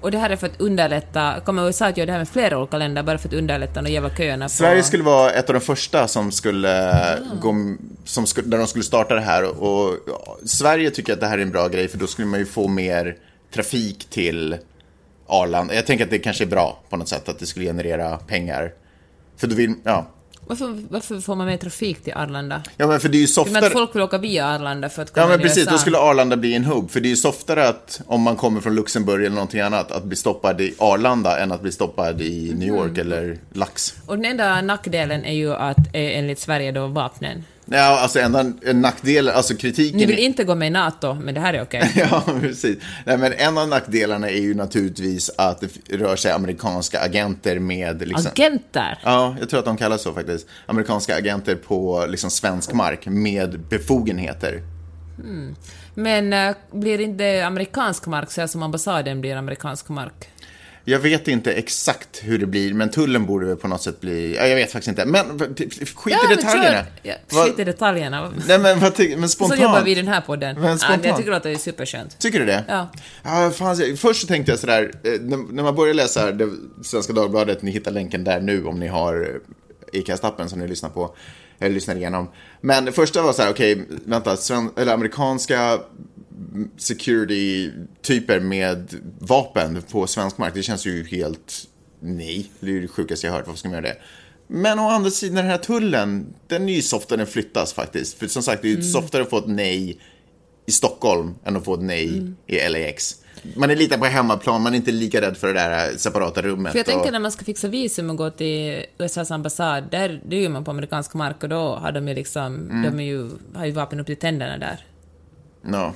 Och 0.00 0.10
det 0.10 0.18
här 0.18 0.30
är 0.30 0.36
för 0.36 0.46
att 0.46 0.60
underlätta, 0.60 1.40
kommer 1.44 1.66
USA 1.66 1.86
att 1.86 1.96
göra 1.96 2.06
det 2.06 2.12
här 2.12 2.18
med 2.18 2.28
flera 2.28 2.58
olika 2.58 2.78
länder 2.78 3.02
bara 3.02 3.18
för 3.18 3.28
att 3.28 3.34
underlätta 3.34 3.82
de 3.82 3.92
jävla 3.92 4.10
köerna 4.10 4.44
på... 4.44 4.48
Sverige 4.48 4.82
skulle 4.82 5.02
vara 5.02 5.30
ett 5.30 5.48
av 5.48 5.54
de 5.54 5.60
första 5.60 6.08
som 6.08 6.32
skulle 6.32 6.92
gå, 7.40 7.54
som 8.04 8.26
skulle, 8.26 8.48
där 8.48 8.58
de 8.58 8.66
skulle 8.66 8.84
starta 8.84 9.14
det 9.14 9.20
här. 9.20 9.62
Och, 9.62 9.94
ja, 10.06 10.38
Sverige 10.44 10.90
tycker 10.90 11.12
att 11.12 11.20
det 11.20 11.26
här 11.26 11.38
är 11.38 11.42
en 11.42 11.50
bra 11.50 11.68
grej 11.68 11.88
för 11.88 11.98
då 11.98 12.06
skulle 12.06 12.28
man 12.28 12.38
ju 12.38 12.46
få 12.46 12.68
mer 12.68 13.16
trafik 13.54 14.06
till 14.10 14.56
Arlanda. 15.26 15.74
Jag 15.74 15.86
tänker 15.86 16.04
att 16.04 16.10
det 16.10 16.18
kanske 16.18 16.44
är 16.44 16.48
bra 16.48 16.78
på 16.88 16.96
något 16.96 17.08
sätt 17.08 17.28
att 17.28 17.38
det 17.38 17.46
skulle 17.46 17.64
generera 17.66 18.16
pengar. 18.16 18.72
För 19.36 19.46
då 19.46 19.54
vill, 19.54 19.74
ja. 19.84 20.06
Varför, 20.48 20.82
varför 20.90 21.20
får 21.20 21.34
man 21.36 21.46
mer 21.46 21.56
trafik 21.56 22.02
till 22.04 22.12
Arlanda? 22.12 22.62
Ja 22.76 22.86
men 22.86 23.00
för 23.00 23.08
det 23.08 23.18
är 23.18 23.20
ju 23.20 23.26
softare. 23.26 23.66
att 23.66 23.72
folk 23.72 23.94
vill 23.94 24.02
åka 24.02 24.18
via 24.18 24.46
Arlanda 24.46 24.88
för 24.88 25.02
att 25.02 25.12
komma 25.12 25.24
Ja 25.26 25.28
men 25.28 25.40
precis, 25.40 25.58
USA. 25.58 25.70
då 25.70 25.78
skulle 25.78 25.98
Arlanda 25.98 26.36
bli 26.36 26.54
en 26.54 26.64
hubb. 26.64 26.90
För 26.90 27.00
det 27.00 27.08
är 27.08 27.10
ju 27.10 27.16
softare 27.16 27.68
att, 27.68 28.00
om 28.06 28.22
man 28.22 28.36
kommer 28.36 28.60
från 28.60 28.74
Luxemburg 28.74 29.24
eller 29.24 29.34
någonting 29.34 29.60
annat, 29.60 29.92
att 29.92 30.04
bli 30.04 30.16
stoppad 30.16 30.60
i 30.60 30.74
Arlanda 30.78 31.38
än 31.40 31.52
att 31.52 31.62
bli 31.62 31.72
stoppad 31.72 32.20
i 32.20 32.54
New 32.54 32.68
York 32.68 32.98
Mm. 32.98 33.00
eller 33.00 33.38
Lax. 33.52 33.94
Och 34.06 34.16
den 34.16 34.24
enda 34.24 34.60
nackdelen 34.62 35.24
är 35.24 35.34
ju 35.34 35.54
att, 35.54 35.78
eh, 35.78 36.18
enligt 36.18 36.38
Sverige 36.38 36.72
då, 36.72 36.86
vapnen. 36.86 37.44
Ja, 37.70 38.00
alltså 38.00 38.18
enda 38.18 38.52
en 38.66 38.80
nackdel, 38.80 39.28
alltså 39.28 39.56
kritiken... 39.56 39.98
Ni 39.98 40.06
vill 40.06 40.18
inte 40.18 40.44
gå 40.44 40.54
med 40.54 40.66
i 40.66 40.70
NATO, 40.70 41.14
men 41.14 41.34
det 41.34 41.40
här 41.40 41.54
är 41.54 41.62
okej. 41.62 41.92
Ja, 42.10 42.24
precis. 42.40 42.78
Nej, 43.04 43.18
men 43.18 43.32
en 43.32 43.58
av 43.58 43.68
nackdelarna 43.68 44.30
är 44.30 44.40
ju 44.40 44.54
naturligtvis 44.54 45.30
att 45.38 45.60
det 45.60 45.96
rör 45.96 46.16
sig 46.16 46.32
amerikanska 46.32 47.00
agenter 47.00 47.58
med... 47.58 48.08
Liksom, 48.08 48.30
Agenter! 48.32 48.98
Ja, 49.04 49.36
jag 49.40 49.50
tror 49.50 49.58
att 49.60 49.66
de 49.66 49.76
kallas 49.76 50.02
så 50.02 50.12
faktiskt. 50.12 50.46
Amerikanska 50.66 51.16
agenter 51.16 51.54
på 51.54 52.06
liksom, 52.08 52.30
svensk 52.30 52.72
mark 52.72 53.06
med 53.06 53.60
befogenheter. 53.60 54.62
Men 55.94 56.32
eh, 56.32 56.56
blir 56.72 57.00
inte 57.00 57.46
amerikansk 57.46 58.06
mark 58.06 58.30
så 58.30 58.48
som 58.48 58.62
ambassaden 58.62 59.20
blir 59.20 59.36
amerikansk 59.36 59.88
mark? 59.88 60.28
Jag 60.88 60.98
vet 60.98 61.28
inte 61.28 61.52
exakt 61.52 62.20
hur 62.22 62.38
det 62.38 62.46
blir, 62.46 62.74
men 62.74 62.90
tullen 62.90 63.26
borde 63.26 63.46
väl 63.46 63.56
på 63.56 63.68
något 63.68 63.82
sätt 63.82 64.00
bli... 64.00 64.36
Ja, 64.36 64.46
jag 64.46 64.56
vet 64.56 64.72
faktiskt 64.72 64.88
inte. 64.88 65.04
Men 65.06 65.38
skit 65.94 66.16
i 66.22 66.26
men 66.28 66.36
detaljerna. 66.36 66.84
Ja, 67.02 67.14
skit 67.28 67.58
i 67.58 67.64
detaljerna. 67.64 68.32
Nej, 68.48 68.58
men, 68.58 68.80
vad 68.80 68.94
ty- 68.94 69.16
men 69.16 69.28
Så 69.28 69.34
spontant. 69.36 69.60
jobbar 69.62 69.82
vi 69.82 69.90
i 69.90 69.94
den 69.94 70.08
här 70.08 70.20
podden. 70.20 70.60
Men 70.60 70.70
Ja, 70.70 70.78
spontant. 70.78 71.04
jag 71.04 71.16
tycker 71.16 71.32
att 71.32 71.42
det 71.42 71.50
är 71.50 71.56
superskönt. 71.56 72.18
Tycker 72.18 72.38
du 72.40 72.46
det? 72.46 72.64
Ja. 72.68 72.88
ja 73.22 73.50
fan, 73.50 73.96
först 73.96 74.20
så 74.20 74.26
tänkte 74.26 74.52
jag 74.52 74.58
sådär, 74.58 74.92
eh, 75.04 75.20
när, 75.20 75.62
man 75.62 75.74
börjar 75.74 75.94
läsa 75.94 76.32
det, 76.32 76.50
Svenska 76.82 77.12
Dagbladet, 77.12 77.62
ni 77.62 77.70
hittar 77.70 77.90
länken 77.90 78.24
där 78.24 78.40
nu 78.40 78.64
om 78.64 78.80
ni 78.80 78.86
har 78.88 79.40
Acast-appen 79.92 80.46
som 80.48 80.58
ni 80.58 80.68
lyssnar 80.68 80.90
på. 80.90 81.16
Jag 81.58 81.72
lyssnade 81.72 82.00
igenom. 82.00 82.30
Men 82.60 82.84
det 82.84 82.92
första 82.92 83.22
var 83.22 83.32
så 83.32 83.42
här, 83.42 83.50
okej, 83.50 83.84
vänta, 84.04 84.36
sven, 84.36 84.70
eller 84.76 84.94
amerikanska 84.94 85.78
security-typer 86.76 88.40
med 88.40 88.94
vapen 89.18 89.82
på 89.90 90.06
svensk 90.06 90.38
mark, 90.38 90.54
det 90.54 90.62
känns 90.62 90.86
ju 90.86 91.04
helt 91.04 91.68
nej. 92.00 92.50
Det 92.60 92.66
är 92.66 92.70
ju 92.70 92.80
det 92.80 92.88
sjukaste 92.88 93.26
jag 93.26 93.34
hört, 93.34 93.46
varför 93.46 93.58
ska 93.58 93.68
man 93.68 93.74
göra 93.74 93.86
det? 93.86 93.96
Men 94.46 94.78
å 94.78 94.88
andra 94.88 95.10
sidan, 95.10 95.36
den 95.36 95.46
här 95.46 95.58
tullen, 95.58 96.34
den 96.46 96.68
är 96.68 96.72
ju 96.72 96.82
softare 96.82 97.16
den 97.16 97.26
flyttas 97.26 97.72
faktiskt. 97.72 98.18
För 98.18 98.26
som 98.26 98.42
sagt, 98.42 98.62
det 98.62 98.68
är 98.68 98.76
ju 98.76 98.82
softare 98.82 99.22
att 99.22 99.30
få 99.30 99.38
ett 99.38 99.46
nej 99.46 99.98
i 100.66 100.72
Stockholm 100.72 101.34
än 101.44 101.56
att 101.56 101.64
få 101.64 101.74
ett 101.74 101.82
nej 101.82 102.32
i 102.46 102.68
LAX. 102.68 103.22
Man 103.56 103.70
är 103.70 103.76
lite 103.76 103.98
på 103.98 104.04
hemmaplan, 104.04 104.62
man 104.62 104.72
är 104.72 104.76
inte 104.76 104.92
lika 104.92 105.20
rädd 105.20 105.36
för 105.36 105.46
det 105.46 105.52
där 105.52 105.96
separata 105.96 106.42
rummet. 106.42 106.72
För 106.72 106.78
jag 106.78 106.86
tänker 106.86 107.06
och... 107.06 107.12
när 107.12 107.20
man 107.20 107.32
ska 107.32 107.44
fixa 107.44 107.68
visum 107.68 108.10
och 108.10 108.16
gå 108.16 108.30
till 108.30 108.84
USAs 108.98 109.30
ambassad, 109.30 109.84
där, 109.90 110.22
det 110.28 110.40
gör 110.40 110.48
man 110.48 110.64
på 110.64 110.70
amerikansk 110.70 111.14
mark 111.14 111.42
och 111.42 111.48
då 111.48 111.76
har 111.76 111.92
de 111.92 112.08
ju 112.08 112.14
liksom, 112.14 112.68
de 112.84 113.00
är 113.00 113.04
ju, 113.04 113.30
har 113.54 113.66
ju 113.66 113.72
vapen 113.72 114.00
upp 114.00 114.06
till 114.06 114.16
tänderna 114.16 114.58
där. 114.58 114.84
No. 115.62 115.92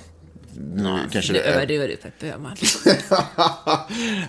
Nu 0.75 0.99
kanske 1.13 1.33
det 1.33 1.41
är. 1.41 1.67
du 1.67 1.97
Peppe 1.97 2.27
Öhman. 2.27 2.57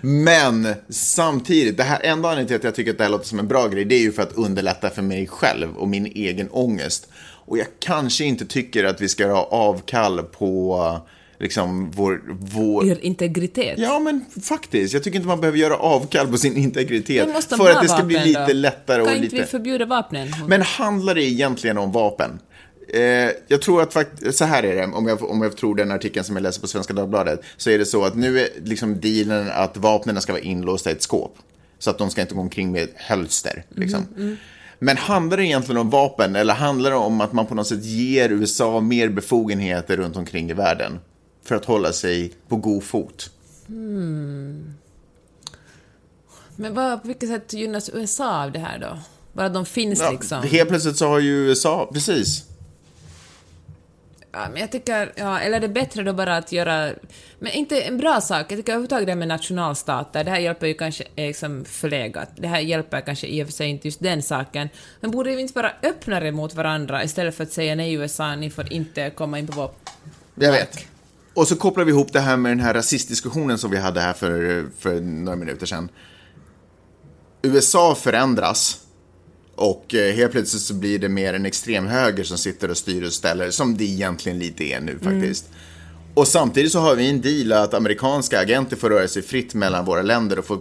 Men 0.02 0.76
samtidigt, 0.90 1.78
det 1.78 1.84
här 1.84 2.00
enda 2.04 2.30
anledningen 2.30 2.48
till 2.48 2.56
att 2.56 2.64
jag 2.64 2.76
tycker 2.76 2.92
att 2.92 2.98
det 2.98 3.04
här 3.04 3.12
låter 3.12 3.28
som 3.28 3.40
en 3.40 3.48
bra 3.48 3.68
grej, 3.68 3.86
det 3.86 3.96
är 3.96 4.02
ju 4.02 4.12
för 4.12 4.24
att 4.24 4.34
underlätta 4.34 4.90
för 4.90 5.02
mig 5.02 5.28
själv 5.28 5.78
och 5.78 5.88
min 5.88 6.06
egen 6.06 6.50
ångest. 6.52 7.08
Och 7.46 7.58
jag 7.58 7.68
kanske 7.80 8.26
inte 8.26 8.46
tycker 8.46 8.84
att 8.84 9.02
vi 9.02 9.10
ska 9.10 9.28
ha 9.28 9.44
avkall 9.44 10.24
på 10.24 11.02
liksom 11.40 11.92
vår... 11.92 12.22
vår... 12.28 12.86
Er 12.86 12.98
integritet. 13.02 13.80
Ja, 13.80 14.00
men 14.00 14.26
faktiskt. 14.44 14.94
Jag 14.94 15.04
tycker 15.04 15.16
inte 15.16 15.28
man 15.28 15.42
behöver 15.42 15.58
göra 15.58 15.78
avkall 15.78 16.28
på 16.28 16.38
sin 16.38 16.58
integritet 16.58 17.46
för 17.50 17.72
att 17.72 17.82
det 17.82 17.90
ska 17.90 18.04
bli 18.04 18.20
lite 18.20 18.46
då? 18.48 18.54
lättare 18.54 19.02
och 19.02 19.08
Kan 19.08 19.16
inte 19.16 19.24
lite... 19.24 19.36
vi 19.36 19.44
förbjuda 19.44 19.86
vapnen? 19.86 20.36
Men 20.48 20.62
handlar 20.62 21.16
det 21.16 21.24
egentligen 21.24 21.78
om 21.78 21.92
vapen? 21.92 22.40
Eh, 22.88 23.30
jag 23.48 23.62
tror 23.62 23.82
att 23.82 23.94
så 24.36 24.46
här 24.46 24.64
är 24.64 24.76
det, 24.76 24.86
om 24.86 25.08
jag, 25.08 25.30
om 25.30 25.42
jag 25.42 25.58
tror 25.58 25.76
den 25.76 25.92
artikeln 25.92 26.26
som 26.26 26.36
jag 26.36 26.44
läser 26.44 26.62
på 26.62 26.68
Svenska 26.68 26.94
Dagbladet, 26.94 27.42
så 27.58 27.70
är 27.70 27.78
det 27.78 27.86
så 27.86 28.06
att 28.06 28.16
nu 28.16 28.40
är 28.40 28.50
liksom 28.64 29.00
dealen 29.00 29.50
att 29.52 29.78
vapnen 29.78 30.22
ska 30.22 30.34
vara 30.34 30.42
inlåsta 30.42 30.90
i 30.90 30.94
ett 30.94 31.02
skåp. 31.02 31.36
Så 31.80 31.90
att 31.90 31.98
de 31.98 32.10
ska 32.10 32.22
inte 32.22 32.36
gå 32.36 32.42
omkring 32.42 32.72
med 32.72 32.90
hölster. 32.96 33.64
Liksom. 33.70 34.38
Men 34.80 34.98
handlar 34.98 35.38
det 35.38 35.46
egentligen 35.46 35.82
om 35.82 35.90
vapen 35.90 36.36
eller 36.36 36.54
handlar 36.54 36.90
det 36.90 36.96
om 36.96 37.22
att 37.22 37.34
man 37.34 37.46
på 37.46 37.56
något 37.56 37.68
sätt 37.68 37.84
ger 37.84 38.30
USA 38.30 38.80
mer 38.80 39.10
befogenheter 39.10 39.98
runt 39.98 40.16
omkring 40.16 40.50
i 40.50 40.54
världen? 40.54 41.00
För 41.44 41.56
att 41.56 41.66
hålla 41.66 41.94
sig 41.94 42.34
på 42.48 42.56
god 42.56 42.84
fot. 42.84 43.32
Men 46.56 46.74
vad, 46.74 47.02
på 47.02 47.08
vilket 47.08 47.30
sätt 47.30 47.54
gynnas 47.54 47.90
USA 47.94 48.44
av 48.44 48.52
det 48.52 48.60
här 48.60 48.80
då? 48.80 49.00
Bara 49.34 49.50
de 49.50 49.66
finns 49.66 50.00
Ja, 50.00 50.12
liksom? 50.12 50.44
Helt 50.44 50.70
plötsligt 50.70 50.98
så 50.98 51.08
har 51.08 51.20
ju 51.20 51.32
USA, 51.32 51.90
precis. 51.94 52.44
Ja, 54.34 54.48
men 54.52 54.62
jag 54.62 54.72
tycker, 54.72 55.14
ja, 55.16 55.40
eller 55.40 55.58
är 55.58 55.62
det 55.62 55.68
bättre 55.68 56.04
då 56.04 56.14
bara 56.14 56.38
att 56.38 56.52
göra, 56.52 56.92
men 57.40 57.52
inte 57.52 57.82
en 57.82 57.98
bra 57.98 58.22
sak, 58.22 58.52
jag 58.52 58.60
tycker 58.60 58.72
överhuvudtaget 58.72 59.08
det 59.08 59.16
med 59.16 59.28
nationalstater, 59.28 60.24
det 60.24 60.32
här 60.32 60.40
hjälper 60.40 60.68
ju 60.68 60.74
kanske 60.74 61.04
är 61.16 61.28
liksom 61.28 61.66
förlegat, 61.66 62.30
det 62.36 62.48
här 62.48 62.60
hjälper 62.60 63.02
kanske 63.02 63.28
i 63.28 63.44
och 63.44 63.48
för 63.48 63.54
sig 63.54 63.68
inte 63.68 63.88
just 63.88 64.00
den 64.00 64.22
saken, 64.22 64.70
men 65.00 65.12
borde 65.12 65.36
vi 65.36 65.42
inte 65.42 65.54
vara 65.54 65.72
öppnare 65.84 66.32
mot 66.32 66.56
varandra 66.56 67.04
istället 67.04 67.36
för 67.36 67.44
att 67.44 67.52
säga 67.52 67.76
nej 67.76 67.94
USA, 67.94 68.36
ni 68.36 68.50
får 68.50 68.74
inte 68.74 69.10
komma 69.10 69.40
in 69.40 69.48
på 69.48 69.54
vår 69.54 69.72
Jag 70.36 70.52
vet. 70.52 70.86
Och 71.34 71.48
så 71.48 71.56
kopplar 71.56 71.84
vi 71.84 71.92
ihop 71.92 72.14
det 72.14 72.20
här 72.20 72.38
med 72.38 72.52
den 72.52 72.60
här 72.60 72.74
rasistdiskussionen 72.74 73.58
som 73.58 73.72
vi 73.72 73.78
hade 73.78 74.00
här 74.00 74.14
för, 74.14 74.66
för 74.80 75.02
några 75.02 75.36
minuter 75.36 75.66
sedan. 75.66 75.90
USA 77.42 77.96
förändras 77.96 78.81
och 79.56 79.96
eh, 79.96 80.16
helt 80.16 80.32
plötsligt 80.32 80.64
så 80.64 80.74
blir 80.74 81.00
det 81.00 81.10
mer 81.10 81.34
en 81.34 81.46
extremhöger 81.46 82.24
som 82.24 82.38
sitter 82.38 82.70
och 82.70 82.78
styr 82.78 83.04
och 83.04 83.14
ställer, 83.14 83.52
som 83.52 83.78
det 83.78 83.84
egentligen 83.84 84.40
lite 84.40 84.64
är 84.64 84.80
nu 84.80 85.00
faktiskt. 85.00 85.46
Mm. 85.48 85.58
Och 86.14 86.28
samtidigt 86.28 86.72
så 86.72 86.80
har 86.80 86.96
vi 86.96 87.10
en 87.10 87.22
deal 87.22 87.52
att 87.52 87.74
amerikanska 87.74 88.40
agenter 88.40 88.76
får 88.76 88.90
röra 88.90 89.08
sig 89.08 89.22
fritt 89.22 89.54
mellan 89.54 89.86
våra 89.86 90.02
länder 90.02 90.40
och 90.40 90.46
får 90.46 90.60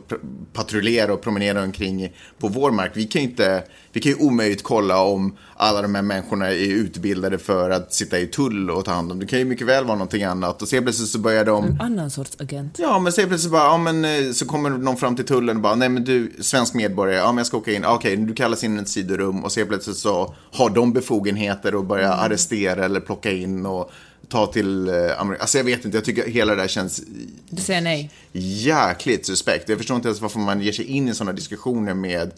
patrullera 0.52 1.12
och 1.12 1.20
promenera 1.20 1.62
omkring 1.62 2.12
på 2.38 2.48
vår 2.48 2.70
mark. 2.70 2.90
Vi 2.94 3.04
kan 3.04 3.22
ju 3.22 3.28
inte, 3.28 3.62
vi 3.92 4.00
kan 4.00 4.12
ju 4.12 4.18
omöjligt 4.18 4.62
kolla 4.62 5.02
om 5.02 5.36
alla 5.56 5.82
de 5.82 5.94
här 5.94 6.02
människorna 6.02 6.50
är 6.50 6.72
utbildade 6.72 7.38
för 7.38 7.70
att 7.70 7.94
sitta 7.94 8.18
i 8.18 8.26
tull 8.26 8.70
och 8.70 8.84
ta 8.84 8.92
hand 8.92 9.12
om. 9.12 9.18
Det 9.18 9.26
kan 9.26 9.38
ju 9.38 9.44
mycket 9.44 9.66
väl 9.66 9.84
vara 9.84 9.96
någonting 9.96 10.22
annat 10.22 10.62
och 10.62 10.68
så 10.68 10.76
helt 10.76 10.86
plötsligt 10.86 11.08
så 11.08 11.18
börjar 11.18 11.44
de 11.44 11.64
En 11.64 11.80
annan 11.80 12.10
sorts 12.10 12.36
agent. 12.40 12.76
Ja, 12.78 12.98
men 12.98 13.12
så 13.12 13.20
helt 13.20 13.30
plötsligt 13.30 13.52
bara, 13.52 13.64
ja 13.64 13.78
men 13.78 14.04
eh, 14.04 14.32
så 14.32 14.46
kommer 14.46 14.70
någon 14.70 14.96
fram 14.96 15.16
till 15.16 15.26
tullen 15.26 15.56
och 15.56 15.62
bara, 15.62 15.74
nej 15.74 15.88
men 15.88 16.04
du, 16.04 16.32
svensk 16.40 16.74
medborgare, 16.74 17.18
ja 17.18 17.26
men 17.26 17.38
jag 17.38 17.46
ska 17.46 17.56
åka 17.56 17.72
in, 17.72 17.84
okej, 17.84 18.16
du 18.16 18.34
kallas 18.34 18.64
in 18.64 18.78
i 18.78 18.82
ett 18.82 18.88
sidorum 18.88 19.44
och 19.44 19.52
så 19.52 19.60
helt 19.60 19.70
plötsligt 19.70 19.96
så 19.96 20.34
har 20.52 20.70
de 20.70 20.92
befogenheter 20.92 21.80
att 21.80 21.86
börja 21.86 22.12
arrestera 22.12 22.84
eller 22.84 23.00
plocka 23.00 23.30
in 23.30 23.66
och 23.66 23.90
ta 24.30 24.46
till 24.46 24.88
eh, 24.88 25.20
Amerika. 25.20 25.42
Alltså 25.42 25.58
jag 25.58 25.64
vet 25.64 25.84
inte, 25.84 25.96
jag 25.96 26.04
tycker 26.04 26.28
hela 26.30 26.54
det 26.54 26.60
här 26.60 26.68
känns 26.68 27.02
Du 27.48 27.62
säger 27.62 27.80
nej. 27.80 28.10
jäkligt 28.32 29.26
suspekt. 29.26 29.68
Jag 29.68 29.78
förstår 29.78 29.96
inte 29.96 30.08
ens 30.08 30.20
varför 30.20 30.38
man 30.38 30.60
ger 30.60 30.72
sig 30.72 30.84
in 30.84 31.08
i 31.08 31.14
sådana 31.14 31.32
diskussioner 31.32 31.94
med 31.94 32.30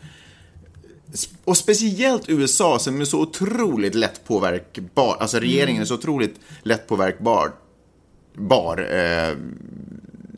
och 1.45 1.57
speciellt 1.57 2.29
USA 2.29 2.79
som 2.79 3.01
är 3.01 3.05
så 3.05 3.21
otroligt 3.21 3.95
lätt 3.95 4.25
påverkbar, 4.25 5.17
alltså 5.21 5.39
regeringen 5.39 5.83
är 5.83 5.87
så 5.87 5.95
otroligt 5.95 6.41
lätt 6.63 6.87
påverkbar. 6.87 7.53
Bar, 8.35 8.89
eh, 8.91 9.37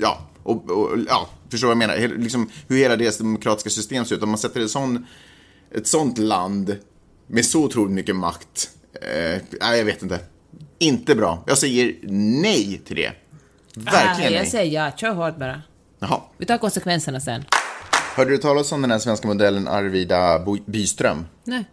ja, 0.00 0.26
och, 0.42 0.70
och, 0.70 0.98
ja, 1.08 1.28
förstår 1.50 1.68
vad 1.68 1.82
jag 1.82 1.88
menar? 1.88 2.18
Liksom, 2.18 2.50
hur 2.68 2.76
hela 2.76 2.96
deras 2.96 3.18
demokratiska 3.18 3.70
system 3.70 4.04
ser 4.04 4.16
ut. 4.16 4.22
Om 4.22 4.28
man 4.28 4.38
sätter 4.38 4.60
ett, 4.60 4.70
sån, 4.70 5.06
ett 5.70 5.86
sånt 5.86 6.18
land 6.18 6.76
med 7.26 7.46
så 7.46 7.64
otroligt 7.64 7.92
mycket 7.92 8.16
makt, 8.16 8.70
eh, 8.92 9.42
nej, 9.60 9.78
jag 9.78 9.84
vet 9.84 10.02
inte. 10.02 10.20
Inte 10.84 11.14
bra. 11.14 11.44
Jag 11.46 11.58
säger 11.58 11.94
nej 12.10 12.80
till 12.86 12.96
det. 12.96 13.12
Verkligen 13.76 14.30
Ah, 14.30 14.34
jag 14.34 14.42
nej. 14.42 14.46
säger 14.50 14.84
ja, 14.84 14.90
kör 14.96 15.10
hårt 15.14 15.36
bara. 15.38 15.62
Jaha. 15.98 16.20
Vi 16.38 16.46
tar 16.46 16.58
konsekvenserna 16.58 17.20
sen. 17.20 17.44
Hörde 18.16 18.30
du 18.30 18.38
talas 18.38 18.72
om 18.72 18.82
den 18.82 18.90
här 18.90 18.98
svenska 18.98 19.28
modellen 19.28 19.68
Arvida 19.68 20.46
Byström? 20.66 21.26
Nej. 21.44 21.64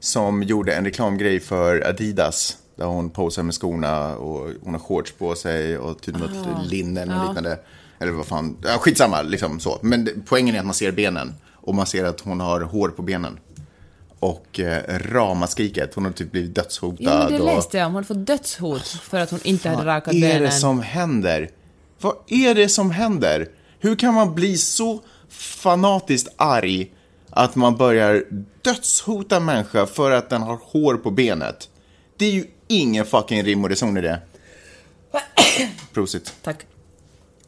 Som 0.00 0.42
gjorde 0.42 0.74
en 0.74 0.84
reklamgrej 0.84 1.40
för 1.40 1.88
Adidas. 1.88 2.56
Där 2.76 2.84
hon 2.86 3.10
posar 3.10 3.42
med 3.42 3.54
skorna 3.54 4.16
och 4.16 4.50
hon 4.62 4.74
har 4.74 4.80
shorts 4.80 5.12
på 5.12 5.34
sig 5.34 5.78
och 5.78 6.00
typ 6.02 6.18
något 6.18 6.66
linne 6.70 7.02
eller 7.02 7.14
något 7.14 7.26
liknande. 7.28 7.58
Eller 7.98 8.12
vad 8.12 8.26
fan, 8.26 8.56
ja, 8.62 8.78
skitsamma 8.78 9.22
liksom 9.22 9.60
så. 9.60 9.78
Men 9.82 10.24
poängen 10.26 10.54
är 10.54 10.58
att 10.58 10.64
man 10.64 10.74
ser 10.74 10.92
benen. 10.92 11.34
Och 11.52 11.74
man 11.74 11.86
ser 11.86 12.04
att 12.04 12.20
hon 12.20 12.40
har 12.40 12.60
hår 12.60 12.88
på 12.88 13.02
benen. 13.02 13.38
Och 14.26 14.60
eh, 14.60 14.98
ramaskriket, 14.98 15.94
hon 15.94 16.04
har 16.04 16.12
typ 16.12 16.30
blivit 16.32 16.54
dödshotad. 16.54 16.96
Ja, 17.00 17.18
men 17.18 17.32
det 17.32 17.40
och... 17.40 17.46
läste 17.46 17.78
jag 17.78 17.86
om. 17.86 17.92
Hon 17.92 18.04
hade 18.04 18.06
fått 18.06 18.26
dödshot 18.26 18.86
för 18.88 19.20
att 19.20 19.30
hon 19.30 19.40
inte 19.42 19.68
hade 19.68 19.86
rakat 19.86 20.14
Vad 20.14 20.22
är 20.22 20.28
benen. 20.28 20.42
det 20.42 20.50
som 20.50 20.80
händer? 20.80 21.50
Vad 22.00 22.16
är 22.26 22.54
det 22.54 22.68
som 22.68 22.90
händer? 22.90 23.48
Hur 23.80 23.96
kan 23.96 24.14
man 24.14 24.34
bli 24.34 24.56
så 24.56 25.00
fanatiskt 25.28 26.28
arg 26.36 26.92
att 27.30 27.56
man 27.56 27.76
börjar 27.76 28.24
dödshota 28.62 29.40
människa 29.40 29.86
för 29.86 30.10
att 30.10 30.30
den 30.30 30.42
har 30.42 30.58
hår 30.62 30.94
på 30.94 31.10
benet? 31.10 31.68
Det 32.16 32.26
är 32.26 32.32
ju 32.32 32.46
ingen 32.68 33.04
fucking 33.04 33.42
rim 33.42 33.64
och 33.64 33.70
reson 33.70 33.96
i 33.96 34.00
det. 34.00 34.20
Prosit. 35.92 36.34
Tack. 36.42 36.66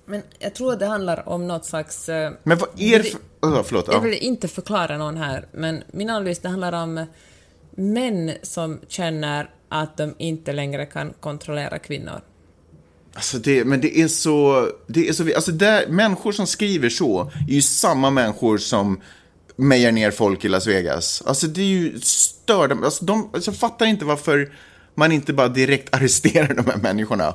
Men 0.09 0.23
jag 0.39 0.55
tror 0.55 0.73
att 0.73 0.79
det 0.81 0.87
handlar 0.87 1.29
om 1.29 1.49
något 1.49 1.65
slags... 1.65 2.09
eh, 2.09 2.33
Men 2.43 2.59
vad 2.59 2.69
är 2.77 2.99
det 2.99 3.05
för... 3.05 3.21
Oh, 3.43 3.63
förlåt. 3.63 3.87
Jag 3.87 3.95
Ja. 3.97 4.01
vill 4.01 4.15
inte 4.15 4.49
förklara 4.49 4.99
någon 4.99 5.17
här, 5.17 5.47
men 5.53 5.83
min 5.93 6.11
analys 6.11 6.39
det 6.39 6.49
handlar 6.49 6.73
om 6.73 7.07
män 7.71 8.33
som 8.43 8.81
känner 8.89 9.51
att 9.69 9.97
de 9.97 10.15
inte 10.19 10.53
längre 10.53 10.87
kan 10.87 11.13
kontrollera 11.21 11.79
kvinnor. 11.79 12.21
Alltså 13.15 13.39
det, 13.39 13.65
men 13.65 13.81
det 13.81 13.99
är 13.99 14.09
så... 14.09 14.69
Det 14.87 15.09
är 15.09 15.13
så 15.13 15.35
alltså 15.35 15.53
där, 15.53 15.87
människor 15.87 16.33
som 16.33 16.47
skriver 16.47 16.89
så 16.89 17.31
är 17.49 17.53
ju 17.53 17.63
samma 17.63 18.11
människor 18.11 18.59
som 18.59 19.01
mejar 19.57 19.93
ner 19.93 20.11
folk 20.11 20.45
i 20.45 20.49
Las 20.49 20.67
Vegas. 20.67 21.23
Alltså 21.27 21.47
det 21.47 21.61
är 21.61 21.65
ju 21.65 22.01
störda... 22.01 22.77
Alltså 22.85 23.05
de, 23.05 23.31
alltså 23.35 23.51
jag 23.51 23.59
fattar 23.59 23.87
inte 23.87 24.05
varför 24.05 24.53
man 24.95 25.13
inte 25.13 25.33
bara 25.33 25.49
direkt 25.49 25.95
arresterar 25.97 26.55
de 26.55 26.67
här 26.71 26.77
människorna. 26.77 27.35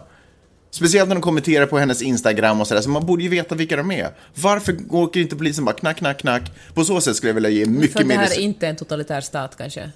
Speciellt 0.74 1.08
när 1.08 1.16
de 1.16 1.22
kommenterar 1.22 1.66
på 1.66 1.78
hennes 1.78 2.02
Instagram 2.02 2.62
och 2.62 2.68
sådär, 2.68 2.82
så 2.82 2.90
man 2.90 3.06
borde 3.06 3.24
ju 3.24 3.30
veta 3.30 3.56
vilka 3.56 3.76
de 3.76 3.92
är. 3.92 4.10
Varför 4.36 4.78
åker 4.90 5.20
inte 5.20 5.36
polisen 5.36 5.66
bara 5.66 5.76
knack, 5.76 5.98
knack, 5.98 6.18
knack? 6.18 6.52
På 6.74 6.84
så 6.84 7.02
sätt 7.02 7.16
skulle 7.16 7.30
jag 7.30 7.34
vilja 7.34 7.50
ge 7.50 7.66
För 7.66 7.72
mycket 7.72 7.96
att 7.96 8.02
det 8.02 8.08
mer... 8.08 8.18
här 8.18 8.38
är 8.38 8.40
inte 8.40 8.68
en 8.68 8.76
totalitär 8.76 9.22
stat 9.22 9.56
kanske. 9.58 9.92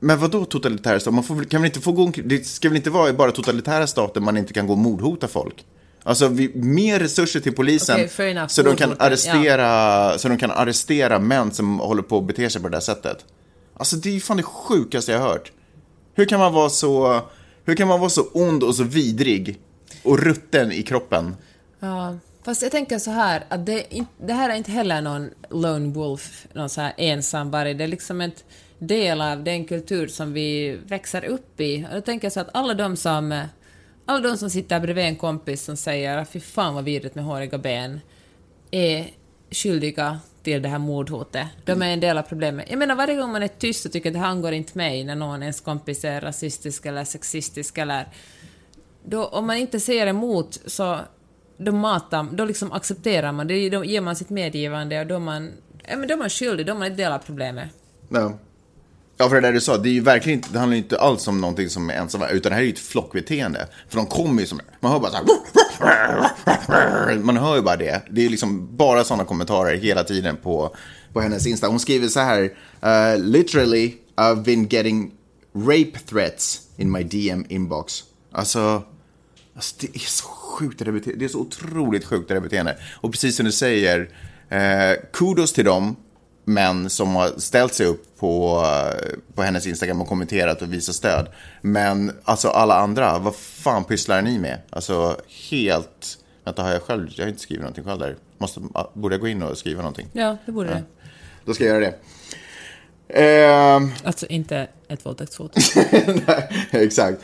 Men 0.00 0.18
vad 0.18 0.30
då 0.30 0.44
totalitära 0.44 1.00
stater? 1.00 1.14
Man 1.14 1.24
får, 1.24 1.44
kan 1.44 1.62
väl 1.62 1.66
inte 1.66 1.80
få 1.80 1.92
gå 1.92 2.12
Det 2.24 2.46
ska 2.46 2.68
väl 2.68 2.76
inte 2.76 2.90
vara 2.90 3.08
i 3.08 3.12
bara 3.12 3.32
totalitära 3.32 3.86
stater 3.86 4.20
man 4.20 4.36
inte 4.36 4.52
kan 4.52 4.66
gå 4.66 4.72
och 4.72 4.78
mordhota 4.78 5.28
folk? 5.28 5.64
Alltså, 6.02 6.28
vi, 6.28 6.50
mer 6.54 7.00
resurser 7.00 7.40
till 7.40 7.52
polisen 7.52 8.08
fair 8.08 8.28
enough. 8.28 8.48
så, 8.48 8.62
de 8.62 8.76
kan 8.76 8.94
arrestera, 8.98 10.18
så 10.18 10.28
de 10.28 10.38
kan 10.38 10.50
arrestera 10.50 11.18
män 11.18 11.52
som 11.52 11.78
håller 11.78 12.02
på 12.02 12.18
att 12.18 12.26
bete 12.26 12.50
sig 12.50 12.62
på 12.62 12.68
det 12.68 12.76
där 12.76 12.80
sättet. 12.80 13.24
Alltså, 13.76 13.96
det 13.96 14.08
är 14.08 14.14
ju 14.14 14.20
fan 14.20 14.36
det 14.36 14.42
sjukaste 14.42 15.12
jag 15.12 15.18
har 15.18 15.28
hört. 15.28 15.52
Hur 16.14 16.24
kan 16.24 16.40
man 16.40 16.52
vara 16.52 16.70
så, 16.70 17.20
hur 17.64 17.74
kan 17.74 17.88
man 17.88 18.00
vara 18.00 18.10
så 18.10 18.22
ond 18.32 18.62
och 18.62 18.74
så 18.74 18.84
vidrig 18.84 19.60
och 20.02 20.18
rutten 20.18 20.72
i 20.72 20.82
kroppen? 20.82 21.36
Ja, 21.80 22.18
fast 22.42 22.62
jag 22.62 22.70
tänker 22.70 22.98
så 22.98 23.10
här, 23.10 23.44
att 23.48 23.66
det, 23.66 23.86
det 24.18 24.32
här 24.32 24.50
är 24.50 24.54
inte 24.54 24.72
heller 24.72 25.00
någon 25.00 25.30
lone 25.50 25.94
wolf, 25.94 26.46
någon 26.52 26.68
så 26.68 26.80
här 26.80 26.92
ensam 26.96 27.50
varg. 27.50 27.74
Det 27.74 27.84
är 27.84 27.88
liksom 27.88 28.20
ett 28.20 28.44
del 28.78 29.20
av 29.20 29.44
den 29.44 29.64
kultur 29.64 30.06
som 30.06 30.32
vi 30.32 30.78
växer 30.86 31.24
upp 31.24 31.60
i. 31.60 31.86
Och 31.90 31.94
då 31.94 32.00
tänker 32.00 32.24
jag 32.24 32.32
så 32.32 32.40
att 32.40 32.50
alla 32.54 32.74
de 32.74 32.96
som, 32.96 33.44
alla 34.06 34.20
de 34.20 34.36
som 34.36 34.50
sitter 34.50 34.80
bredvid 34.80 35.04
en 35.04 35.16
kompis 35.16 35.64
som 35.64 35.76
säger 35.76 36.18
ah, 36.18 36.24
fy 36.24 36.40
fan 36.40 36.74
vad 36.74 36.84
vidrigt 36.84 37.14
med 37.14 37.24
håriga 37.24 37.58
ben, 37.58 38.00
är 38.70 39.10
skyldiga 39.50 40.20
till 40.42 40.62
det 40.62 40.68
här 40.68 40.78
mordhotet. 40.78 41.46
De 41.64 41.82
är 41.82 41.92
en 41.92 42.00
del 42.00 42.18
av 42.18 42.22
problemet. 42.22 42.66
Jag 42.70 42.78
menar 42.78 42.94
varje 42.94 43.14
gång 43.14 43.32
man 43.32 43.42
är 43.42 43.48
tyst 43.48 43.86
och 43.86 43.92
tycker 43.92 44.10
att 44.10 44.14
det 44.14 44.20
här 44.20 44.26
angår 44.26 44.52
inte 44.52 44.78
mig 44.78 45.04
när 45.04 45.14
någon 45.14 45.42
ens 45.42 45.60
kompis 45.60 46.04
är 46.04 46.20
rasistisk 46.20 46.86
eller 46.86 47.04
sexistisk 47.04 47.78
eller... 47.78 48.08
Då, 49.04 49.24
om 49.24 49.46
man 49.46 49.56
inte 49.56 49.80
säger 49.80 50.06
emot 50.06 50.60
så 50.66 50.98
då 51.56 51.72
matar, 51.72 52.28
då 52.32 52.44
liksom 52.44 52.72
accepterar 52.72 53.32
man 53.32 53.46
det, 53.46 53.70
då 53.70 53.84
ger 53.84 54.00
man 54.00 54.16
sitt 54.16 54.30
medgivande 54.30 55.00
och 55.00 55.06
då 55.06 55.14
är 55.14 55.18
man, 55.18 55.50
ja, 55.88 55.96
men 55.96 56.08
då 56.08 56.14
är 56.14 56.18
man 56.18 56.30
skyldig, 56.30 56.66
då 56.66 56.72
är 56.72 56.76
man 56.76 56.86
inte 56.86 57.02
del 57.02 57.12
av 57.12 57.18
problemet. 57.18 57.68
Ja. 58.08 58.38
Ja, 59.16 59.28
för 59.28 59.34
det 59.34 59.40
där 59.40 59.52
du 59.52 59.60
sa, 59.60 59.76
det 59.76 59.88
är 59.88 59.92
ju 59.92 60.00
verkligen 60.00 60.38
inte, 60.38 60.52
det 60.52 60.58
handlar 60.58 60.76
ju 60.76 60.82
inte 60.82 61.00
alls 61.00 61.28
om 61.28 61.40
någonting 61.40 61.70
som 61.70 61.90
är 61.90 61.94
ensamma, 61.94 62.28
utan 62.28 62.50
det 62.50 62.56
här 62.56 62.62
är 62.62 62.66
ju 62.66 62.72
ett 62.72 62.78
flockbeteende. 62.78 63.66
För 63.88 63.96
de 63.96 64.06
kommer 64.06 64.40
ju 64.40 64.46
som, 64.46 64.60
man 64.80 64.92
hör 64.92 64.98
bara 64.98 65.10
så 65.10 65.16
här, 65.16 65.24
man 67.18 67.36
hör 67.36 67.56
ju 67.56 67.62
bara 67.62 67.76
det. 67.76 68.02
Det 68.10 68.24
är 68.24 68.28
liksom 68.28 68.76
bara 68.76 69.04
sådana 69.04 69.24
kommentarer 69.24 69.76
hela 69.76 70.04
tiden 70.04 70.36
på, 70.36 70.76
på 71.12 71.20
hennes 71.20 71.46
Insta. 71.46 71.66
Hon 71.66 71.80
skriver 71.80 72.08
så 72.08 72.20
här, 72.20 72.42
uh, 72.42 73.24
literally 73.24 73.94
I've 74.16 74.42
been 74.42 74.68
getting 74.68 75.12
rape 75.54 75.98
threats 76.06 76.60
in 76.76 76.92
my 76.92 77.02
DM 77.02 77.44
inbox. 77.48 78.04
Alltså, 78.32 78.82
alltså 79.54 79.76
det 79.80 79.94
är 79.94 79.98
så 79.98 80.24
sjukt 80.24 80.78
det 80.78 80.84
där 80.84 80.92
beteendet, 80.92 81.18
det 81.18 81.24
är 81.24 81.28
så 81.28 81.40
otroligt 81.40 82.04
sjukt 82.04 82.28
det 82.28 82.34
där 82.34 82.40
beteendet. 82.40 82.76
Och 83.00 83.12
precis 83.12 83.36
som 83.36 83.46
du 83.46 83.52
säger, 83.52 84.08
eh, 84.48 84.92
kudos 85.12 85.52
till 85.52 85.64
dem 85.64 85.96
män 86.44 86.90
som 86.90 87.14
har 87.14 87.28
ställt 87.38 87.74
sig 87.74 87.86
upp 87.86 88.18
på, 88.18 88.64
på 89.34 89.42
hennes 89.42 89.66
Instagram 89.66 90.00
och 90.00 90.08
kommenterat 90.08 90.62
och 90.62 90.72
visat 90.72 90.94
stöd. 90.94 91.28
Men 91.60 92.12
alltså 92.24 92.48
alla 92.48 92.74
andra, 92.74 93.18
vad 93.18 93.34
fan 93.36 93.84
pysslar 93.84 94.22
ni 94.22 94.38
med? 94.38 94.58
Alltså 94.70 95.16
helt... 95.50 96.18
Vänta, 96.44 96.62
har 96.62 96.70
jag 96.70 96.82
själv... 96.82 97.08
Jag 97.14 97.24
har 97.24 97.28
inte 97.28 97.40
skrivit 97.40 97.62
någonting 97.62 97.84
själv 97.84 97.98
där. 98.00 98.16
Måste, 98.38 98.60
borde 98.94 99.14
jag 99.14 99.20
gå 99.20 99.28
in 99.28 99.42
och 99.42 99.58
skriva 99.58 99.82
någonting? 99.82 100.08
Ja, 100.12 100.36
det 100.46 100.52
borde 100.52 100.68
ja. 100.68 100.74
det. 100.74 100.84
Då 101.44 101.54
ska 101.54 101.64
jag 101.64 101.74
göra 101.74 101.90
det. 101.90 101.98
Eh, 103.08 103.82
alltså 104.04 104.26
inte 104.26 104.68
ett 104.88 105.06
våldtäktshot. 105.06 105.56
Nej, 106.26 106.68
exakt. 106.70 107.22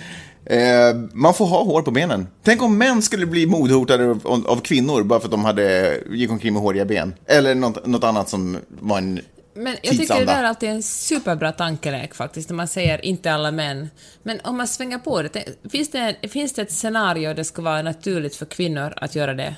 Eh, 0.51 0.97
man 1.13 1.35
får 1.35 1.47
ha 1.47 1.65
hår 1.65 1.83
på 1.83 1.91
benen. 1.91 2.27
Tänk 2.43 2.63
om 2.63 2.79
män 2.79 3.03
skulle 3.03 3.27
bli 3.27 3.47
mordhotade 3.47 4.11
av, 4.11 4.45
av, 4.47 4.61
kvinnor 4.61 5.03
bara 5.03 5.21
för 5.21 5.27
att 5.27 5.31
de 5.31 5.45
hade, 5.45 5.99
gick 6.11 6.31
omkring 6.31 6.53
med 6.53 6.63
håriga 6.63 6.85
ben. 6.85 7.15
Eller 7.27 7.55
något, 7.55 7.87
något 7.87 8.05
annat 8.05 8.29
som 8.29 8.57
var 8.69 8.99
en 8.99 9.21
men 9.55 9.77
jag 9.83 9.97
tycker 9.97 10.15
det 10.15 10.25
där 10.25 10.43
är 10.43 10.45
alltid 10.45 10.69
en 10.69 10.83
superbra 10.83 11.53
tankelek 11.53 12.15
faktiskt, 12.15 12.49
när 12.49 12.57
man 12.57 12.69
säger 12.69 13.05
inte 13.05 13.33
alla 13.33 13.51
män. 13.51 13.91
Men 14.23 14.41
om 14.45 14.57
man 14.57 14.69
svänger 14.69 14.99
på 14.99 15.23
det, 15.23 15.45
finns 15.71 15.91
det, 15.91 16.17
finns 16.31 16.53
det 16.53 16.63
ett 16.63 16.73
scenario 16.73 17.29
där 17.29 17.35
det 17.35 17.45
ska 17.45 17.63
vara 17.63 17.83
naturligt 17.83 18.37
för 18.37 18.47
kvinnor 18.47 18.93
att 18.97 19.15
göra 19.15 19.35
det 19.35 19.57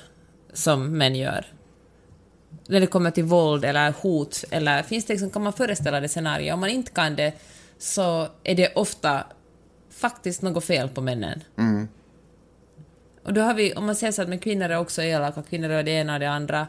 som 0.53 0.97
män 0.97 1.15
gör? 1.15 1.45
När 2.67 2.79
det 2.79 2.87
kommer 2.87 3.11
till 3.11 3.23
våld 3.23 3.65
eller 3.65 3.93
hot, 4.01 4.43
eller 4.49 4.83
finns 4.83 5.05
det 5.05 5.13
liksom, 5.13 5.29
kan 5.29 5.43
man 5.43 5.53
föreställa 5.53 5.99
det 5.99 6.09
scenario? 6.09 6.53
Om 6.53 6.59
man 6.59 6.69
inte 6.69 6.91
kan 6.91 7.15
det 7.15 7.33
så 7.77 8.27
är 8.43 8.55
det 8.55 8.73
ofta 8.75 9.23
faktiskt 9.91 10.41
något 10.41 10.65
fel 10.65 10.89
på 10.89 11.01
männen. 11.01 11.43
Mm. 11.57 11.87
Och 13.23 13.33
då 13.33 13.41
har 13.41 13.53
vi, 13.53 13.73
om 13.73 13.85
man 13.85 13.95
säger 13.95 14.11
så 14.11 14.21
att 14.21 14.29
men 14.29 14.39
kvinnor 14.39 14.69
är 14.69 14.77
också 14.77 15.01
elaka, 15.01 15.41
kvinnor 15.41 15.69
är 15.69 15.83
det 15.83 15.91
ena 15.91 16.13
och 16.13 16.19
det 16.19 16.29
andra. 16.29 16.67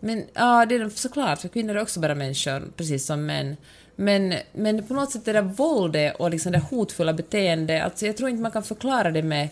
Men 0.00 0.24
ja, 0.34 0.66
det 0.66 0.74
är 0.74 0.88
såklart, 0.88 1.40
för 1.40 1.48
kvinnor 1.48 1.76
är 1.76 1.82
också 1.82 2.00
bara 2.00 2.14
människor, 2.14 2.62
precis 2.76 3.06
som 3.06 3.26
män. 3.26 3.56
Men, 3.96 4.34
men 4.52 4.86
på 4.86 4.94
något 4.94 5.12
sätt 5.12 5.24
det 5.24 5.32
där 5.32 5.42
våldet 5.42 6.16
och 6.16 6.30
liksom 6.30 6.52
det 6.52 6.58
hotfulla 6.58 7.12
beteendet, 7.12 7.84
alltså 7.84 8.06
jag 8.06 8.16
tror 8.16 8.30
inte 8.30 8.42
man 8.42 8.52
kan 8.52 8.62
förklara 8.62 9.10
det 9.10 9.22
med 9.22 9.48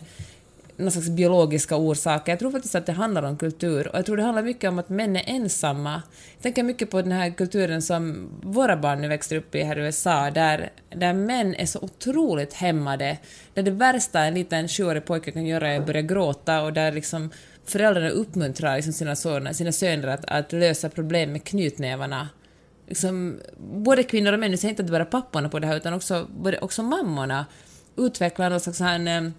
någon 0.77 0.91
slags 0.91 1.09
biologiska 1.09 1.75
orsaker. 1.75 2.31
Jag 2.31 2.39
tror 2.39 2.51
faktiskt 2.51 2.75
att 2.75 2.85
det 2.85 2.91
handlar 2.91 3.23
om 3.23 3.37
kultur 3.37 3.87
och 3.87 3.97
jag 3.97 4.05
tror 4.05 4.17
det 4.17 4.23
handlar 4.23 4.43
mycket 4.43 4.69
om 4.69 4.79
att 4.79 4.89
män 4.89 5.15
är 5.15 5.23
ensamma. 5.27 6.01
Jag 6.35 6.43
tänker 6.43 6.63
mycket 6.63 6.91
på 6.91 7.01
den 7.01 7.11
här 7.11 7.29
kulturen 7.29 7.81
som 7.81 8.29
våra 8.43 8.77
barn 8.77 9.01
nu 9.01 9.07
växer 9.07 9.35
upp 9.35 9.55
i 9.55 9.63
här 9.63 9.79
i 9.79 9.81
USA, 9.81 10.31
där, 10.31 10.69
där 10.89 11.13
män 11.13 11.55
är 11.55 11.65
så 11.65 11.79
otroligt 11.79 12.53
hämmade, 12.53 13.17
där 13.53 13.63
det 13.63 13.71
värsta 13.71 14.19
en 14.19 14.33
liten 14.33 14.67
sjuårig 14.67 15.05
pojke 15.05 15.31
kan 15.31 15.45
göra 15.45 15.67
är 15.67 15.79
att 15.79 15.85
börja 15.85 16.01
gråta 16.01 16.61
och 16.61 16.73
där 16.73 16.91
liksom 16.91 17.31
föräldrarna 17.65 18.09
uppmuntrar 18.09 18.75
liksom 18.75 18.93
sina, 18.93 19.15
söner, 19.15 19.53
sina 19.53 19.71
söner 19.71 20.07
att, 20.07 20.25
att 20.25 20.51
lösa 20.51 20.89
problem 20.89 21.31
med 21.31 21.43
knytnävarna. 21.43 22.29
Liksom, 22.87 23.39
både 23.57 24.03
kvinnor 24.03 24.33
och 24.33 24.39
män, 24.39 24.51
nu 24.51 24.57
säger 24.57 24.69
inte 24.69 24.83
bara 24.83 25.05
papporna 25.05 25.49
på 25.49 25.59
det 25.59 25.67
här, 25.67 25.77
utan 25.77 25.93
också, 25.93 26.27
både, 26.37 26.59
också 26.59 26.83
mammorna 26.83 27.45
utvecklar 27.97 28.49
någon 28.49 28.59
slags 28.59 28.79
här, 28.79 29.07
eh, 29.07 29.29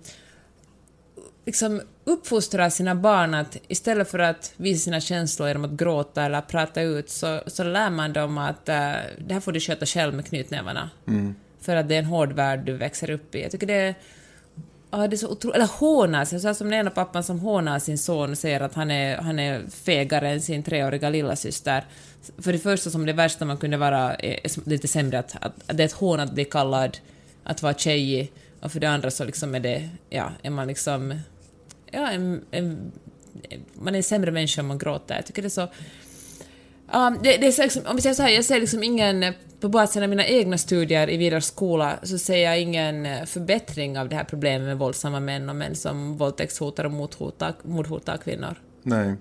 liksom 1.48 1.80
uppfostra 2.04 2.70
sina 2.70 2.94
barn 2.94 3.34
att 3.34 3.56
istället 3.68 4.10
för 4.10 4.18
att 4.18 4.52
visa 4.56 4.84
sina 4.84 5.00
känslor 5.00 5.48
genom 5.48 5.64
att 5.64 5.70
gråta 5.70 6.22
eller 6.22 6.40
prata 6.40 6.82
ut 6.82 7.10
så, 7.10 7.40
så 7.46 7.64
lär 7.64 7.90
man 7.90 8.12
dem 8.12 8.38
att 8.38 8.68
uh, 8.68 8.74
det 9.26 9.34
här 9.34 9.40
får 9.40 9.52
du 9.52 9.60
sköta 9.60 9.86
själv 9.86 10.14
med 10.14 10.26
knytnävarna. 10.26 10.90
Mm. 11.06 11.34
För 11.60 11.76
att 11.76 11.88
det 11.88 11.94
är 11.94 11.98
en 11.98 12.04
hård 12.04 12.32
värld 12.32 12.60
du 12.64 12.72
växer 12.72 13.10
upp 13.10 13.34
i. 13.34 13.42
Jag 13.42 13.50
tycker 13.50 13.66
det 13.66 13.74
är 13.74 13.94
Ja, 14.90 15.08
det 15.08 15.14
är 15.14 15.18
så 15.18 15.28
otroligt... 15.28 15.56
Eller 15.56 15.66
hånar 15.66 16.24
sig, 16.24 16.40
så 16.40 16.54
som 16.54 16.70
den 16.70 16.80
ena 16.80 16.90
pappan 16.90 17.24
som 17.24 17.38
hånar 17.38 17.78
sin 17.78 17.98
son 17.98 18.30
och 18.30 18.38
säger 18.38 18.60
att 18.60 18.74
han 18.74 18.90
är, 18.90 19.16
han 19.16 19.38
är 19.38 19.62
fegare 19.70 20.30
än 20.30 20.40
sin 20.40 20.62
treåriga 20.62 21.10
lillasyster. 21.10 21.84
För 22.38 22.52
det 22.52 22.58
första 22.58 22.90
som 22.90 23.06
det 23.06 23.12
värsta 23.12 23.44
man 23.44 23.56
kunde 23.56 23.76
vara 23.76 24.14
är 24.14 24.68
lite 24.68 24.88
sämre, 24.88 25.18
att, 25.18 25.36
att, 25.40 25.52
att 25.66 25.76
det 25.76 25.82
är 25.82 25.84
ett 25.84 25.92
hån 25.92 26.20
att 26.20 26.32
bli 26.32 26.44
kallad 26.44 26.98
att 27.44 27.62
vara 27.62 27.74
tjejig, 27.74 28.32
och 28.60 28.72
för 28.72 28.80
det 28.80 28.88
andra 28.88 29.10
så 29.10 29.24
liksom 29.24 29.54
är 29.54 29.60
det, 29.60 29.88
ja, 30.10 30.32
är 30.42 30.50
man 30.50 30.66
liksom, 30.66 31.20
ja, 31.92 32.10
en, 32.10 32.44
en, 32.50 32.92
man 33.74 33.94
är 33.94 33.98
en 33.98 34.02
sämre 34.02 34.30
människa 34.30 34.60
om 34.60 34.68
man 34.68 34.78
gråter. 34.78 35.14
Jag 35.14 35.26
tycker 35.26 35.42
det 35.42 35.48
är 35.48 35.50
så... 35.50 35.68
Um, 36.92 37.18
det, 37.22 37.36
det 37.36 37.46
är 37.46 37.52
så 37.52 37.62
liksom, 37.62 37.82
om 37.86 37.96
vi 37.96 38.02
säger 38.02 38.14
så 38.14 38.22
här, 38.22 38.30
jag 38.30 38.44
ser 38.44 38.60
liksom 38.60 38.82
ingen 38.82 39.34
på 39.60 39.68
basen 39.68 40.02
av 40.02 40.08
mina 40.08 40.26
egna 40.26 40.58
studier 40.58 41.10
i 41.10 41.16
vidare 41.16 41.40
skola 41.40 41.98
så 42.02 42.18
ser 42.18 42.36
jag 42.36 42.60
ingen 42.60 43.26
förbättring 43.26 43.98
av 43.98 44.08
det 44.08 44.16
här 44.16 44.24
problemet 44.24 44.66
med 44.66 44.78
våldsamma 44.78 45.20
män 45.20 45.48
och 45.48 45.56
män 45.56 45.74
som 45.74 46.16
våldtäktshotar 46.16 46.84
och 46.84 46.90
mordhotar, 46.90 47.54
mordhotar 47.62 48.16
kvinnor. 48.16 48.54
Nej. 48.82 49.14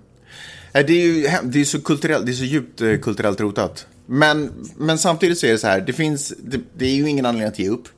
Äh, 0.72 0.86
det 0.86 0.92
är 0.92 1.06
ju 1.06 1.28
det 1.44 1.60
är 1.60 1.64
så, 1.64 1.80
kulturellt, 1.80 2.26
det 2.26 2.32
är 2.32 2.34
så 2.34 2.44
djupt 2.44 2.80
eh, 2.80 2.98
kulturellt 2.98 3.40
rotat. 3.40 3.86
Men, 4.06 4.66
men 4.76 4.98
samtidigt 4.98 5.38
så 5.38 5.46
är 5.46 5.52
det 5.52 5.58
så 5.58 5.66
här, 5.66 5.80
det 5.80 5.92
finns, 5.92 6.34
det, 6.38 6.60
det 6.76 6.86
är 6.86 6.94
ju 6.94 7.08
ingen 7.08 7.26
anledning 7.26 7.48
att 7.48 7.58
ge 7.58 7.68
upp. 7.68 7.88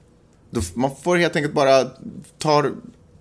Man 0.75 0.91
får 1.03 1.17
helt 1.17 1.37
enkelt 1.37 1.55
bara 1.55 1.85
ta 2.39 2.71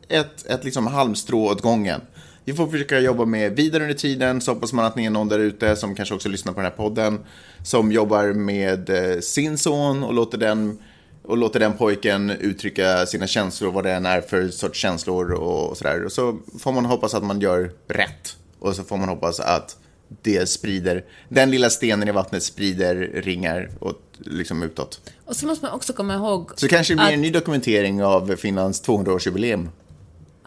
ett, 0.10 0.46
ett 0.46 0.64
liksom 0.64 0.88
halmstrå 0.88 1.46
åt 1.46 1.62
gången. 1.62 2.02
Vi 2.46 2.54
får 2.54 2.68
försöka 2.68 3.00
jobba 3.00 3.26
med 3.26 3.56
vidare 3.56 3.84
under 3.84 3.96
tiden, 3.96 4.42
så 4.42 4.54
hoppas 4.54 4.74
man 4.74 4.86
att 4.86 4.96
ni 4.96 5.06
är 5.06 5.10
någon 5.10 5.30
där 5.30 5.40
ute 5.40 5.76
som 5.76 5.96
kanske 5.96 6.16
också 6.16 6.30
lyssnar 6.30 6.54
på 6.54 6.60
den 6.60 6.72
här 6.72 6.78
podden, 6.78 7.20
som 7.64 7.92
jobbar 7.92 8.34
med 8.34 8.90
eh, 8.90 9.20
sin 9.20 9.58
son 9.58 10.04
och 10.04 10.14
låter 10.14 10.38
den, 10.38 10.80
och 11.24 11.38
låter 11.38 11.60
den 11.60 11.74
pojken 11.74 12.30
uttrycka 12.30 13.06
sina 13.06 13.28
känslor, 13.28 13.72
vad 13.72 13.84
det 13.84 13.92
än 13.92 14.06
är 14.06 14.22
för 14.22 14.48
sorts 14.48 14.80
känslor 14.80 15.32
och 15.32 15.78
sådär. 15.78 16.06
Och 16.06 16.12
så 16.12 16.38
får 16.60 16.72
man 16.72 16.86
hoppas 16.86 17.14
att 17.14 17.24
man 17.24 17.42
gör 17.42 17.72
rätt. 17.88 18.38
Och 18.60 18.76
så 18.76 18.84
får 18.84 18.98
man 18.98 19.10
hoppas 19.10 19.40
att 19.40 19.78
det 20.22 20.50
sprider, 20.50 21.06
den 21.30 21.52
lilla 21.52 21.70
stenen 21.70 22.08
i 22.08 22.12
vattnet 22.12 22.44
sprider 22.44 22.96
ringar 23.14 23.70
åt, 23.80 24.02
liksom 24.18 24.64
utåt. 24.64 25.02
Och 25.26 25.36
så 25.36 25.48
måste 25.48 25.66
man 25.66 25.74
också 25.74 25.94
komma 25.94 26.14
ihåg... 26.14 26.52
Så 26.56 26.68
kanske 26.68 26.94
det 26.94 26.98
blir 26.98 27.06
att... 27.06 27.14
en 27.14 27.22
ny 27.22 27.32
dokumentering 27.32 28.04
av 28.04 28.36
Finlands 28.36 28.84
200-årsjubileum 28.88 29.68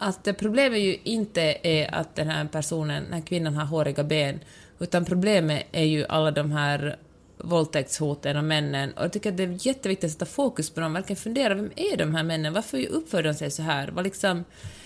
att 0.03 0.27
problemet 0.37 0.79
ju 0.79 0.97
inte 1.03 1.57
är 1.63 1.95
att 1.95 2.15
den 2.15 2.29
här 2.29 2.45
personen, 2.45 3.03
den 3.03 3.13
här 3.13 3.21
kvinnan 3.21 3.55
har 3.55 3.65
håriga 3.65 4.03
ben, 4.03 4.39
utan 4.79 5.05
problemet 5.05 5.65
är 5.71 5.83
ju 5.83 6.05
alla 6.09 6.31
de 6.31 6.51
här 6.51 6.97
våldtäktshoten 7.37 8.37
och 8.37 8.43
männen. 8.43 8.91
Och 8.93 9.03
jag 9.03 9.13
tycker 9.13 9.31
att 9.31 9.37
det 9.37 9.43
är 9.43 9.67
jätteviktigt 9.67 10.07
att 10.07 10.11
sätta 10.11 10.25
fokus 10.25 10.69
på 10.69 10.81
dem, 10.81 10.93
verkligen 10.93 11.21
fundera, 11.21 11.53
vem 11.53 11.71
är 11.75 11.97
de 11.97 12.15
här 12.15 12.23
männen? 12.23 12.53
Varför 12.53 12.87
uppför 12.87 13.23
de 13.23 13.33
sig 13.33 13.51
så 13.51 13.61
här? 13.61 13.87
Vad 13.87 14.03
liksom, 14.03 14.37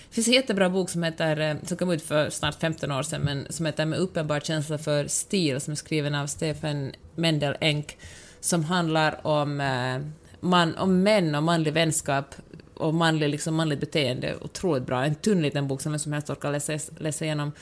det 0.08 0.14
finns 0.14 0.28
en 0.28 0.34
jättebra 0.34 0.70
bok 0.70 0.90
som 0.90 1.02
heter, 1.02 1.40
eh, 1.40 1.56
som 1.64 1.76
kom 1.76 1.90
ut 1.90 2.02
för 2.02 2.30
snart 2.30 2.60
15 2.60 2.92
år 2.92 3.02
sedan, 3.02 3.20
men 3.20 3.46
som 3.50 3.66
heter 3.66 3.84
Med 3.84 3.98
uppenbar 3.98 4.40
känsla 4.40 4.78
för 4.78 5.06
stil, 5.06 5.60
som 5.60 5.72
är 5.72 5.76
skriven 5.76 6.14
av 6.14 6.26
Stefan 6.26 6.92
Mendel 7.14 7.56
Enk, 7.60 7.98
som 8.40 8.64
handlar 8.64 9.26
om, 9.26 9.60
eh, 9.60 9.98
man, 10.40 10.76
om 10.76 11.02
män 11.02 11.34
och 11.34 11.42
manlig 11.42 11.72
vänskap 11.72 12.34
och 12.78 12.94
manlig, 12.94 13.28
liksom 13.28 13.54
manligt 13.54 13.80
beteende. 13.80 14.34
Otroligt 14.40 14.86
bra. 14.86 15.04
En 15.04 15.14
tunn 15.14 15.42
liten 15.42 15.68
bok 15.68 15.80
som 15.80 15.92
vem 15.92 15.98
som 15.98 16.12
helst 16.12 16.30
orkar 16.30 16.52
läsa, 16.52 16.78
läsa 16.98 17.24
igenom. 17.24 17.52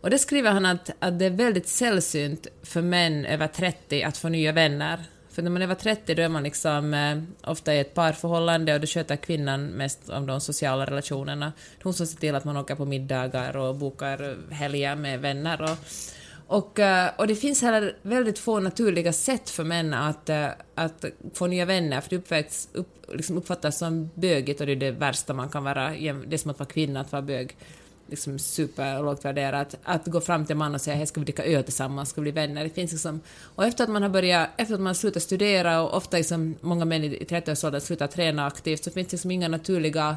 Och 0.00 0.10
där 0.10 0.18
skriver 0.18 0.50
han 0.50 0.66
att, 0.66 0.90
att 0.98 1.18
det 1.18 1.24
är 1.24 1.30
väldigt 1.30 1.68
sällsynt 1.68 2.46
för 2.62 2.82
män 2.82 3.26
över 3.26 3.46
30 3.46 4.02
att 4.02 4.16
få 4.16 4.28
nya 4.28 4.52
vänner. 4.52 5.00
För 5.30 5.42
när 5.42 5.50
man 5.50 5.62
är 5.62 5.66
över 5.66 5.74
30 5.74 6.14
då 6.14 6.22
är 6.22 6.28
man 6.28 6.42
liksom 6.42 6.94
eh, 6.94 7.50
ofta 7.50 7.74
i 7.74 7.80
ett 7.80 7.94
parförhållande 7.94 8.74
och 8.74 8.80
då 8.80 8.86
sköter 8.86 9.16
kvinnan 9.16 9.66
mest 9.66 10.08
om 10.08 10.26
de 10.26 10.40
sociala 10.40 10.86
relationerna. 10.86 11.52
Hon 11.82 11.94
som 11.94 12.06
ser 12.06 12.18
till 12.18 12.34
att 12.34 12.44
man 12.44 12.56
åker 12.56 12.74
på 12.74 12.84
middagar 12.84 13.56
och 13.56 13.74
bokar 13.74 14.36
helger 14.50 14.96
med 14.96 15.20
vänner 15.20 15.62
och, 15.62 15.78
och, 16.46 16.78
eh, 16.78 17.10
och 17.16 17.26
det 17.26 17.34
finns 17.34 17.62
heller 17.62 17.96
väldigt 18.02 18.38
få 18.38 18.60
naturliga 18.60 19.12
sätt 19.12 19.50
för 19.50 19.64
män 19.64 19.94
att, 19.94 20.28
eh, 20.28 20.48
att 20.74 21.04
få 21.34 21.46
nya 21.46 21.64
vänner, 21.64 22.00
för 22.00 22.10
det 22.10 22.16
uppväxt, 22.16 22.70
upp, 22.72 23.06
liksom 23.12 23.36
uppfattas 23.36 23.78
som 23.78 24.10
bögigt 24.14 24.60
och 24.60 24.66
det 24.66 24.72
är 24.72 24.76
det 24.76 24.90
värsta 24.90 25.34
man 25.34 25.48
kan 25.48 25.64
vara, 25.64 25.90
det 25.90 26.34
är 26.34 26.36
som 26.36 26.50
att 26.50 26.58
vara 26.58 26.68
kvinna, 26.68 27.00
att 27.00 27.12
vara 27.12 27.22
bög 27.22 27.56
liksom 28.08 28.38
superlågt 28.38 29.24
värderat, 29.24 29.76
att 29.82 30.06
gå 30.06 30.20
fram 30.20 30.46
till 30.46 30.52
en 30.52 30.58
man 30.58 30.74
och 30.74 30.80
säga 30.80 30.96
hej, 30.96 31.06
ska 31.06 31.20
vi 31.20 31.24
dricka 31.24 31.44
öl 31.44 31.64
tillsammans, 31.64 32.08
ska 32.08 32.20
vi 32.20 32.32
bli 32.32 32.42
vänner? 32.42 32.64
Det 32.64 32.70
finns 32.70 32.92
liksom, 32.92 33.20
och 33.40 33.64
efter 33.64 33.84
att 33.84 33.90
man 33.90 34.02
har 34.02 34.08
börjat, 34.08 34.48
efter 34.56 34.74
att 34.74 34.80
man 34.80 34.86
har 34.86 34.94
slutat 34.94 35.22
studera 35.22 35.82
och 35.82 35.96
ofta 35.96 36.16
liksom 36.16 36.54
många 36.60 36.84
män 36.84 37.04
i 37.04 37.08
30-årsåldern 37.08 37.80
slutar 37.80 38.06
träna 38.06 38.46
aktivt, 38.46 38.84
så 38.84 38.90
finns 38.90 39.08
det 39.08 39.14
liksom 39.14 39.30
inga 39.30 39.48
naturliga 39.48 40.16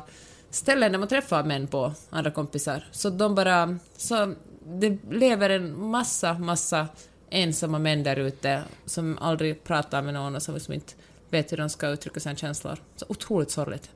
ställen 0.50 0.92
där 0.92 1.00
man 1.00 1.08
träffar 1.08 1.44
män 1.44 1.68
på, 1.68 1.94
andra 2.10 2.32
kompisar. 2.32 2.88
Så 2.92 3.10
de 3.10 3.36
bara, 3.36 3.78
så 3.98 4.34
det 4.70 4.98
lever 5.10 5.50
en 5.50 5.90
massa, 5.90 6.34
massa 6.34 6.88
ensamma 7.30 7.80
män 7.80 8.04
där 8.04 8.16
ute 8.16 8.62
som 8.86 9.18
aldrig 9.18 9.64
pratar 9.64 10.02
med 10.02 10.14
någon 10.14 10.36
och 10.36 10.42
som 10.42 10.54
liksom 10.54 10.74
inte 10.74 10.94
vet 11.30 11.52
hur 11.52 11.58
de 11.58 11.70
ska 11.70 11.88
uttrycka 11.88 12.20
sina 12.20 12.36
känslor. 12.36 12.78
Så 12.96 13.06
otroligt 13.10 13.52
sorgligt. 13.52 13.90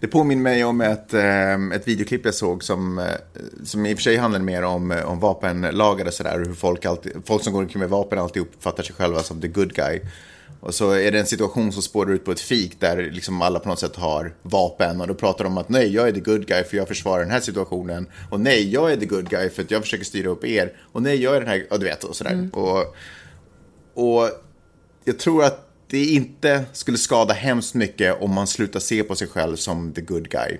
Det 0.00 0.06
påminner 0.06 0.42
mig 0.42 0.64
om 0.64 0.80
ett, 0.80 1.14
eh, 1.14 1.54
ett 1.54 1.88
videoklipp 1.88 2.24
jag 2.24 2.34
såg 2.34 2.64
som, 2.64 2.98
eh, 2.98 3.04
som 3.64 3.86
i 3.86 3.94
och 3.94 3.98
för 3.98 4.02
sig 4.02 4.16
handlar 4.16 4.40
mer 4.40 4.62
om, 4.62 4.90
eh, 4.90 5.10
om 5.10 5.20
vapenlagar 5.20 6.06
och 6.06 6.14
sådär. 6.14 6.38
Hur 6.46 6.54
folk, 6.54 6.84
alltid, 6.84 7.12
folk 7.24 7.44
som 7.44 7.52
går 7.52 7.62
omkring 7.62 7.80
med 7.80 7.90
vapen 7.90 8.18
alltid 8.18 8.42
uppfattar 8.42 8.82
sig 8.82 8.94
själva 8.94 9.22
som 9.22 9.40
the 9.40 9.48
good 9.48 9.74
guy. 9.74 10.00
Och 10.60 10.74
så 10.74 10.90
är 10.90 11.12
det 11.12 11.18
en 11.18 11.26
situation 11.26 11.72
som 11.72 11.82
spårar 11.82 12.12
ut 12.12 12.24
på 12.24 12.32
ett 12.32 12.40
fik 12.40 12.80
där 12.80 13.10
liksom 13.10 13.42
alla 13.42 13.58
på 13.58 13.68
något 13.68 13.78
sätt 13.78 13.96
har 13.96 14.34
vapen 14.42 15.00
och 15.00 15.08
då 15.08 15.14
pratar 15.14 15.44
de 15.44 15.52
om 15.52 15.58
att 15.58 15.68
nej, 15.68 15.94
jag 15.94 16.08
är 16.08 16.12
the 16.12 16.20
good 16.20 16.46
guy 16.46 16.64
för 16.64 16.76
jag 16.76 16.88
försvarar 16.88 17.20
den 17.20 17.30
här 17.30 17.40
situationen 17.40 18.06
och 18.30 18.40
nej, 18.40 18.72
jag 18.72 18.92
är 18.92 18.96
the 18.96 19.06
good 19.06 19.30
guy 19.30 19.50
för 19.50 19.62
att 19.62 19.70
jag 19.70 19.82
försöker 19.82 20.04
styra 20.04 20.28
upp 20.28 20.44
er 20.44 20.72
och 20.92 21.02
nej, 21.02 21.22
jag 21.22 21.36
är 21.36 21.40
den 21.40 21.48
här, 21.48 21.66
och 21.70 21.78
du 21.78 21.84
vet 21.84 22.04
och 22.04 22.16
sådär. 22.16 22.32
Mm. 22.32 22.50
Och, 22.50 22.96
och 23.94 24.30
jag 25.04 25.18
tror 25.18 25.44
att 25.44 25.68
det 25.90 26.04
inte 26.04 26.64
skulle 26.72 26.98
skada 26.98 27.34
hemskt 27.34 27.74
mycket 27.74 28.22
om 28.22 28.34
man 28.34 28.46
slutar 28.46 28.80
se 28.80 29.02
på 29.02 29.14
sig 29.14 29.28
själv 29.28 29.56
som 29.56 29.92
the 29.92 30.00
good 30.00 30.30
guy. 30.30 30.58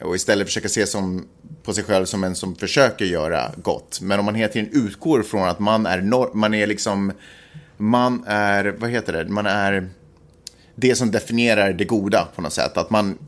Och 0.00 0.16
istället 0.16 0.46
försöka 0.46 0.68
se 0.68 0.86
som, 0.86 1.28
på 1.62 1.72
sig 1.72 1.84
själv 1.84 2.04
som 2.04 2.24
en 2.24 2.34
som 2.34 2.56
försöker 2.56 3.04
göra 3.04 3.52
gott. 3.62 4.00
Men 4.00 4.18
om 4.18 4.24
man 4.24 4.34
hela 4.34 4.52
tiden 4.52 4.70
utgår 4.72 5.22
från 5.22 5.48
att 5.48 5.58
man 5.58 5.86
är, 5.86 6.34
man 6.34 6.54
är 6.54 6.66
liksom, 6.66 7.12
man 7.78 8.24
är, 8.26 8.64
vad 8.78 8.90
heter 8.90 9.12
det, 9.12 9.28
man 9.28 9.46
är 9.46 9.88
det 10.74 10.96
som 10.96 11.10
definierar 11.10 11.72
det 11.72 11.84
goda 11.84 12.28
på 12.34 12.42
något 12.42 12.52
sätt. 12.52 12.76
Att 12.76 12.90
man, 12.90 13.18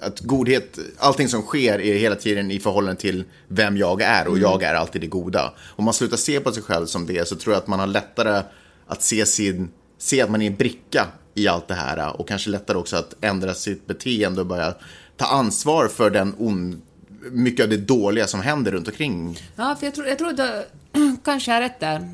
att 0.00 0.20
godhet, 0.20 0.78
allting 0.98 1.28
som 1.28 1.42
sker 1.42 1.80
är 1.80 1.98
hela 1.98 2.14
tiden 2.14 2.50
i 2.50 2.60
förhållande 2.60 3.00
till 3.00 3.24
vem 3.48 3.76
jag 3.76 4.02
är 4.02 4.26
och 4.26 4.36
mm. 4.36 4.42
jag 4.42 4.62
är 4.62 4.74
alltid 4.74 5.00
det 5.00 5.06
goda. 5.06 5.52
Om 5.76 5.84
man 5.84 5.94
slutar 5.94 6.16
se 6.16 6.40
på 6.40 6.52
sig 6.52 6.62
själv 6.62 6.86
som 6.86 7.06
det 7.06 7.28
så 7.28 7.36
tror 7.36 7.54
jag 7.54 7.60
att 7.60 7.68
man 7.68 7.80
har 7.80 7.86
lättare 7.86 8.42
att 8.86 9.02
se 9.02 9.26
sin 9.26 9.70
se 9.98 10.22
att 10.22 10.30
man 10.30 10.42
är 10.42 10.46
en 10.46 10.56
bricka 10.56 11.06
i 11.34 11.48
allt 11.48 11.68
det 11.68 11.74
här 11.74 12.20
och 12.20 12.28
kanske 12.28 12.50
lättare 12.50 12.78
också 12.78 12.96
att 12.96 13.14
ändra 13.20 13.54
sitt 13.54 13.86
beteende 13.86 14.40
och 14.40 14.46
börja 14.46 14.74
ta 15.16 15.26
ansvar 15.26 15.88
för 15.88 16.10
den 16.10 16.34
on, 16.38 16.82
mycket 17.30 17.64
av 17.64 17.70
det 17.70 17.76
dåliga 17.76 18.26
som 18.26 18.40
händer 18.40 18.72
runt 18.72 18.88
omkring. 18.88 19.38
Ja, 19.56 19.76
för 19.78 19.86
jag 19.86 19.94
tror, 19.94 20.06
jag 20.06 20.18
tror 20.18 20.28
att 20.28 20.36
du 20.36 20.66
kanske 21.24 21.52
har 21.52 21.60
rätt 21.60 21.80
där. 21.80 22.10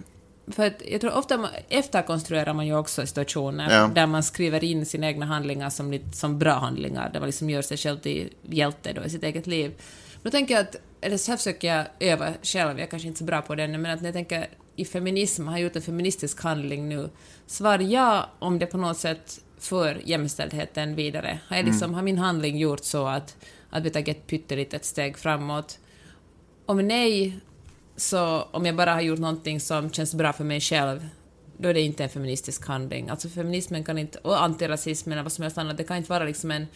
För 0.51 0.67
att 0.67 0.83
jag 0.91 1.01
tror 1.01 1.13
ofta 1.13 1.39
man, 1.39 1.51
efterkonstruerar 1.69 2.55
man 2.55 2.67
ju 2.67 2.77
också 2.77 3.07
situationer 3.07 3.71
ja. 3.71 3.91
där 3.95 4.07
man 4.07 4.23
skriver 4.23 4.65
in 4.65 4.87
sina 4.87 5.07
egna 5.07 5.27
handlingar 5.27 5.71
som, 5.71 5.99
som 6.13 6.39
bra 6.39 6.53
handlingar, 6.53 7.11
där 7.13 7.21
man 7.21 7.27
liksom 7.27 7.51
gör 7.51 7.63
sig 7.63 7.77
själv 7.77 7.99
till 7.99 8.33
hjälte 8.43 8.93
då 8.93 9.05
i 9.05 9.11
sitt 9.11 9.23
eget 9.23 9.47
liv. 9.47 9.75
Då 10.23 10.31
tänker 10.31 10.55
jag 10.55 10.63
att, 10.63 10.77
eller 11.01 11.17
så 11.17 11.31
här 11.31 11.37
försöker 11.37 11.77
jag 11.77 11.87
öva 12.01 12.33
själv, 12.43 12.71
jag 12.71 12.81
är 12.81 12.87
kanske 12.87 13.09
inte 13.09 13.19
så 13.19 13.25
bra 13.25 13.43
på 13.43 13.55
det 13.55 13.69
men 13.69 13.87
att 13.87 14.01
när 14.01 14.09
jag 14.09 14.15
tänker 14.15 14.49
i 14.77 14.85
feminism, 14.85 15.47
har 15.47 15.59
gjort 15.59 15.77
en 15.77 15.83
feministisk 15.83 16.43
handling 16.43 16.89
nu, 16.89 17.11
svar 17.47 17.79
ja 17.79 18.31
om 18.39 18.59
det 18.59 18.67
på 18.67 18.77
något 18.77 18.97
sätt 18.97 19.41
för 19.59 20.01
jämställdheten 20.05 20.95
vidare. 20.95 21.39
Har, 21.49 21.57
jag 21.57 21.65
liksom, 21.65 21.85
mm. 21.85 21.95
har 21.95 22.03
min 22.03 22.19
handling 22.19 22.59
gjort 22.59 22.85
så 22.85 23.07
att, 23.07 23.37
att 23.71 23.85
vi 23.85 23.91
tagit 23.91 24.17
ett 24.17 24.27
pyttelitet 24.27 24.85
steg 24.85 25.19
framåt? 25.19 25.79
Om 26.67 26.89
nej, 26.89 27.41
så 27.99 28.43
om 28.51 28.67
jag 28.67 28.77
bara 28.77 28.95
har 28.95 29.01
gjort 29.01 29.19
någonting 29.19 29.61
som 29.61 29.91
känns 29.91 30.15
bra 30.15 30.33
för 30.33 30.45
mig 30.45 30.61
själv, 30.61 31.09
då 31.57 31.69
är 31.69 31.75
det 31.75 31.81
inte 31.81 32.03
en 32.03 32.09
feministisk 32.09 32.67
handling. 32.67 33.09
Alltså 33.09 33.29
feminismen 33.29 33.85
kan 33.85 33.99
inte, 33.99 34.19
och 34.19 34.43
antirasismen 34.43 35.13
eller 35.13 35.23
vad 35.23 35.33
som 35.33 35.43
helst 35.43 35.59
annat, 35.59 35.77
det 35.77 35.85
kan 35.85 35.97
inte 35.97 36.11
vara 36.11 36.25
liksom 36.25 36.51
en, 36.51 36.67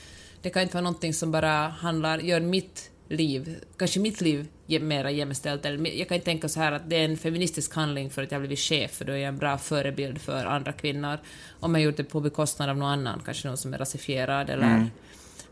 det 0.43 0.51
kan 0.51 0.63
inte 0.63 0.75
vara 0.75 0.85
någonting 0.85 1.15
som 1.15 1.33
bara 1.33 1.69
handlar, 1.69 2.19
gör 2.19 2.41
mitt 2.41 2.91
liv, 3.09 3.57
kanske 3.77 4.01
mitt 4.01 4.21
liv 4.21 4.47
mera 4.67 5.11
jämställt, 5.11 5.65
eller 5.65 5.99
jag 5.99 6.09
kan 6.09 6.15
inte 6.15 6.25
tänka 6.25 6.49
så 6.49 6.61
här 6.61 6.73
att 6.73 6.91
det 6.91 6.97
är 6.97 7.05
en 7.05 7.17
feministisk 7.17 7.75
handling 7.75 8.11
för 8.11 8.23
att 8.23 8.31
jag 8.31 8.39
har 8.39 8.41
blivit 8.41 8.59
chef, 8.59 8.91
för 8.91 9.05
då 9.05 9.13
är 9.13 9.17
jag 9.17 9.29
en 9.29 9.39
bra 9.39 9.59
förebild 9.59 10.21
för 10.21 10.45
andra 10.45 10.73
kvinnor. 10.73 11.19
Om 11.61 11.75
jag 11.75 11.85
gjort 11.85 11.97
det 11.97 12.05
på 12.05 12.21
bekostnad 12.21 12.71
av 12.71 12.77
någon 12.77 12.89
annan, 12.89 13.23
kanske 13.25 13.49
någon 13.49 13.57
som 13.57 13.75
är 13.75 13.79
rasifierad 13.79 14.51
eller... 14.51 14.75
Mm. 14.75 14.91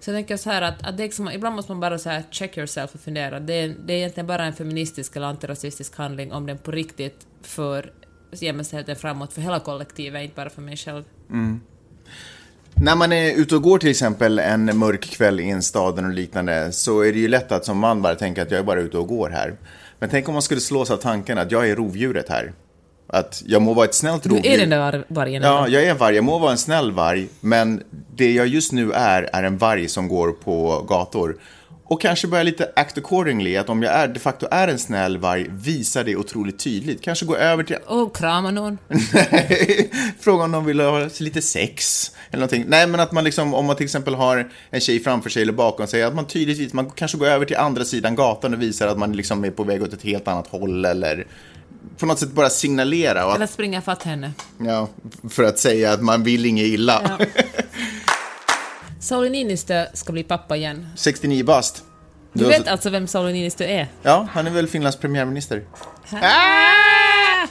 Så 0.01 0.11
jag 0.11 0.17
tänker 0.17 0.37
så 0.37 0.51
här 0.51 0.63
att, 0.63 0.87
att 0.87 0.97
det 0.97 1.03
liksom, 1.03 1.31
ibland 1.31 1.57
måste 1.57 1.73
man 1.73 1.81
bara 1.81 1.99
så 1.99 2.09
här 2.09 2.23
check 2.31 2.57
yourself 2.57 2.95
och 2.95 3.01
fundera. 3.01 3.41
Det 3.41 3.55
är, 3.55 3.75
det 3.87 3.93
är 3.93 3.97
egentligen 3.97 4.27
bara 4.27 4.45
en 4.45 4.53
feministisk 4.53 5.17
eller 5.17 5.27
antirasistisk 5.27 5.97
handling 5.97 6.33
om 6.33 6.47
den 6.47 6.59
på 6.59 6.71
riktigt 6.71 7.27
för 7.43 7.93
jämställdheten 8.33 8.97
framåt 8.97 9.33
för 9.33 9.41
hela 9.41 9.61
kollektivet, 9.61 10.23
inte 10.23 10.35
bara 10.37 10.51
för 10.51 10.63
mig 10.63 10.77
själv. 10.77 11.05
Mm. 11.31 11.61
När 12.75 12.97
man 12.97 13.13
är 13.13 13.35
ute 13.35 13.57
och 13.57 13.63
går 13.63 13.79
till 13.79 13.91
exempel 13.91 14.39
en 14.39 14.79
mörk 14.79 15.05
kväll 15.05 15.41
i 15.41 15.51
en 15.51 15.63
stad 15.63 15.99
och 15.99 16.11
liknande 16.11 16.73
så 16.73 17.01
är 17.01 17.13
det 17.13 17.19
ju 17.19 17.29
lätt 17.29 17.53
att 17.53 17.65
som 17.65 17.79
man 17.79 18.03
bara 18.03 18.15
tänka 18.15 18.43
att 18.43 18.51
jag 18.51 18.61
är 18.61 18.65
bara 18.65 18.81
ute 18.81 18.99
och 18.99 19.09
går 19.09 19.31
här. 19.31 19.57
Men 19.99 20.09
tänk 20.09 20.29
om 20.29 20.33
man 20.33 20.43
skulle 20.43 20.61
slås 20.61 20.91
av 20.91 20.97
tanken 20.97 21.39
att 21.39 21.51
jag 21.51 21.69
är 21.69 21.77
rovdjuret 21.77 22.29
här. 22.29 22.53
Att 23.13 23.43
jag 23.47 23.63
må 23.63 23.75
vara 23.75 23.85
ett 23.85 23.95
snällt 23.95 24.27
rovdjur. 24.27 24.43
Du 24.43 24.49
är 24.49 24.59
den 24.59 24.71
där 24.71 25.05
vargen? 25.09 25.43
Ja, 25.43 25.69
jag 25.69 25.83
är 25.83 25.91
en 25.91 25.97
varg. 25.97 26.15
Jag 26.15 26.25
må 26.25 26.39
vara 26.39 26.51
en 26.51 26.59
snäll 26.59 26.93
varg, 26.93 27.29
men 27.41 27.83
det 28.15 28.33
jag 28.33 28.47
just 28.47 28.73
nu 28.73 28.93
är, 28.93 29.31
är 29.33 29.43
en 29.43 29.59
varg 29.59 29.89
som 29.89 30.09
går 30.09 30.33
på 30.33 30.85
gator. 30.89 31.37
Och 31.91 32.01
kanske 32.01 32.27
börja 32.27 32.43
lite 32.43 32.71
act 32.77 32.99
accordingly, 32.99 33.57
att 33.57 33.69
om 33.69 33.83
jag 33.83 33.95
är, 33.95 34.09
de 34.09 34.21
facto 34.21 34.47
är 34.51 34.69
en 34.69 34.79
snäll 34.79 35.19
varg, 35.19 35.47
visa 35.51 36.03
det 36.03 36.17
otroligt 36.17 36.59
tydligt. 36.59 37.03
Kanske 37.03 37.27
gå 37.27 37.37
över 37.37 37.63
till... 37.63 37.77
Och 37.87 38.17
krama 38.17 38.51
någon? 38.51 38.79
Nej, 38.89 39.91
fråga 40.21 40.45
om 40.45 40.53
de 40.53 40.65
vill 40.65 40.81
ha 40.81 41.09
lite 41.21 41.43
sex 41.43 42.11
eller 42.31 42.41
någonting. 42.41 42.65
Nej, 42.69 42.87
men 42.87 43.01
att 43.01 43.13
man 43.13 43.25
liksom, 43.25 43.55
om 43.55 43.67
man 43.67 43.77
till 43.77 43.85
exempel 43.85 44.15
har 44.15 44.51
en 44.71 44.81
tjej 44.81 45.01
framför 45.01 45.31
sig 45.31 45.43
eller 45.43 45.53
bakom 45.53 45.87
sig, 45.87 46.03
att 46.03 46.15
man 46.15 46.27
tydligt 46.27 46.73
man 46.73 46.91
kanske 46.91 47.19
går 47.19 47.27
över 47.27 47.47
till 47.47 47.57
andra 47.57 47.85
sidan 47.85 48.15
gatan 48.15 48.55
och 48.55 48.63
visar 48.63 48.89
att 48.89 48.99
man 48.99 49.13
liksom 49.13 49.45
är 49.45 49.51
på 49.51 49.65
väg 49.65 49.83
åt 49.83 49.93
ett 49.93 50.03
helt 50.03 50.29
annat 50.29 50.47
håll 50.47 50.85
eller 50.85 51.27
på 51.99 52.07
något 52.07 52.19
sätt 52.19 52.33
bara 52.33 52.51
signalera. 52.51 53.23
Att, 53.23 53.37
eller 53.37 53.47
springa 53.47 53.81
fatt 53.83 54.03
henne. 54.03 54.33
Ja, 54.59 54.89
för 55.31 55.45
att 55.45 55.59
säga 55.59 55.93
att 55.93 56.03
man 56.03 56.23
vill 56.23 56.47
inget 56.47 56.67
illa. 56.67 57.17
Ja. 57.19 57.27
Sauli 59.01 59.31
Niinistö 59.31 59.87
ska 59.95 60.13
bli 60.13 60.23
pappa 60.23 60.57
igen. 60.57 60.87
69 60.97 61.45
bast. 61.45 61.85
Du, 62.33 62.45
vet 62.45 62.65
så... 62.65 62.71
alltså 62.71 62.91
vem 62.91 63.07
Sauli 63.07 63.33
Niinistö 63.33 63.65
är? 63.65 63.89
Ja, 64.03 64.29
han 64.33 64.47
är 64.47 64.51
väl 64.51 64.67
Finlands 64.67 64.99
premiärminister. 64.99 65.65
Ah! 66.13 67.47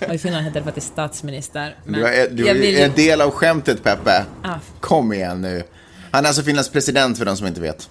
och 0.08 0.14
i 0.14 0.18
Finland 0.18 0.44
heter 0.44 0.60
det 0.60 0.64
faktiskt 0.64 0.86
statsminister. 0.86 1.76
Men 1.84 2.00
du 2.00 2.06
är, 2.06 2.30
du 2.30 2.48
är 2.48 2.84
en 2.84 2.94
del 2.94 3.20
av 3.20 3.30
skämtet, 3.30 3.82
Peppe. 3.82 4.24
Ah. 4.42 4.54
Kom 4.80 5.12
igen 5.12 5.40
nu. 5.40 5.62
Han 6.10 6.24
är 6.24 6.28
alltså 6.28 6.42
Finlands 6.42 6.70
president, 6.70 7.18
för 7.18 7.24
de 7.24 7.36
som 7.36 7.46
inte 7.46 7.60
vet. 7.60 7.90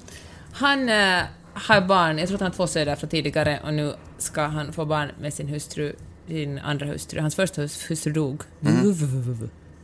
Han 0.51 0.89
äh, 0.89 1.23
har 1.57 1.81
barn, 1.81 2.17
jag 2.17 2.27
tror 2.27 2.35
att 2.35 2.41
han 2.41 2.51
har 2.51 2.55
två 2.55 2.67
söner 2.67 2.95
från 2.95 3.09
tidigare, 3.09 3.59
och 3.63 3.73
nu 3.73 3.93
ska 4.17 4.41
han 4.41 4.73
få 4.73 4.85
barn 4.85 5.11
med 5.21 5.33
sin 5.33 5.47
hustru, 5.47 5.93
sin 6.27 6.59
andra 6.59 6.85
hustru. 6.85 7.21
Hans 7.21 7.35
första 7.35 7.61
hustru 7.61 8.13
dog. 8.13 8.41
Mm. 8.61 8.95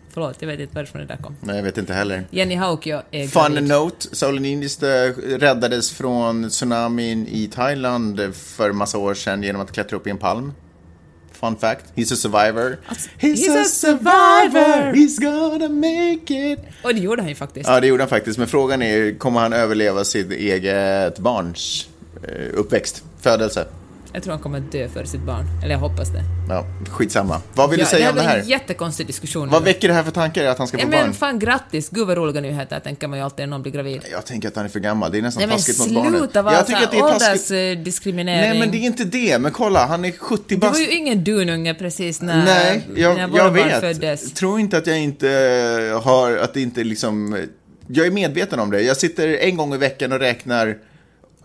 Förlåt, 0.09 0.35
jag 0.39 0.47
vet 0.47 0.59
inte 0.59 0.75
varifrån 0.75 1.01
det 1.01 1.07
där 1.07 1.17
kom. 1.17 1.35
Nej, 1.41 1.55
jag 1.55 1.63
vet 1.63 1.77
inte 1.77 1.93
heller. 1.93 2.23
Jenny 2.29 2.55
Haukio 2.55 3.01
är 3.11 3.27
Fun 3.27 3.53
gravid. 3.53 3.69
note, 3.69 4.15
Sauli 4.15 4.39
Niinistö 4.39 5.11
räddades 5.37 5.91
från 5.91 6.49
tsunamin 6.49 7.27
i 7.27 7.47
Thailand 7.47 8.21
för 8.33 8.71
massa 8.71 8.97
år 8.97 9.13
sedan 9.13 9.43
genom 9.43 9.61
att 9.61 9.71
klättra 9.71 9.97
upp 9.97 10.07
i 10.07 10.09
en 10.09 10.17
palm. 10.17 10.51
Fun 11.43 11.57
fact, 11.57 11.85
he's 11.95 12.11
a 12.13 12.15
survivor. 12.15 12.77
Alltså, 12.87 13.09
he's, 13.17 13.45
he's, 13.45 13.55
a 13.55 13.65
survivor! 13.65 14.93
He's 14.93 15.19
gonna 15.19 15.69
make 15.69 16.31
it! 16.31 16.59
Och 16.83 16.95
det 16.95 17.01
gjorde 17.01 17.21
han 17.21 17.29
ju 17.29 17.35
faktiskt. 17.35 17.69
Ja, 17.69 17.79
det 17.79 17.87
gjorde 17.87 18.03
han 18.03 18.09
faktiskt. 18.09 18.37
Men 18.37 18.47
frågan 18.47 18.81
är, 18.81 19.17
kommer 19.17 19.39
han 19.39 19.53
överleva 19.53 20.03
sitt 20.03 20.31
eget 20.31 21.19
barns 21.19 21.87
eh, 22.27 22.47
uppväxt, 22.53 23.03
födelse? 23.21 23.67
Jag 24.13 24.23
tror 24.23 24.33
han 24.33 24.43
kommer 24.43 24.57
att 24.57 24.71
dö 24.71 24.87
för 24.87 25.05
sitt 25.05 25.21
barn. 25.21 25.45
Eller 25.63 25.71
jag 25.71 25.79
hoppas 25.79 26.09
det. 26.09 26.21
Ja, 26.49 26.65
skitsamma. 26.89 27.41
Vad 27.53 27.69
vill 27.69 27.79
ja, 27.79 27.85
du 27.85 27.89
säga 27.89 28.09
om 28.09 28.15
det 28.15 28.21
här? 28.21 28.35
Det 28.35 28.39
är 28.39 28.43
en 28.43 28.49
jättekonstig 28.49 29.07
diskussion. 29.07 29.49
Vad 29.49 29.63
väcker 29.63 29.87
det 29.87 29.93
här 29.93 30.03
för 30.03 30.11
tankar 30.11 30.45
att 30.45 30.57
han 30.57 30.67
ska 30.67 30.77
få 30.77 30.83
ja, 30.83 30.87
barn? 30.87 31.05
Men 31.05 31.13
fan 31.13 31.39
grattis, 31.39 31.89
gud 31.89 32.07
vad 32.07 32.17
roliga 32.17 32.41
nyheter 32.41 32.79
tänker 32.79 33.07
man 33.07 33.19
ju 33.19 33.25
alltid 33.25 33.39
när 33.39 33.47
någon 33.47 33.61
blir 33.61 33.71
gravid. 33.71 34.01
Jag 34.11 34.25
tänker 34.25 34.47
att 34.47 34.55
han 34.55 34.65
är 34.65 34.69
för 34.69 34.79
gammal, 34.79 35.11
det 35.11 35.17
är 35.17 35.21
nästan 35.21 35.49
Nej, 35.49 35.57
taskigt 35.57 35.79
mot 35.79 35.89
barnet. 35.89 36.11
men 36.11 36.19
sluta 36.19 36.41
vara 36.41 37.13
åldersdiskriminering. 37.13 38.49
Nej 38.49 38.59
men 38.59 38.71
det 38.71 38.77
är 38.77 38.85
inte 38.85 39.03
det, 39.03 39.39
men 39.39 39.51
kolla, 39.51 39.85
han 39.85 40.05
är 40.05 40.11
70 40.11 40.57
bast. 40.57 40.77
Du 40.77 40.85
var 40.85 40.91
ju 40.91 40.97
ingen 40.97 41.23
dununge 41.23 41.73
precis 41.73 42.21
när, 42.21 42.45
Nej, 42.45 42.87
jag, 42.95 43.15
när 43.15 43.37
jag 43.37 43.51
vet. 43.51 43.79
föddes. 43.79 44.33
Tror 44.33 44.59
inte 44.59 44.77
att 44.77 44.87
jag 44.87 44.99
inte 44.99 45.29
har, 46.03 46.37
att 46.37 46.53
det 46.53 46.61
inte 46.61 46.83
liksom, 46.83 47.45
jag 47.87 48.07
är 48.07 48.11
medveten 48.11 48.59
om 48.59 48.71
det. 48.71 48.81
Jag 48.81 48.97
sitter 48.97 49.27
en 49.27 49.57
gång 49.57 49.73
i 49.73 49.77
veckan 49.77 50.11
och 50.11 50.19
räknar 50.19 50.77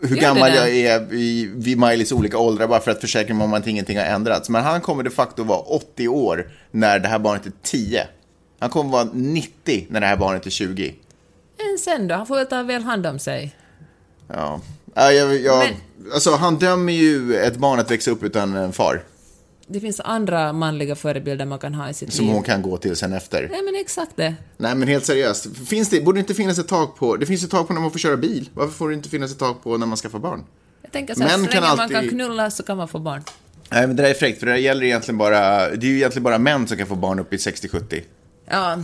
hur 0.01 0.17
Gör 0.17 0.23
gammal 0.23 0.55
jag 0.55 0.69
är 0.69 1.13
i, 1.15 1.51
vid 1.55 1.79
Miley's 1.79 2.13
olika 2.15 2.39
åldrar 2.39 2.67
bara 2.67 2.81
för 2.81 2.91
att 2.91 3.01
försäkra 3.01 3.35
mig 3.35 3.45
om 3.45 3.55
att 3.55 3.67
ingenting 3.67 3.99
har 3.99 4.05
ändrats. 4.05 4.49
Men 4.49 4.65
han 4.65 4.81
kommer 4.81 5.03
de 5.03 5.11
facto 5.11 5.43
vara 5.45 5.59
80 5.59 6.09
år 6.09 6.51
när 6.71 6.99
det 6.99 7.09
här 7.09 7.19
barnet 7.19 7.47
är 7.47 7.53
10. 7.63 8.07
Han 8.59 8.71
kommer 8.71 8.91
vara 8.91 9.09
90 9.13 9.87
när 9.91 10.01
det 10.01 10.07
här 10.07 10.17
barnet 10.17 10.47
är 10.47 10.51
20. 10.51 10.95
Men 11.57 11.79
sen 11.79 12.09
då? 12.09 12.15
Han 12.15 12.27
får 12.27 12.35
väl 12.37 12.47
ta 12.47 12.63
väl 12.63 12.83
hand 12.83 13.07
om 13.07 13.19
sig. 13.19 13.57
Ja. 14.29 14.61
Ja, 14.95 15.13
jag, 15.13 15.41
jag, 15.41 15.59
Men- 15.59 15.75
Alltså, 16.15 16.35
han 16.37 16.59
dömer 16.59 16.93
ju 16.93 17.37
ett 17.37 17.57
barn 17.57 17.79
att 17.81 17.91
växa 17.91 18.11
upp 18.11 18.23
utan 18.23 18.55
en 18.57 18.73
far. 18.73 19.03
Det 19.71 19.81
finns 19.81 20.01
andra 20.01 20.53
manliga 20.53 20.97
förebilder 20.97 21.45
man 21.47 21.59
kan 21.59 21.75
ha 21.75 21.91
i 21.91 21.95
sitt 21.95 22.13
Som 22.13 22.25
liv. 22.25 22.35
hon 22.35 22.43
kan 22.43 22.63
gå 22.63 22.77
till 22.77 22.97
sen 22.97 23.13
efter. 23.13 23.49
Nej 23.51 23.63
men 23.63 23.75
exakt 23.81 24.17
det. 24.17 24.35
Nej, 24.57 24.75
men 24.75 24.89
helt 24.89 25.05
seriöst. 25.07 25.47
Finns 25.69 25.89
det, 25.89 26.01
borde 26.01 26.17
det 26.19 26.21
inte 26.21 26.35
finnas 26.35 26.59
ett 26.59 26.69
tak 26.69 26.97
på... 26.97 27.17
Det 27.17 27.27
finns 27.27 27.45
ett 27.45 27.51
tak 27.51 27.67
på 27.69 27.75
när 27.75 27.81
man 27.81 27.91
får 27.91 27.99
köra 27.99 28.17
bil. 28.17 28.51
Varför 28.55 28.73
får 28.73 28.89
det 28.89 28.95
inte 28.95 29.09
finnas 29.09 29.33
ett 29.33 29.39
tak 29.39 29.63
på 29.63 29.77
när 29.77 29.87
man 29.87 29.97
skaffar 29.97 30.19
barn? 30.19 30.45
Jag 30.83 30.93
tänker 30.93 31.15
så 31.15 31.23
här, 31.23 31.29
Män 31.39 31.47
så 31.47 31.51
länge 31.53 31.61
man 31.61 31.81
alltid- 31.81 31.97
kan 31.97 32.09
knulla 32.09 32.51
så 32.51 32.63
kan 32.63 32.77
man 32.77 32.89
få 32.89 32.99
barn. 32.99 33.23
Nej, 33.71 33.87
men 33.87 33.97
det 33.97 34.03
där 34.03 34.11
är 34.11 34.15
fräckt, 34.15 34.39
för 34.41 34.47
det 34.47 34.59
gäller 34.59 34.83
egentligen 34.87 35.19
bara... 35.19 35.71
Det 35.71 35.87
är 35.87 35.91
ju 35.91 35.97
egentligen 35.97 36.23
bara 36.25 36.39
män 36.39 36.67
som 36.67 36.77
kan 36.77 36.87
få 36.87 36.95
barn 36.95 37.19
upp 37.19 37.33
i 37.33 37.37
60-70. 37.37 38.03
Ja. 38.51 38.79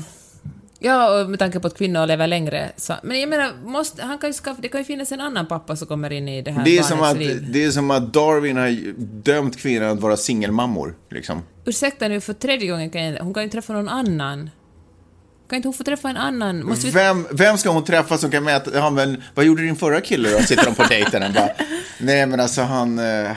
Ja, 0.79 1.21
och 1.21 1.31
med 1.31 1.39
tanke 1.39 1.61
på 1.61 1.67
att 1.67 1.79
kvinnor 1.79 2.07
lever 2.07 2.27
längre. 2.27 2.73
Så, 2.77 2.95
men 3.03 3.21
jag 3.21 3.29
menar, 3.29 3.53
måste, 3.65 4.03
han 4.03 4.19
kan 4.19 4.31
ju 4.31 4.35
skaffa, 4.35 4.61
det 4.63 4.69
kan 4.69 4.81
ju 4.81 4.85
finnas 4.85 5.13
en 5.13 5.21
annan 5.21 5.47
pappa 5.47 5.77
som 5.77 5.89
kommer 5.89 6.13
in 6.13 6.29
i 6.29 6.43
det 6.43 6.51
här 6.51 6.65
Det 6.65 6.79
är, 6.79 6.83
som 6.83 7.03
att, 7.03 7.17
liv. 7.17 7.47
det 7.51 7.65
är 7.65 7.71
som 7.71 7.91
att 7.91 8.13
Darwin 8.13 8.57
har 8.57 8.95
dömt 9.23 9.59
kvinnan 9.59 9.91
att 9.91 10.01
vara 10.01 10.17
singelmammor. 10.17 10.95
Liksom. 11.11 11.43
Ursäkta 11.65 12.09
nu, 12.09 12.21
för 12.21 12.33
tredje 12.33 12.71
gången 12.71 12.91
kan 12.91 13.05
jag, 13.05 13.25
hon 13.25 13.35
kan 13.35 13.43
ju 13.43 13.49
träffa 13.49 13.73
någon 13.73 13.89
annan. 13.89 14.51
Kan 15.49 15.57
inte 15.57 15.69
hon 15.69 15.75
få 15.75 15.85
träffa 15.85 16.11
en 16.11 16.17
annan? 16.17 16.65
Måste 16.65 16.87
vi... 16.87 16.93
Vem, 16.93 17.27
vem 17.31 17.59
ska 17.59 17.71
hon 17.71 17.85
träffa 17.85 18.19
som 18.19 18.31
kan 18.31 18.45
mäta... 18.45 18.71
Ja, 18.75 18.91
men 18.91 19.23
vad 19.35 19.45
gjorde 19.45 19.63
din 19.63 19.77
förra 19.77 20.01
kille 20.01 20.31
då? 20.31 20.39
Sitter 20.39 20.65
de 20.65 20.75
på 20.75 20.83
dejten 20.83 21.23
och 21.23 21.33
bara... 21.33 21.49
Nej, 22.01 22.27
men 22.27 22.41
alltså 22.41 22.63
han... 22.63 22.99
Eh, 22.99 23.31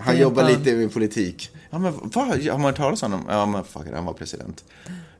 han 0.00 0.18
jobbar 0.18 0.48
lite 0.48 0.72
med 0.72 0.92
politik. 0.92 1.50
Ja, 1.70 1.78
men 1.78 1.92
vad? 2.02 2.26
Har 2.28 2.52
man 2.58 2.64
hört 2.64 2.76
talas 2.76 3.02
om 3.02 3.12
honom? 3.12 3.26
Ja, 3.30 3.46
men 3.46 3.64
fuck 3.64 3.86
it, 3.86 3.94
han 3.94 4.04
var 4.04 4.12
president. 4.12 4.64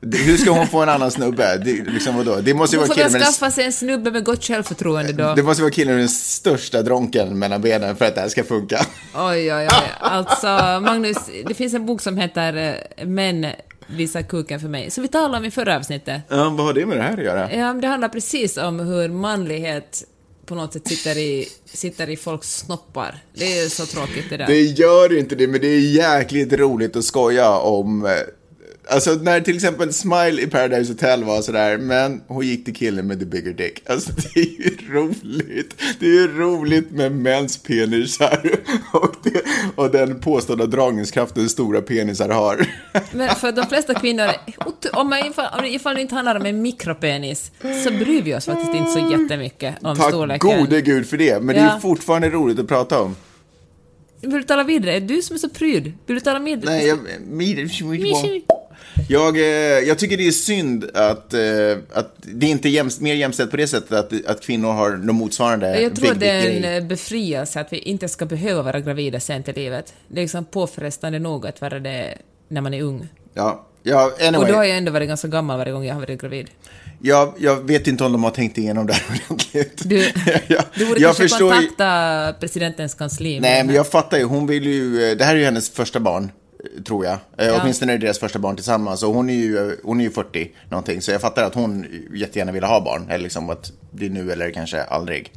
Hur 0.01 0.37
ska 0.37 0.51
hon 0.51 0.67
få 0.67 0.81
en 0.81 0.89
annan 0.89 1.11
snubbe? 1.11 1.57
Det, 1.57 1.71
liksom 1.73 2.17
vadå? 2.17 2.35
Det 2.41 2.53
måste 2.53 2.75
ju 2.75 2.79
Hon 2.81 2.87
vara 2.87 2.97
får 2.97 3.09
väl 3.11 3.21
skaffa 3.21 3.51
sig 3.51 3.65
en 3.65 3.73
snubbe 3.73 4.11
med 4.11 4.23
gott 4.25 4.43
självförtroende 4.43 5.13
då. 5.13 5.33
det 5.35 5.43
måste 5.43 5.61
vara 5.61 5.71
killen 5.71 5.93
med 5.93 6.01
den 6.01 6.09
största 6.09 6.81
dronken 6.81 7.39
mellan 7.39 7.61
benen 7.61 7.95
för 7.95 8.05
att 8.05 8.15
det 8.15 8.21
här 8.21 8.29
ska 8.29 8.43
funka. 8.43 8.85
Oj, 9.15 9.53
oj, 9.53 9.67
oj. 9.71 9.91
Alltså, 9.99 10.47
Magnus, 10.81 11.17
det 11.47 11.53
finns 11.53 11.73
en 11.73 11.85
bok 11.85 12.01
som 12.01 12.17
heter 12.17 12.77
eh, 12.97 13.05
Män 13.05 13.45
visar 13.87 14.21
kuken 14.21 14.59
för 14.59 14.67
mig, 14.67 14.91
som 14.91 15.01
vi 15.01 15.07
talade 15.07 15.37
om 15.37 15.45
i 15.45 15.51
förra 15.51 15.77
avsnittet. 15.77 16.21
Ja, 16.27 16.49
vad 16.49 16.65
har 16.65 16.73
det 16.73 16.85
med 16.85 16.97
det 16.97 17.03
här 17.03 17.17
att 17.17 17.23
göra? 17.23 17.53
Ja, 17.53 17.73
det 17.73 17.87
handlar 17.87 18.09
precis 18.09 18.57
om 18.57 18.79
hur 18.79 19.09
manlighet 19.09 20.03
på 20.45 20.55
något 20.55 20.73
sätt 20.73 20.87
sitter 20.87 21.17
i, 21.17 21.47
sitter 21.65 22.09
i 22.09 22.17
folks 22.17 22.57
snoppar. 22.57 23.23
Det 23.33 23.59
är 23.59 23.69
så 23.69 23.85
tråkigt 23.85 24.29
det 24.29 24.37
där. 24.37 24.47
Det 24.47 24.61
gör 24.61 25.17
inte 25.17 25.35
det, 25.35 25.47
men 25.47 25.61
det 25.61 25.67
är 25.67 25.79
jäkligt 25.79 26.53
roligt 26.53 26.95
att 26.95 27.05
skoja 27.05 27.57
om... 27.57 28.05
Eh, 28.05 28.11
eh, 28.91 28.95
Alltså 28.95 29.11
när 29.13 29.41
till 29.41 29.55
exempel 29.55 29.93
Smile 29.93 30.41
i 30.41 30.47
Paradise 30.47 30.91
Hotel 30.93 31.23
var 31.23 31.41
sådär, 31.41 31.77
men 31.77 32.21
hon 32.27 32.45
gick 32.47 32.65
till 32.65 32.75
killen 32.75 33.07
med 33.07 33.19
the 33.19 33.25
bigger 33.25 33.53
dick. 33.53 33.89
Alltså 33.89 34.11
det 34.33 34.39
är 34.39 34.45
ju 34.45 34.77
roligt. 34.89 35.75
Det 35.99 36.05
är 36.05 36.09
ju 36.09 36.27
roligt 36.37 36.91
med 36.91 37.11
mäns 37.11 37.57
penisar 37.57 38.51
och, 38.93 39.15
det, 39.23 39.41
och 39.75 39.91
den 39.91 40.19
påstådda 40.19 40.65
dragningskraften 40.65 41.49
stora 41.49 41.81
penisar 41.81 42.29
har. 42.29 42.67
Men 43.11 43.29
för 43.35 43.51
de 43.51 43.65
flesta 43.65 43.93
kvinnor, 43.93 44.27
om 44.93 45.09
man, 45.09 45.19
ifall, 45.19 45.65
ifall 45.65 45.95
det 45.95 46.01
inte 46.01 46.15
handlar 46.15 46.35
om 46.35 46.45
en 46.45 46.61
mikropenis, 46.61 47.51
så 47.83 47.91
bryr 47.91 48.21
vi 48.21 48.35
oss 48.35 48.45
faktiskt 48.45 48.73
inte 48.73 48.91
så 48.91 48.99
jättemycket 49.11 49.75
om 49.81 49.97
Tack 49.97 50.07
storleken. 50.09 50.57
gode 50.59 50.81
gud 50.81 51.07
för 51.07 51.17
det, 51.17 51.43
men 51.43 51.55
det 51.55 51.61
är 51.61 51.65
Ja. 51.65 51.79
fortfarande 51.81 52.29
roligt 52.29 52.59
att 52.59 52.67
prata 52.67 53.01
om. 53.01 53.15
Vill 54.21 54.31
du 54.31 54.43
tala 54.43 54.63
vidare? 54.63 54.95
Är 54.95 54.99
du 55.01 55.21
som 55.21 55.33
är 55.33 55.37
så 55.37 55.49
pryd? 55.49 55.83
Vill 56.05 56.15
du 56.15 56.19
tala 56.19 56.39
vidare? 56.39 56.71
Nej, 56.75 56.87
jag... 56.87 56.99
Jag, 59.09 59.37
eh, 59.37 59.43
jag 59.87 59.99
tycker 59.99 60.17
det 60.17 60.27
är 60.27 60.31
synd 60.31 60.83
att, 60.93 61.33
eh, 61.33 61.39
att 61.93 62.15
det 62.17 62.45
inte 62.45 62.67
är 62.67 62.71
jämst, 62.71 63.01
mer 63.01 63.15
jämställt 63.15 63.51
på 63.51 63.57
det 63.57 63.67
sättet 63.67 63.91
att, 63.91 64.25
att 64.25 64.41
kvinnor 64.41 64.71
har 64.71 64.91
de 64.91 65.15
motsvarande 65.15 65.81
Jag 65.81 65.95
tror 65.95 66.09
big 66.09 66.19
det 66.19 66.29
är 66.29 66.63
en 66.81 66.87
befrielse 66.87 67.59
att 67.61 67.73
vi 67.73 67.77
inte 67.77 68.07
ska 68.09 68.25
behöva 68.25 68.61
vara 68.61 68.79
gravida 68.79 69.19
sent 69.19 69.47
i 69.49 69.53
livet. 69.53 69.93
Det 70.07 70.19
är 70.19 70.23
liksom 70.23 70.45
påfrestande 70.45 71.19
nog 71.19 71.47
att 71.47 71.61
vara 71.61 71.79
det 71.79 72.17
när 72.47 72.61
man 72.61 72.73
är 72.73 72.81
ung. 72.81 73.07
Ja, 73.33 73.67
ja 73.83 74.05
Och 74.05 74.11
då 74.19 74.25
har 74.25 74.43
anyway. 74.45 74.67
jag 74.67 74.77
ändå 74.77 74.91
varit 74.91 75.07
ganska 75.07 75.27
gammal 75.27 75.57
varje 75.57 75.71
gång 75.71 75.85
jag 75.85 75.93
har 75.93 76.01
varit 76.01 76.21
gravid. 76.21 76.47
Jag, 77.03 77.33
jag 77.37 77.67
vet 77.67 77.87
inte 77.87 78.03
om 78.03 78.11
de 78.11 78.23
har 78.23 78.31
tänkt 78.31 78.57
igenom 78.57 78.87
det 78.87 78.93
här 78.93 79.03
ordentligt. 79.29 79.81
Du, 79.85 79.97
jag, 80.47 80.63
du 80.75 80.85
borde 80.85 81.01
jag 81.01 81.07
kanske 81.07 81.23
förstår 81.23 81.53
ju- 81.53 81.59
kontakta 81.59 82.33
presidentens 82.39 82.93
kansli. 82.93 83.39
Nej, 83.39 83.63
men 83.63 83.75
jag 83.75 83.87
fattar 83.87 84.17
ju. 84.17 84.23
Hon 84.23 84.47
vill 84.47 84.65
ju... 84.65 85.09
eh, 85.11 85.17
Det 85.17 85.23
här 85.25 85.35
är 85.35 85.39
ju 85.39 85.45
hennes 85.45 85.69
första 85.69 85.99
barn, 85.99 86.31
tror 86.85 87.05
jag. 87.05 87.13
Eh, 87.37 87.47
Ja. 87.47 87.59
Åtminstone 87.61 87.93
är 87.93 87.97
det 87.97 88.05
deras 88.05 88.19
första 88.19 88.39
barn 88.39 88.55
tillsammans. 88.55 89.03
Och 89.03 89.13
hon 89.13 89.29
är 89.29 89.33
ju, 89.33 89.77
hon 89.83 89.99
är 89.99 90.03
ju 90.03 90.11
40 90.11 90.51
någonting. 90.69 91.01
Så 91.01 91.11
jag 91.11 91.21
fattar 91.21 91.43
att 91.43 91.55
hon 91.55 91.85
jättegärna 92.13 92.51
vill 92.51 92.63
ha 92.63 92.81
barn. 92.81 93.09
Eller 93.09 93.23
liksom 93.23 93.49
att 93.49 93.71
det 93.91 94.05
är 94.05 94.09
nu 94.09 94.31
eller 94.31 94.51
kanske 94.51 94.83
aldrig. 94.83 95.31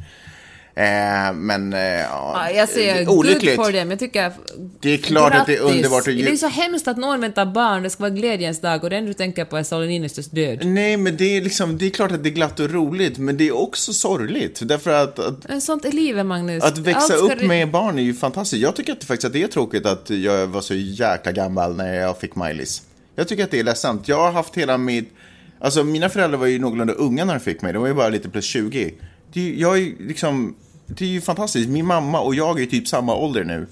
Eh, 0.76 1.32
men 1.34 1.72
eh, 1.72 1.78
ja, 1.80 2.00
Ja, 2.34 2.50
jag 2.50 2.68
säger 2.68 3.00
eh, 3.00 3.06
good 3.06 3.18
olyckligt. 3.18 3.54
for 3.56 3.72
them. 3.72 3.90
Jag 3.90 3.98
tycker... 3.98 4.32
Det 4.80 4.94
är 4.94 4.98
klart 4.98 5.34
att 5.34 5.46
det 5.46 5.52
är 5.56 5.56
grattis. 5.58 5.74
underbart 5.76 5.98
att 6.00 6.04
Det 6.16 6.28
är 6.30 6.36
så 6.36 6.48
hemskt 6.48 6.88
att 6.88 6.96
någon 6.96 7.20
väntar 7.20 7.46
barn, 7.46 7.82
det 7.82 7.90
ska 7.90 8.02
vara 8.02 8.10
glädjens 8.10 8.60
dag 8.60 8.84
och 8.84 8.90
det 8.90 8.96
enda 8.96 9.08
du 9.08 9.14
tänker 9.14 9.44
på 9.44 9.56
är 9.56 9.62
Sauli 9.62 9.86
Niinistös 9.88 10.26
död. 10.26 10.58
Nej, 10.66 10.96
men 10.96 11.16
det 11.16 11.36
är 11.36 11.40
liksom, 11.42 11.78
det 11.78 11.86
är 11.86 11.90
klart 11.90 12.12
att 12.12 12.22
det 12.22 12.28
är 12.28 12.34
glatt 12.34 12.60
och 12.60 12.70
roligt, 12.70 13.18
men 13.18 13.36
det 13.36 13.48
är 13.48 13.56
också 13.56 13.92
sorgligt. 13.92 14.60
Därför 14.62 14.90
att, 15.02 15.18
att, 15.18 15.48
Men 15.48 15.60
sånt 15.60 15.84
är 15.84 15.92
livet, 15.92 16.26
Magnus. 16.26 16.64
att 16.64 16.78
växa 16.78 17.14
upp 17.14 17.32
du- 17.40 17.46
med 17.48 17.70
barn 17.70 17.98
är 17.98 18.02
ju 18.02 18.14
fantastiskt. 18.14 18.62
Jag 18.62 18.76
tycker 18.76 18.92
att 18.92 19.00
det 19.00 19.06
faktiskt 19.06 19.24
att 19.26 19.32
det 19.32 19.42
är 19.42 19.48
tråkigt 19.48 19.86
att 19.86 20.10
jag 20.10 20.46
var 20.46 20.60
så 20.60 20.74
jäkla 20.74 21.32
gammal 21.32 21.76
när 21.76 21.94
jag 21.94 22.18
fick 22.18 22.32
Miley's. 22.34 22.82
Jag 23.16 23.28
tycker 23.28 23.44
att 23.44 23.50
det 23.50 23.58
är 23.60 23.64
ledsamt. 23.64 24.08
Jag 24.08 24.16
har 24.16 24.32
haft 24.32 24.54
hela 24.54 24.78
mitt... 24.78 25.12
Alltså 25.60 25.84
mina 25.84 26.08
föräldrar 26.08 26.38
var 26.38 26.46
ju 26.46 26.58
någorlunda 26.58 26.92
unga 26.92 27.24
när 27.24 27.34
de 27.34 27.40
fick 27.40 27.62
mig. 27.62 27.72
De 27.72 27.78
var 27.78 27.88
ju 27.88 27.94
bara 27.94 28.08
lite 28.08 28.28
plus 28.30 28.44
20. 28.44 28.94
Det 29.32 29.40
är, 29.40 29.44
ju- 29.44 29.60
jag 29.60 29.78
är 29.78 29.92
liksom... 30.06 30.54
Det 30.86 31.04
är 31.04 31.08
ju 31.08 31.20
fantastiskt. 31.20 31.68
Min 31.68 31.86
mamma 31.86 32.20
och 32.20 32.34
jag 32.34 32.60
är 32.60 32.66
typ 32.66 32.88
samma 32.88 33.16
ålder 33.16 33.44
nu. 33.44 33.66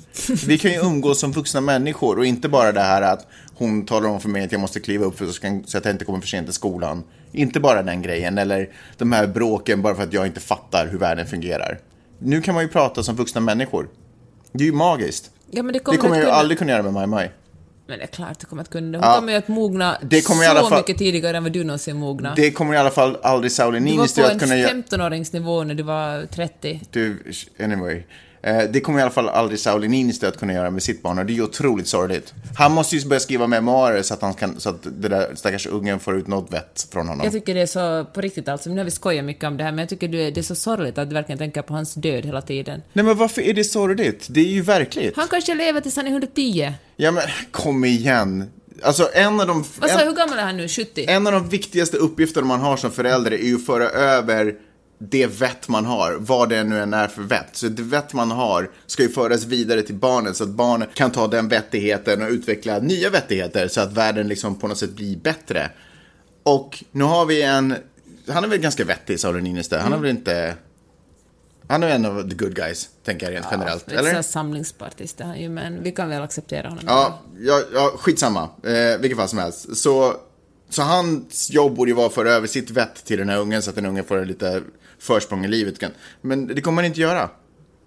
Vi 0.47 0.59
kan 0.59 0.71
ju 0.71 0.79
umgås 0.79 1.21
som 1.21 1.33
vuxna 1.33 1.61
människor 1.61 2.19
och 2.19 2.27
inte 2.27 2.49
bara 2.49 2.73
det 2.73 2.81
här 2.81 3.03
att 3.03 3.27
hon 3.55 3.87
talar 3.87 4.09
om 4.09 4.21
för 4.21 4.29
mig 4.29 4.45
att 4.45 4.53
jag 4.53 4.61
måste 4.61 4.81
kliva 4.81 5.05
upp 5.05 5.19
för 5.19 5.27
så 5.67 5.79
att 5.79 5.85
jag 5.85 5.95
inte 5.95 6.05
kommer 6.05 6.21
för 6.21 6.29
sent 6.29 6.47
till 6.47 6.55
skolan. 6.55 7.05
Inte 7.33 7.61
bara 7.61 7.83
den 7.83 8.03
grejen, 8.03 8.39
eller 8.39 8.69
de 8.99 9.13
här 9.13 9.27
bråken 9.27 9.83
bara 9.83 9.95
för 9.95 10.03
att 10.03 10.13
jag 10.13 10.27
inte 10.27 10.41
fattar 10.41 10.87
hur 10.87 10.99
världen 10.99 11.27
fungerar. 11.27 11.79
Nu 12.19 12.43
kan 12.43 12.55
man 12.55 12.63
ju 12.63 12.69
prata 12.69 13.03
som 13.03 13.17
vuxna 13.17 13.41
människor. 13.41 13.89
Det 14.53 14.65
är 14.65 14.67
ju 14.67 14.73
magiskt. 14.73 15.31
Ja, 15.51 15.63
det 15.63 15.73
Det 15.73 15.79
kommer, 15.79 15.99
kommer 15.99 16.17
att 16.17 16.23
jag 16.23 16.29
ju 16.29 16.33
aldrig 16.33 16.59
kunna 16.59 16.71
göra 16.71 16.83
med 16.83 16.93
Maj 16.93 17.07
Maj. 17.07 17.33
Men 17.87 17.99
det 17.99 18.05
är 18.05 18.07
klart 18.07 18.39
du 18.39 18.47
kommer 18.47 18.63
att 18.63 18.71
kunna. 18.71 18.99
Hon 18.99 19.05
Ja. 19.09 19.15
kommer 19.17 19.33
ju 19.33 19.39
att 19.39 19.49
mogna 19.49 19.99
Det 20.03 20.23
kommer 20.23 20.43
i 20.45 20.47
så 20.63 20.69
fall- 20.69 20.79
mycket 20.81 20.99
tidigare 20.99 21.37
än 21.37 21.43
vad 21.43 21.53
du 21.53 21.65
någonsin 21.65 21.97
mognar. 21.97 22.33
Det 22.37 22.51
kommer 22.51 22.75
i 22.75 22.77
alla 22.77 22.91
fall 22.91 23.17
aldrig 23.23 23.53
Sauli 23.53 23.79
Du 23.79 23.85
Niinistö 23.85 24.23
var 24.23 24.29
på 24.29 24.37
att 24.37 24.43
en 24.43 24.49
kunna 24.49 24.57
göra. 24.61 24.71
15-åringsnivå 24.71 25.65
när 25.65 25.75
du 25.75 25.83
var 25.83 26.27
30. 26.27 26.81
Du, 26.91 27.33
anyway. 27.61 28.03
Eh, 28.43 28.63
Det 28.71 28.81
kommer 28.81 28.99
i 28.99 29.03
alla 29.03 29.11
fall 29.11 29.29
aldrig 29.29 29.61
Sauli 29.61 29.89
Niinistö 29.89 30.29
att 30.29 30.39
kunna 30.39 30.53
göra 30.53 30.71
med 30.71 30.83
sitt 30.83 31.03
barn 31.03 31.19
och 31.19 31.27
det 31.27 31.33
är 31.33 31.35
ju 31.35 31.43
otroligt 31.43 31.89
sorgligt. 31.89 32.35
Han 32.59 32.73
måste 32.73 32.97
ju 32.97 33.09
börja 33.09 33.21
skriva 33.21 33.47
memoarer 33.47 34.03
så 34.03 34.15
att, 34.15 34.23
han 34.23 34.35
kan, 34.35 34.61
så 34.61 34.69
att 34.69 34.83
det 34.83 35.09
där 35.09 35.35
stackars 35.35 35.67
ungen 35.67 36.01
får 36.01 36.17
ut 36.17 36.27
något 36.27 36.53
vett 36.53 36.87
från 36.93 37.09
honom. 37.09 37.25
Jag 37.25 37.33
tycker 37.33 37.55
det 37.55 37.61
är 37.61 37.67
så, 37.67 38.05
på 38.05 38.21
riktigt 38.21 38.49
alltså, 38.49 38.71
nu 38.71 38.77
har 38.79 38.85
vi 38.85 38.91
skojat 38.91 39.25
mycket 39.25 39.45
om 39.45 39.57
det 39.57 39.65
här, 39.65 39.71
men 39.73 39.79
jag 39.79 39.89
tycker 39.89 40.09
det 40.09 40.39
är, 40.39 40.43
så 40.43 40.55
sorgligt 40.55 40.99
att 40.99 41.09
du 41.09 41.15
verkligen 41.15 41.39
tänker 41.39 41.63
på 41.63 41.75
hans 41.75 41.95
död 41.95 42.25
hela 42.27 42.43
tiden. 42.43 42.83
Nej 42.93 43.05
men 43.05 43.17
varför 43.17 43.43
är 43.43 43.55
det 43.55 43.65
sorgligt? 43.65 44.27
Det 44.31 44.41
är 44.41 44.45
ju 44.45 44.63
verkligt. 44.63 45.17
Han 45.17 45.29
kanske 45.29 45.55
lever 45.55 45.81
tills 45.81 45.97
han 45.97 46.07
är 46.07 46.11
110. 46.11 46.73
Ja 46.97 47.11
men 47.11 47.23
kom 47.51 47.85
igen. 47.85 48.51
Alltså 48.83 49.09
en 49.15 49.41
av 49.41 49.47
de... 49.47 49.65
Vad 49.81 49.91
sa 49.91 49.99
hur 49.99 50.13
gammal 50.13 50.39
är 50.39 50.43
han 50.43 50.57
nu? 50.57 50.69
70? 50.69 51.05
en 51.09 51.27
av 51.27 51.33
de 51.33 51.49
viktigaste 51.49 51.97
uppgifterna 51.97 52.47
man 52.47 52.61
har 52.61 52.77
som 52.77 52.91
förälder 52.91 53.31
är 53.33 53.47
ju 53.47 53.55
att 53.55 53.67
föra 53.67 53.89
över 53.89 54.55
det 55.11 55.27
vett 55.27 55.69
man 55.69 55.85
har, 55.87 56.17
vad 56.19 56.49
det 56.49 56.65
nu 56.65 56.81
än 56.81 56.95
är 56.95 57.09
för 57.09 57.23
vett. 57.23 57.49
Så 57.53 57.69
det 57.69 57.83
vett 57.83 58.13
man 58.13 58.31
har 58.31 58.71
ska 58.87 59.03
ju 59.03 59.09
föras 59.09 59.45
vidare 59.45 59.83
till 59.83 59.95
barnet 59.95 60.37
så 60.37 60.45
att 60.45 60.51
barnet 60.51 60.95
kan 60.95 61.11
ta 61.11 61.27
den 61.27 61.49
vettigheten 61.49 62.23
och 62.23 62.29
utveckla 62.29 62.79
nya 62.79 63.11
vettigheter 63.11 63.69
så 63.69 63.81
att 63.81 63.93
världen 63.93 64.29
liksom 64.29 64.59
på 64.59 64.69
något 64.69 64.79
sätt 64.79 64.91
blir 64.91 65.17
bättre. 65.17 65.71
Och 66.43 66.85
nu 66.91 67.05
har 67.05 67.27
vi 67.27 67.43
en, 67.43 67.75
han 68.29 68.45
är 68.45 68.49
väl 68.49 68.59
ganska 68.59 68.85
vettig, 68.85 69.21
Sauli 69.21 69.41
Niinistö. 69.41 69.79
Han 69.79 69.93
är 69.93 69.99
väl 69.99 70.11
inte, 70.11 70.55
han 71.69 71.83
är 71.83 71.89
en 71.89 72.05
av 72.05 72.31
the 72.31 72.37
good 72.37 72.55
guys, 72.55 72.89
tänker 73.05 73.27
jag 73.27 73.35
rent 73.35 73.47
generellt. 73.51 73.89
Ett 73.89 73.99
sånt 73.99 74.09
Eller? 74.09 74.23
samlingspartist 74.23 75.21
är 75.21 75.25
han 75.25 75.41
ju, 75.41 75.49
men 75.49 75.83
vi 75.83 75.93
kan 75.93 76.09
väl 76.09 76.23
acceptera 76.23 76.69
honom. 76.69 76.85
Ja, 76.87 77.21
ja, 77.39 77.61
ja 77.75 77.93
skitsamma. 77.99 78.49
Eh, 78.65 79.01
vilket 79.01 79.19
fall 79.19 79.29
som 79.29 79.39
helst. 79.39 79.77
Så, 79.77 80.15
så 80.75 80.83
hans 80.83 81.51
jobb 81.51 81.75
borde 81.77 81.91
ju 81.91 81.95
vara 81.95 82.07
att 82.07 82.15
föra 82.15 82.31
över 82.33 82.47
sitt 82.47 82.71
vett 82.71 83.05
till 83.05 83.19
den 83.19 83.29
här 83.29 83.39
ungen 83.39 83.63
så 83.63 83.71
att 83.71 83.77
den 83.77 83.87
ungen 83.87 84.05
får 84.05 84.25
lite 84.25 84.63
försprång 84.99 85.45
i 85.45 85.49
livet. 85.49 85.81
Men 86.21 86.47
det 86.47 86.61
kommer 86.61 86.75
man 86.77 86.85
inte 86.85 87.01
göra. 87.01 87.31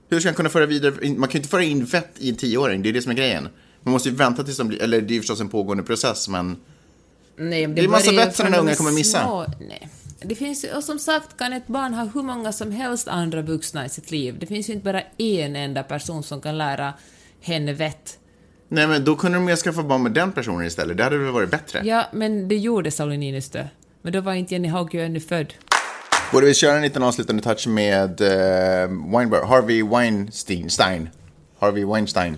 Hur 0.10 0.20
ska 0.20 0.30
han 0.30 0.36
kunna 0.36 0.50
föra 0.50 0.66
vidare? 0.66 0.92
Man 1.02 1.30
kan 1.30 1.32
ju 1.32 1.38
inte 1.40 1.50
föra 1.50 1.64
in 1.64 1.86
vett 1.86 2.12
i 2.20 2.30
en 2.30 2.36
tioåring, 2.36 2.82
det 2.82 2.90
är 2.90 2.94
det 2.94 3.02
som 3.02 3.12
är 3.12 3.16
grejen. 3.16 3.48
Man 3.84 3.92
måste 3.92 4.10
ju 4.10 4.16
vänta 4.16 4.44
tills 4.44 4.58
de 4.58 4.68
blir, 4.68 4.82
eller 4.82 5.02
det 5.02 5.14
är 5.14 5.16
ju 5.16 5.20
förstås 5.22 5.42
en 5.42 5.50
pågående 5.50 5.84
process, 5.84 6.28
men 6.30 6.58
Nej, 7.38 7.68
men 7.68 7.76
Det 7.76 7.82
är 7.84 7.88
massa 7.88 8.12
vett 8.12 8.36
som 8.36 8.44
den 8.46 8.54
de 8.54 8.60
unga 8.60 8.76
kommer 8.76 8.92
missa. 8.92 9.22
små- 9.24 9.46
Nej. 9.60 9.90
Det 10.22 10.36
finns, 10.36 10.64
och 10.76 10.84
som 10.84 11.00
sagt 11.00 11.38
kan 11.38 11.54
ett 11.54 11.68
barn 11.68 11.94
ha 11.94 12.06
hur 12.14 12.22
många 12.22 12.52
som 12.54 12.72
helst 12.72 13.08
andra 13.08 13.42
vuxna 13.42 13.86
i 13.86 13.90
sitt 13.90 14.12
liv. 14.12 14.36
Det 14.40 14.46
finns 14.46 14.70
ju 14.70 14.74
inte 14.74 14.84
bara 14.86 15.02
en 15.18 15.56
enda 15.56 15.84
person 15.84 16.24
som 16.24 16.42
kan 16.42 16.58
lära 16.58 16.94
henne 17.42 17.74
vett. 17.74 18.18
Nej, 18.68 18.88
men 18.88 19.04
då 19.06 19.16
kunde 19.16 19.38
de 19.38 19.50
ju 19.50 19.56
skaffa 19.56 19.84
barn 19.84 20.04
med 20.04 20.12
den 20.12 20.32
personen 20.32 20.68
istället. 20.68 20.98
Det 20.98 21.04
hade 21.04 21.18
väl 21.18 21.32
varit 21.32 21.52
bättre. 21.52 21.82
Ja, 21.84 22.06
men 22.14 22.48
det 22.48 22.56
gjorde 22.58 22.92
Sauli 22.92 23.18
Niinistö. 23.18 23.64
Men 24.02 24.14
då 24.14 24.22
var 24.22 24.34
inte 24.34 24.54
Jenny 24.54 24.68
Haugö 24.68 25.06
ännu 25.06 25.20
född. 25.20 25.54
Borde 26.32 26.46
vi 26.46 26.54
köra 26.54 26.76
en 26.76 26.82
liten 26.82 27.04
avslutande 27.04 27.44
touch 27.44 27.68
med 27.68 28.22
uh, 28.22 28.28
Weinberg, 29.18 29.46
Harvey 29.48 29.84
Weinstein? 29.84 30.70
Stein. 30.70 31.10
Harvey 31.60 31.86
Weinstein. 31.86 32.38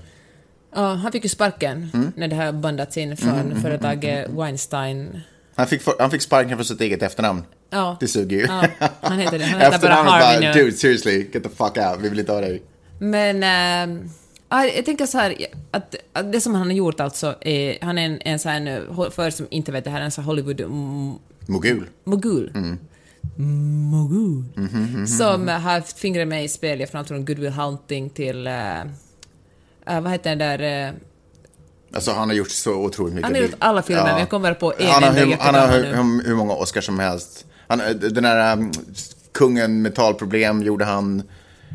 Ja, 0.76 0.94
han 0.94 1.12
fick 1.12 1.24
ju 1.24 1.30
sparken 1.30 1.90
Mm. 1.94 2.12
när 2.16 2.28
det 2.28 2.36
här 2.36 2.52
bandats 2.52 2.98
in 2.98 3.18
från 3.18 3.62
företaget 3.62 4.30
Weinstein. 4.30 5.22
Han 5.56 5.68
fick, 5.68 5.82
han 6.00 6.12
fick 6.12 6.22
sparken 6.22 6.58
för 6.58 6.64
sitt 6.64 6.82
eget 6.82 7.02
efternamn. 7.04 7.44
Ja. 7.70 7.98
Det 8.00 8.08
suger 8.08 8.38
ju. 8.38 8.46
Ja, 8.46 8.64
han 9.02 9.20
heter 9.20 9.40
det. 9.40 9.46
Han 9.46 9.62
heter 9.62 9.80
bara 9.80 9.94
Harvey 9.94 10.42
bara, 10.42 10.54
nu. 10.54 10.60
dude, 10.62 10.78
seriously, 10.78 11.18
get 11.34 11.44
the 11.44 11.50
fuck 11.50 11.78
out. 11.78 12.00
Vi 12.02 12.10
vill 12.10 12.20
inte 12.20 12.32
ha 12.32 12.42
dig. 12.42 12.62
Men 13.00 13.44
äh, 13.44 14.00
ja, 14.50 14.66
jag 14.66 14.86
tänker 14.86 15.06
så 15.06 15.18
här, 15.18 15.36
att, 15.72 15.96
att 16.14 16.32
det 16.32 16.42
som 16.42 16.56
han 16.56 16.68
har 16.68 16.74
gjort 16.74 17.00
alltså 17.00 17.36
är, 17.42 17.78
han 17.82 17.98
är 17.98 18.06
en, 18.06 18.22
en 18.22 18.40
sån 18.40 18.52
här, 18.52 19.10
för 19.10 19.30
som 19.30 19.48
inte 19.50 19.72
vet 19.72 19.84
det 19.84 19.90
här, 19.90 20.02
en 20.02 20.12
sån 20.12 20.24
här 20.24 20.32
Hollywood-mogul. 20.32 21.20
Mogul. 21.48 21.90
Mogul. 22.04 22.78
Mogul. 23.36 24.44
Som 25.08 25.48
har 25.48 25.60
haft 25.60 26.00
fingret 26.00 26.28
med 26.28 26.46
i 26.46 26.48
spel 26.48 26.88
från 26.88 27.00
allt 27.00 27.08
från 27.08 27.26
Good 27.26 27.40
Will 27.40 27.52
Hunting 27.52 28.10
till, 28.10 28.48
äh, 28.48 28.82
äh, 28.82 30.02
vad 30.02 30.12
heter 30.12 30.36
den 30.36 30.40
där, 30.40 30.88
äh, 30.88 30.94
Alltså 31.94 32.12
han 32.12 32.30
har 32.30 32.36
gjort 32.36 32.52
så 32.52 32.74
otroligt 32.74 33.14
mycket. 33.14 33.26
Han 33.26 33.36
har 33.36 33.42
gjort 33.42 33.56
alla 33.60 33.82
filmer, 33.82 34.04
men 34.04 34.20
jag 34.20 34.30
kommer 34.30 34.54
på 34.54 34.74
en 34.78 34.88
han 34.88 35.04
har, 35.04 35.14
hur, 35.14 35.38
han 35.40 35.56
har 35.56 35.68
hur, 35.68 36.24
hur, 36.28 36.36
många 36.36 36.54
Oscars 36.54 36.86
som 36.86 37.00
helst. 37.00 37.46
Han, 37.68 37.80
den 38.00 38.24
där 38.24 38.54
um, 38.54 38.72
kungen 39.32 39.82
med 39.82 39.96
talproblem 39.96 40.64
gjorde 40.64 40.86
han. 40.86 41.24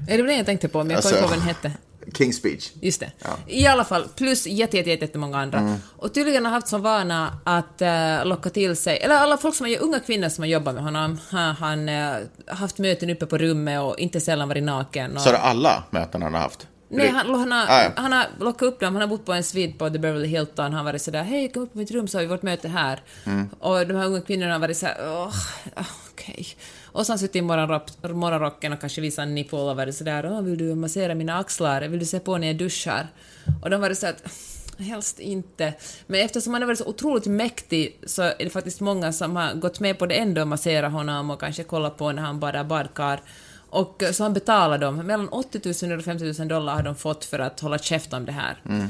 Ja, 0.09 0.17
det 0.17 0.23
var 0.23 0.29
det 0.29 0.37
jag 0.37 0.47
tänkte 0.47 0.69
på, 0.69 0.79
men 0.79 0.91
jag 0.91 1.03
kommer 1.03 1.17
inte 1.17 1.25
Alltså. 1.25 1.35
på 1.35 1.41
vad 1.41 1.63
den 1.63 1.73
hette. 1.73 1.92
King's 2.07 2.33
Speech. 2.33 2.73
Just 2.81 3.01
det. 3.01 3.11
I 3.47 3.67
alla 3.67 3.85
fall, 3.85 4.05
plus 4.17 4.47
jätte, 4.47 4.77
jätte, 4.77 4.91
jätte, 4.91 5.05
jättemånga 5.05 5.39
andra. 5.39 5.59
Mm. 5.59 5.79
Och 5.97 6.15
tydligen 6.15 6.45
har 6.45 6.53
haft 6.53 6.69
som 6.69 6.83
vana 6.83 7.39
att 7.45 7.83
uh, 7.83 8.27
locka 8.29 8.51
till 8.51 8.77
sig, 8.77 8.99
eller 8.99 9.15
alla 9.15 9.37
folk 9.37 9.55
som 9.55 9.67
är 9.67 9.83
unga 9.83 10.01
kvinnor 10.01 10.29
som 10.29 10.43
har 10.43 10.49
jobbat 10.49 10.75
med 10.75 10.85
honom, 10.85 11.19
har 11.31 11.53
han 11.53 11.89
uh, 11.89 12.17
haft 12.47 12.79
möten 12.79 13.11
uppe 13.11 13.27
på 13.27 13.39
rummet 13.39 13.81
och 13.81 13.99
inte 13.99 14.21
sällan 14.21 14.49
varit 14.49 14.63
naken. 14.65 15.17
Och, 15.17 15.23
Så 15.23 15.29
är 15.29 15.33
det 15.33 15.39
alla 15.39 15.85
möten 15.91 16.23
han 16.23 16.35
har 16.35 16.41
haft? 16.41 16.67
Nej, 16.95 17.09
han, 17.09 17.35
han, 17.35 17.53
har, 17.53 17.67
Ah, 17.69 17.83
ja. 17.83 17.91
han 17.97 18.13
har 18.13 18.27
lockat 18.41 18.63
upp 18.63 18.81
dem, 18.81 18.95
han 18.95 19.01
har 19.01 19.09
bott 19.09 19.25
på 19.25 19.33
en 19.33 19.45
svit 19.45 19.79
på 19.79 19.91
The 19.91 19.99
Beverly 19.99 20.29
Hilton, 20.29 20.65
han 20.65 20.75
har 20.75 20.85
varit 20.85 21.03
sådär 21.03 21.23
hej 21.23 21.49
kom 21.53 21.63
upp 21.63 21.73
på 21.73 21.79
mitt 21.79 21.91
rum 21.91 22.09
så 22.09 22.19
har 22.19 22.23
vi 22.23 22.29
vårt 22.29 22.43
möte 22.43 22.69
här. 22.69 23.03
Mm. 23.25 23.49
Och 23.59 23.87
de 23.87 23.95
här 23.97 24.07
unga 24.07 24.21
kvinnorna 24.21 24.53
har 24.53 24.61
varit 24.61 24.77
såhär 24.77 24.97
åh, 25.01 25.35
ah, 25.77 25.85
okej. 26.13 26.47
Och 26.93 27.07
så 27.07 27.13
har 27.13 27.15
han 27.15 27.19
suttit 27.19 27.37
i 27.37 27.43
morgonrock, 27.43 27.89
morgonrocken 28.03 28.73
och 28.73 28.81
kanske 28.81 29.01
visat 29.01 29.23
en 29.23 29.35
nipple 29.35 29.59
och 29.59 29.77
varit 29.77 29.97
sådär 29.97 30.27
åh 30.27 30.43
vill 30.43 30.59
du 30.59 30.75
massera 30.75 31.15
mina 31.15 31.39
axlar, 31.39 31.83
vill 31.83 32.01
du 32.01 32.07
se 32.07 32.21
på 32.21 32.39
när 32.39 32.47
jag 32.47 32.57
duschar? 32.57 33.07
Och 33.63 33.71
de 33.71 33.77
har 33.77 33.81
varit 33.81 33.99
såhär 33.99 34.13
att 34.13 34.33
helst 34.79 35.21
inte. 35.21 35.75
Men 36.07 36.21
eftersom 36.21 36.53
han 36.53 36.63
har 36.63 36.67
varit 36.67 36.79
så 36.79 36.87
otroligt 36.87 37.27
mäktig 37.27 37.99
så 38.07 38.23
är 38.23 38.35
det 38.39 38.51
faktiskt 38.51 38.81
många 38.81 39.13
som 39.13 39.37
har 39.37 39.55
gått 39.55 39.81
med 39.81 39.99
på 39.99 40.07
det 40.07 40.15
ändå, 40.15 40.45
massera 40.45 40.89
honom 40.89 41.31
och 41.31 41.41
kanske 41.41 41.63
kolla 41.63 41.91
på 41.91 42.13
när 42.13 42.23
han 42.23 42.41
badar 42.41 42.65
badkar. 42.65 43.21
Och 43.71 44.03
så 44.13 44.23
han 44.23 44.33
betalar 44.33 44.79
dem, 44.79 44.97
mellan 44.97 45.29
80 45.29 45.87
000 45.89 45.99
och 45.99 46.05
50 46.05 46.39
000 46.39 46.49
dollar 46.49 46.75
har 46.75 46.83
de 46.83 46.97
fått 46.97 47.25
för 47.25 47.39
att 47.39 47.61
hålla 47.61 47.79
käft 47.79 48.13
om 48.13 48.25
det 48.25 48.33
här. 48.33 48.61
Mm. 48.69 48.89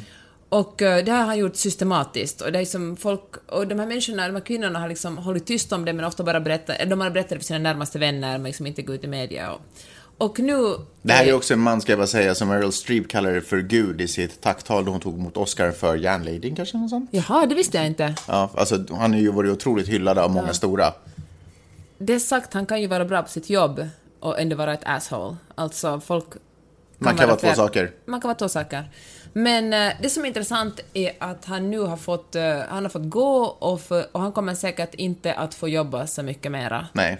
Och 0.53 0.83
eh, 0.83 1.05
det 1.05 1.13
här 1.13 1.19
har 1.19 1.27
han 1.27 1.39
gjort 1.39 1.57
systematiskt. 1.57 2.41
Och 2.41 2.53
det 2.53 2.59
är 2.59 2.65
som 2.65 2.97
folk, 2.97 3.23
och 3.47 3.67
de 3.67 3.79
här 3.79 3.87
människorna, 3.87 4.27
de 4.27 4.35
här 4.35 4.41
kvinnorna 4.41 4.79
har 4.79 4.89
liksom 4.89 5.19
hållit 5.19 5.47
tyst 5.47 5.73
om 5.73 5.85
det 5.85 5.93
men 5.93 6.05
ofta 6.05 6.23
bara 6.25 6.41
berättat, 6.41 6.77
de 6.87 7.01
har 7.01 7.11
berättat 7.11 7.39
för 7.39 7.45
sina 7.45 7.59
närmaste 7.59 7.99
vänner 7.99 8.33
men 8.39 8.45
liksom 8.45 8.67
inte 8.67 8.83
gå 8.83 8.95
ut 8.95 9.05
i 9.05 9.07
media. 9.07 9.53
Och, 9.53 9.61
och 10.19 10.39
nu... 10.41 10.77
Det 11.03 11.13
här 11.13 11.27
är 11.27 11.35
också 11.35 11.55
en 11.55 11.61
man, 11.61 11.81
ska 11.81 11.93
jag 11.93 11.99
bara 11.99 12.07
säga, 12.07 12.35
som 12.35 12.49
Meryl 12.49 12.73
Streep 12.73 13.09
kallar 13.09 13.33
det 13.33 13.41
för 13.41 13.59
Gud 13.61 14.01
i 14.01 14.09
sitt 14.09 14.41
tacktal 14.41 14.85
då 14.85 14.91
hon 14.91 15.01
tog 15.01 15.19
emot 15.19 15.37
Oscar 15.37 15.71
för 15.71 15.97
Järnladyn 15.97 16.57
kanske. 16.57 16.79
Något 16.79 16.91
sånt. 16.91 17.11
Jaha, 17.13 17.47
det 17.47 17.55
visste 17.55 17.77
jag 17.77 17.87
inte. 17.87 18.15
Ja, 18.29 18.51
alltså 18.57 18.85
han 18.91 19.13
har 19.13 19.21
ju 19.21 19.33
varit 19.33 19.51
otroligt 19.51 19.89
hyllad 19.89 20.19
av 20.19 20.31
många 20.31 20.53
stora. 20.55 20.93
Det 21.99 22.21
sagt, 22.21 22.55
han 22.55 22.67
kan 22.67 22.81
ju 22.81 22.87
vara 22.87 23.05
bra 23.05 23.23
på 23.23 23.29
sitt 23.29 23.51
jobb 23.51 23.89
och 24.21 24.41
ändå 24.41 24.57
vara 24.57 24.75
ett 24.75 24.85
asshole. 24.85 25.37
Alltså, 25.55 26.01
folk... 26.01 26.27
Man 26.99 27.17
kan 27.17 27.29
vara 27.29 27.39
två 27.39 27.47
fel- 27.47 27.57
saker. 27.57 27.91
Man 28.05 28.21
kan 28.21 28.29
vara 28.29 28.39
två 28.39 28.49
saker. 28.49 28.91
Men 29.33 29.73
eh, 29.73 29.93
det 30.03 30.11
som 30.11 30.23
är 30.23 30.29
intressant 30.29 30.81
är 30.95 31.13
att 31.19 31.45
han 31.45 31.71
nu 31.71 31.79
har 31.81 31.97
fått, 31.97 32.35
eh, 32.35 32.59
han 32.69 32.83
har 32.85 32.91
fått 32.91 33.11
gå 33.11 33.45
och, 33.45 33.81
för, 33.81 34.07
och 34.13 34.21
han 34.21 34.33
kommer 34.33 34.55
säkert 34.55 34.95
inte 34.95 35.35
att 35.35 35.55
få 35.55 35.69
jobba 35.69 36.07
så 36.07 36.23
mycket 36.23 36.53
mera. 36.53 36.87
Nej, 36.93 37.19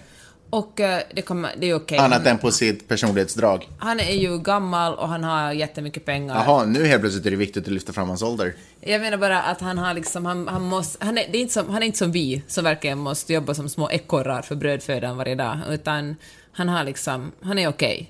Och 0.49 0.79
eh, 0.79 1.01
det, 1.13 1.21
kommer, 1.21 1.51
det 1.57 1.69
är 1.69 1.75
okej. 1.75 1.97
annat 1.97 2.25
än 2.25 2.37
på 2.37 2.51
sitt 2.51 2.87
personlighetsdrag. 2.87 3.69
Han 3.77 3.99
är 3.99 4.13
ju 4.15 4.39
gammal 4.39 4.93
och 4.93 5.07
han 5.09 5.23
har 5.23 5.51
jättemycket 5.51 6.05
pengar. 6.05 6.35
Jaha, 6.35 6.65
nu 6.65 6.85
helt 6.85 7.01
plötsligt 7.01 7.25
är 7.25 7.31
det 7.31 7.37
viktigt 7.37 7.67
att 7.67 7.73
lyfta 7.73 7.93
fram 7.93 8.07
hans 8.07 8.21
ålder. 8.23 8.55
Jag 8.81 9.01
menar 9.01 9.17
bara 9.17 9.41
att 9.41 9.61
han 9.61 9.77
har 9.77 9.93
liksom, 9.93 10.25
han, 10.25 10.47
han 10.47 10.61
måste, 10.61 11.05
han 11.05 11.17
är, 11.17 11.25
det 11.31 11.37
är 11.37 11.41
inte 11.41 11.53
som, 11.53 11.69
han 11.69 11.83
är 11.83 11.85
inte 11.85 11.97
som 11.97 12.11
vi 12.11 12.43
som 12.47 12.63
verkligen 12.63 12.97
måste 12.97 13.33
jobba 13.33 13.53
som 13.53 13.69
små 13.69 13.89
ekorrar 13.91 14.41
för 14.41 14.55
brödfödan 14.55 15.17
varje 15.17 15.35
dag, 15.35 15.59
utan 15.69 16.15
han 16.51 16.69
har 16.69 16.83
liksom, 16.83 17.31
han 17.41 17.59
är 17.59 17.67
okej. 17.67 18.09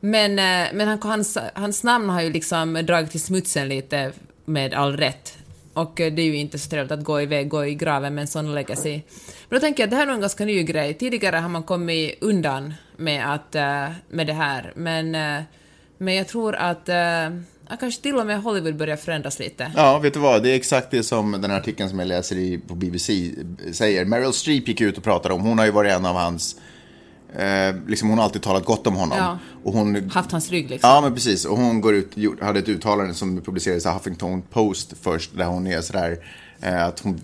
Men, 0.00 0.30
eh, 0.30 0.72
men 0.72 0.88
han, 0.88 0.98
hans, 1.02 1.38
hans 1.54 1.84
namn 1.84 2.08
har 2.08 2.22
ju 2.22 2.32
liksom 2.32 2.74
dragit 2.86 3.14
i 3.14 3.18
smutsen 3.18 3.68
lite 3.68 4.12
med 4.44 4.74
all 4.74 4.96
rätt. 4.96 5.38
Och 5.72 6.00
eh, 6.00 6.12
det 6.12 6.22
är 6.22 6.26
ju 6.26 6.36
inte 6.36 6.58
så 6.58 6.70
trevligt 6.70 6.92
att 6.92 7.04
gå 7.04 7.20
iväg, 7.20 7.48
gå 7.48 7.66
i 7.66 7.74
graven 7.74 8.14
med 8.14 8.22
en 8.22 8.28
sån 8.28 8.54
legacy. 8.54 9.00
Men 9.48 9.56
då 9.56 9.60
tänker 9.60 9.82
jag 9.82 9.86
att 9.86 9.90
det 9.90 9.96
här 9.96 10.02
är 10.02 10.06
nog 10.06 10.14
en 10.14 10.20
ganska 10.20 10.44
ny 10.44 10.62
grej. 10.62 10.94
Tidigare 10.94 11.36
har 11.36 11.48
man 11.48 11.62
kommit 11.62 12.18
undan 12.20 12.74
med, 12.96 13.34
att, 13.34 13.54
eh, 13.54 13.88
med 14.08 14.26
det 14.26 14.32
här, 14.32 14.72
men, 14.76 15.10
men 15.98 16.14
jag 16.14 16.28
tror 16.28 16.54
att 16.54 16.88
kanske 17.80 18.02
till 18.02 18.16
och 18.16 18.26
med 18.26 18.42
Hollywood 18.42 18.76
börjar 18.76 18.96
förändras 18.96 19.38
lite. 19.38 19.72
Ja, 19.76 19.98
vet 19.98 20.14
du 20.14 20.20
vad? 20.20 20.42
Det 20.42 20.50
är 20.50 20.56
exakt 20.56 20.90
det 20.90 21.02
som 21.02 21.32
den 21.32 21.50
här 21.50 21.58
artikeln 21.58 21.90
som 21.90 21.98
jag 21.98 22.08
läser 22.08 22.36
i, 22.36 22.58
på 22.58 22.74
BBC 22.74 23.30
säger. 23.72 24.04
Meryl 24.04 24.32
Streep 24.32 24.68
gick 24.68 24.80
ut 24.80 24.98
och 24.98 25.04
pratade 25.04 25.34
om, 25.34 25.40
hon 25.40 25.58
har 25.58 25.66
ju 25.66 25.72
varit 25.72 25.92
en 25.92 26.06
av 26.06 26.16
hans, 26.16 26.56
eh, 27.36 27.74
liksom 27.86 28.08
hon 28.08 28.18
har 28.18 28.24
alltid 28.24 28.42
talat 28.42 28.64
gott 28.64 28.86
om 28.86 28.94
honom. 28.94 29.18
Ja. 29.18 29.38
Och 29.64 29.72
hon, 29.72 30.10
Haft 30.10 30.32
hans 30.32 30.50
rygg 30.50 30.70
liksom. 30.70 30.90
ja 30.90 31.00
men 31.00 31.14
precis, 31.14 31.44
och 31.44 31.56
hon 31.56 31.80
går 31.80 31.94
ut, 31.94 32.16
hade 32.42 32.58
ett 32.58 32.68
uttalande 32.68 33.14
som 33.14 33.40
publicerades 33.40 33.86
i 33.86 33.88
Huffington 33.88 34.42
Post 34.42 34.94
först, 35.02 35.30
där 35.36 35.44
hon 35.44 35.66
är 35.66 35.80
sådär, 35.80 36.18
eh, 36.60 36.84
att 36.84 37.00
hon 37.00 37.20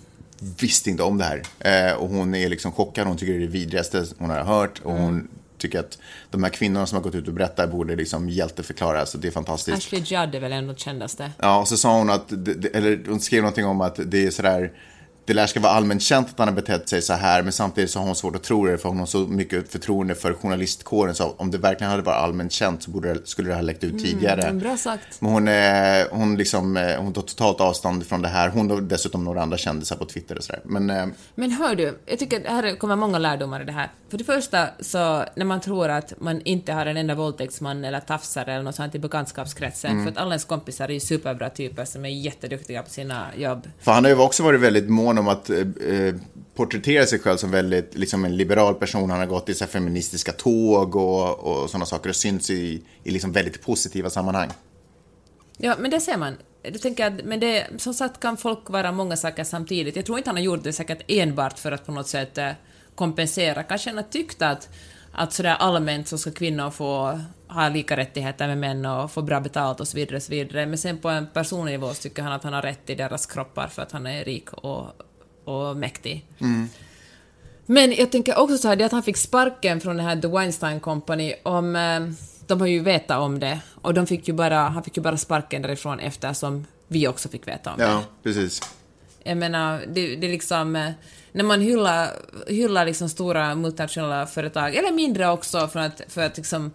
visste 0.60 0.90
inte 0.90 1.02
om 1.02 1.18
det 1.18 1.24
här. 1.24 1.42
Eh, 1.58 1.96
och 1.96 2.08
hon 2.08 2.34
är 2.34 2.48
liksom 2.48 2.72
chockad, 2.72 3.06
hon 3.06 3.16
tycker 3.16 3.32
det 3.32 3.38
är 3.38 3.40
det 3.40 3.46
vidrigaste 3.46 4.06
hon 4.18 4.30
har 4.30 4.44
hört. 4.44 4.80
Och 4.82 4.92
hon 4.92 5.28
tycker 5.58 5.80
att 5.80 5.98
de 6.30 6.42
här 6.42 6.50
kvinnorna 6.50 6.86
som 6.86 6.96
har 6.96 7.02
gått 7.02 7.14
ut 7.14 7.28
och 7.28 7.34
berättat 7.34 7.70
borde 7.70 7.96
liksom 7.96 8.28
hjälteförklaras, 8.28 9.10
så 9.10 9.18
det 9.18 9.28
är 9.28 9.32
fantastiskt. 9.32 9.76
Ashley 9.76 10.00
Judd 10.00 10.34
är 10.34 10.40
väl 10.40 10.52
ändå 10.52 10.74
kändaste. 10.74 11.30
Ja, 11.38 11.58
och 11.60 11.68
så 11.68 11.76
sa 11.76 11.98
hon 11.98 12.10
att, 12.10 12.32
eller 12.32 13.08
hon 13.08 13.20
skrev 13.20 13.42
någonting 13.42 13.64
om 13.64 13.80
att 13.80 14.00
det 14.04 14.26
är 14.26 14.30
sådär, 14.30 14.72
det 15.26 15.34
lär 15.34 15.46
ska 15.46 15.60
vara 15.60 15.72
allmänt 15.72 16.02
känt 16.02 16.28
att 16.28 16.38
han 16.38 16.48
har 16.48 16.54
betett 16.54 16.88
sig 16.88 17.02
så 17.02 17.12
här, 17.12 17.42
men 17.42 17.52
samtidigt 17.52 17.90
så 17.90 17.98
har 17.98 18.06
hon 18.06 18.16
svårt 18.16 18.36
att 18.36 18.42
tro 18.42 18.66
det, 18.66 18.78
för 18.78 18.88
hon 18.88 18.98
har 18.98 19.06
så 19.06 19.18
mycket 19.18 19.72
förtroende 19.72 20.14
för 20.14 20.32
journalistkåren, 20.34 21.14
så 21.14 21.34
om 21.36 21.50
det 21.50 21.58
verkligen 21.58 21.90
hade 21.90 22.02
varit 22.02 22.16
allmänt 22.22 22.52
känt 22.52 22.82
så 22.82 22.90
borde 22.90 23.14
det, 23.14 23.26
skulle 23.26 23.48
det 23.48 23.54
ha 23.54 23.62
läckt 23.62 23.84
ut 23.84 23.98
tidigare. 24.04 24.42
Mm, 24.42 24.58
bra 24.58 24.76
sagt. 24.76 25.20
Men 25.20 25.32
hon, 25.32 25.48
är, 25.48 26.06
hon, 26.10 26.36
liksom, 26.36 26.76
eh, 26.76 26.96
hon 27.00 27.12
tar 27.12 27.22
totalt 27.22 27.60
avstånd 27.60 28.06
från 28.06 28.22
det 28.22 28.28
här. 28.28 28.48
Hon 28.48 28.70
och 28.70 28.82
dessutom 28.82 29.24
några 29.24 29.42
andra 29.42 29.56
kändisar 29.56 29.96
på 29.96 30.04
Twitter 30.04 30.38
och 30.38 30.44
sådär. 30.44 30.60
Men 30.64 30.90
eh, 30.90 31.06
Men 31.34 31.50
hör 31.50 31.74
du, 31.74 31.98
jag 32.06 32.18
tycker 32.18 32.40
att 32.40 32.46
här 32.46 32.76
kommer 32.76 32.96
många 32.96 33.18
lärdomar 33.18 33.62
i 33.62 33.64
det 33.64 33.72
här. 33.72 33.90
För 34.10 34.18
det 34.18 34.24
första, 34.24 34.68
så 34.80 35.24
när 35.36 35.44
man 35.44 35.60
tror 35.60 35.88
att 35.88 36.12
man 36.20 36.40
inte 36.40 36.72
har 36.72 36.86
en 36.86 36.96
enda 36.96 37.14
våldtäktsman 37.14 37.84
eller 37.84 38.00
tafsare 38.00 38.52
eller 38.54 38.64
något 38.64 38.74
sånt 38.74 38.94
i 38.94 38.98
bekantskapskretsen, 38.98 39.90
Mm. 39.90 40.04
för 40.04 40.12
att 40.12 40.18
alla 40.18 40.30
ens 40.30 40.44
kompisar 40.44 40.88
är 40.88 40.92
ju 40.92 41.00
superbra 41.00 41.50
typer 41.50 41.84
som 41.84 42.04
är 42.04 42.08
jätteduktiga 42.08 42.82
på 42.82 42.90
sina 42.90 43.26
jobb. 43.36 43.68
För 43.80 43.92
han 43.92 44.04
har 44.04 44.10
ju 44.10 44.18
också 44.18 44.42
varit 44.42 44.60
väldigt 44.60 44.88
mån 44.88 45.15
om 45.18 45.28
att 45.28 45.50
eh, 45.50 45.58
eh, 45.58 46.14
porträttera 46.54 47.06
sig 47.06 47.18
själv 47.18 47.36
som 47.36 47.50
väldigt, 47.50 47.94
liksom 47.94 48.24
en 48.24 48.36
liberal 48.36 48.74
person. 48.74 49.10
Han 49.10 49.18
har 49.18 49.26
gått 49.26 49.48
i 49.48 49.54
så 49.54 49.64
här, 49.64 49.70
feministiska 49.70 50.32
tåg 50.32 50.96
och, 50.96 51.38
och 51.38 51.70
sådana 51.70 51.86
saker 51.86 52.08
och 52.08 52.16
synts 52.16 52.50
i, 52.50 52.82
i 53.04 53.10
liksom 53.10 53.32
väldigt 53.32 53.62
positiva 53.62 54.10
sammanhang. 54.10 54.50
Ja, 55.56 55.74
men 55.78 55.90
det 55.90 56.00
ser 56.00 56.16
man. 56.16 56.36
Du 56.62 56.78
tänker 56.78 57.06
att, 57.06 57.24
men 57.24 57.40
det, 57.40 57.66
som 57.76 57.94
sagt 57.94 58.20
kan 58.20 58.36
folk 58.36 58.70
vara 58.70 58.92
många 58.92 59.16
saker 59.16 59.44
samtidigt. 59.44 59.96
Jag 59.96 60.06
tror 60.06 60.18
inte 60.18 60.30
han 60.30 60.36
har 60.36 60.44
gjort 60.44 60.64
det 60.64 60.72
säkert 60.72 61.02
enbart 61.08 61.58
för 61.58 61.72
att 61.72 61.86
på 61.86 61.92
något 61.92 62.08
sätt 62.08 62.38
eh, 62.38 62.50
kompensera. 62.94 63.62
Kanske 63.62 63.90
han 63.90 63.96
har 63.96 64.04
tyckt 64.04 64.42
att, 64.42 64.68
att 65.12 65.32
sådär 65.32 65.54
allmänt 65.54 66.08
så 66.08 66.18
ska 66.18 66.30
kvinnor 66.30 66.70
få 66.70 67.20
ha 67.48 67.68
lika 67.68 67.96
rättigheter 67.96 68.48
med 68.48 68.58
män 68.58 68.86
och 68.86 69.10
få 69.10 69.22
bra 69.22 69.40
betalt 69.40 69.80
och 69.80 69.88
så 69.88 69.96
vidare. 69.96 70.16
Och 70.16 70.22
så 70.22 70.30
vidare. 70.30 70.66
Men 70.66 70.78
sen 70.78 70.98
på 70.98 71.08
en 71.08 71.26
personlig 71.26 71.72
nivå 71.72 71.94
så 71.94 72.02
tycker 72.02 72.22
han 72.22 72.32
att 72.32 72.44
han 72.44 72.52
har 72.52 72.62
rätt 72.62 72.90
i 72.90 72.94
deras 72.94 73.26
kroppar 73.26 73.68
för 73.68 73.82
att 73.82 73.92
han 73.92 74.06
är 74.06 74.24
rik 74.24 74.52
och, 74.52 74.86
och 75.46 75.76
mäktig. 75.76 76.24
Men 77.66 77.92
jag 77.92 78.12
tänker 78.12 78.38
också 78.38 78.58
så 78.58 78.68
här, 78.68 78.76
det 78.76 78.84
att 78.84 78.92
han 78.92 79.02
fick 79.02 79.16
sparken 79.16 79.80
från 79.80 79.96
det 79.96 80.02
här 80.02 80.16
The 80.20 80.28
Weinstein 80.28 80.80
Company, 80.80 81.34
om, 81.42 81.76
eh, 81.76 82.00
de 82.46 82.60
har 82.60 82.66
ju 82.68 82.80
vetat 82.80 83.18
om 83.18 83.38
det, 83.38 83.58
och 83.82 83.94
de 83.94 84.06
fick 84.06 84.28
ju 84.28 84.34
bara, 84.34 84.58
han 84.58 84.82
fick 84.84 84.96
ju 84.96 85.02
bara 85.02 85.16
sparken 85.16 85.62
därifrån 85.62 86.00
eftersom 86.00 86.66
vi 86.88 87.08
också 87.08 87.28
fick 87.28 87.48
veta 87.48 87.70
om 87.70 87.78
det. 87.78 87.84
Ja, 87.84 88.02
precis. 88.22 88.60
Jag 89.22 89.36
menar, 89.36 89.82
det, 89.88 90.16
det 90.16 90.26
är 90.26 90.30
liksom... 90.30 90.76
eh, 90.76 90.90
När 91.32 91.44
man 91.44 91.60
hyllar, 91.60 92.08
hyllar 92.46 92.86
liksom 92.86 93.08
stora 93.08 93.54
multinationella 93.54 94.26
företag, 94.26 94.74
eller 94.74 94.92
mindre 94.92 95.28
också, 95.28 95.68
för 95.68 95.80
att, 95.80 96.00
för 96.08 96.22
att 96.26 96.36
liksom 96.36 96.70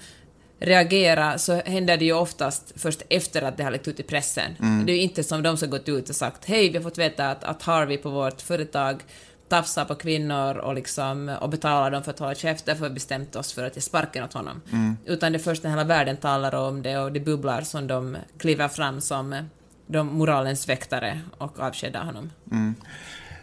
reagera 0.62 1.38
så 1.38 1.62
händer 1.66 1.98
det 1.98 2.06
ju 2.06 2.14
oftast 2.14 2.74
först 2.76 3.02
efter 3.10 3.42
att 3.42 3.58
det 3.58 3.64
har 3.64 3.72
läckt 3.72 3.88
ut 3.88 4.00
i 4.00 4.04
pressen. 4.04 4.56
Det 4.86 4.92
är 4.92 4.96
ju 4.96 5.02
inte 5.02 5.24
som 5.24 5.44
de 5.44 5.58
som 5.58 5.70
gått 5.70 5.90
ut 5.90 6.10
och 6.10 6.16
sagt 6.16 6.46
hej, 6.46 6.70
vi 6.70 6.78
har 6.78 6.84
fått 6.84 6.98
veta 6.98 7.30
att, 7.32 7.44
att 7.44 7.64
Harvey 7.64 7.98
på 7.98 8.10
vårt 8.10 8.42
företag 8.42 9.04
tafsar 9.48 9.86
på 9.86 9.96
kvinnor 9.96 10.58
och, 10.58 10.76
liksom, 10.76 11.30
och 11.42 11.50
betalar 11.50 11.92
dem 11.92 12.04
för 12.04 12.12
att 12.12 12.20
hålla 12.20 12.36
käft, 12.36 12.66
därför 12.66 12.82
har 12.82 12.90
vi 12.90 12.94
bestämt 12.94 13.36
oss 13.36 13.54
för 13.54 13.64
att 13.64 13.76
ge 13.76 13.82
sparken 13.82 14.24
åt 14.24 14.34
honom. 14.34 14.62
Utan 15.06 15.32
det 15.32 15.38
är 15.38 15.40
först 15.40 15.64
när 15.64 15.70
hela 15.70 15.84
världen 15.84 16.18
talar 16.18 16.56
om 16.56 16.82
det 16.82 16.98
och 16.98 17.12
det 17.12 17.20
bubblar 17.20 17.62
som 17.62 17.88
de 17.88 18.18
kliver 18.38 18.68
fram 18.68 19.02
som 19.02 19.36
de 19.88 20.08
moralens 20.08 20.70
väktare 20.70 21.22
och 21.38 21.60
avskedar 21.60 22.04
honom. 22.04 22.30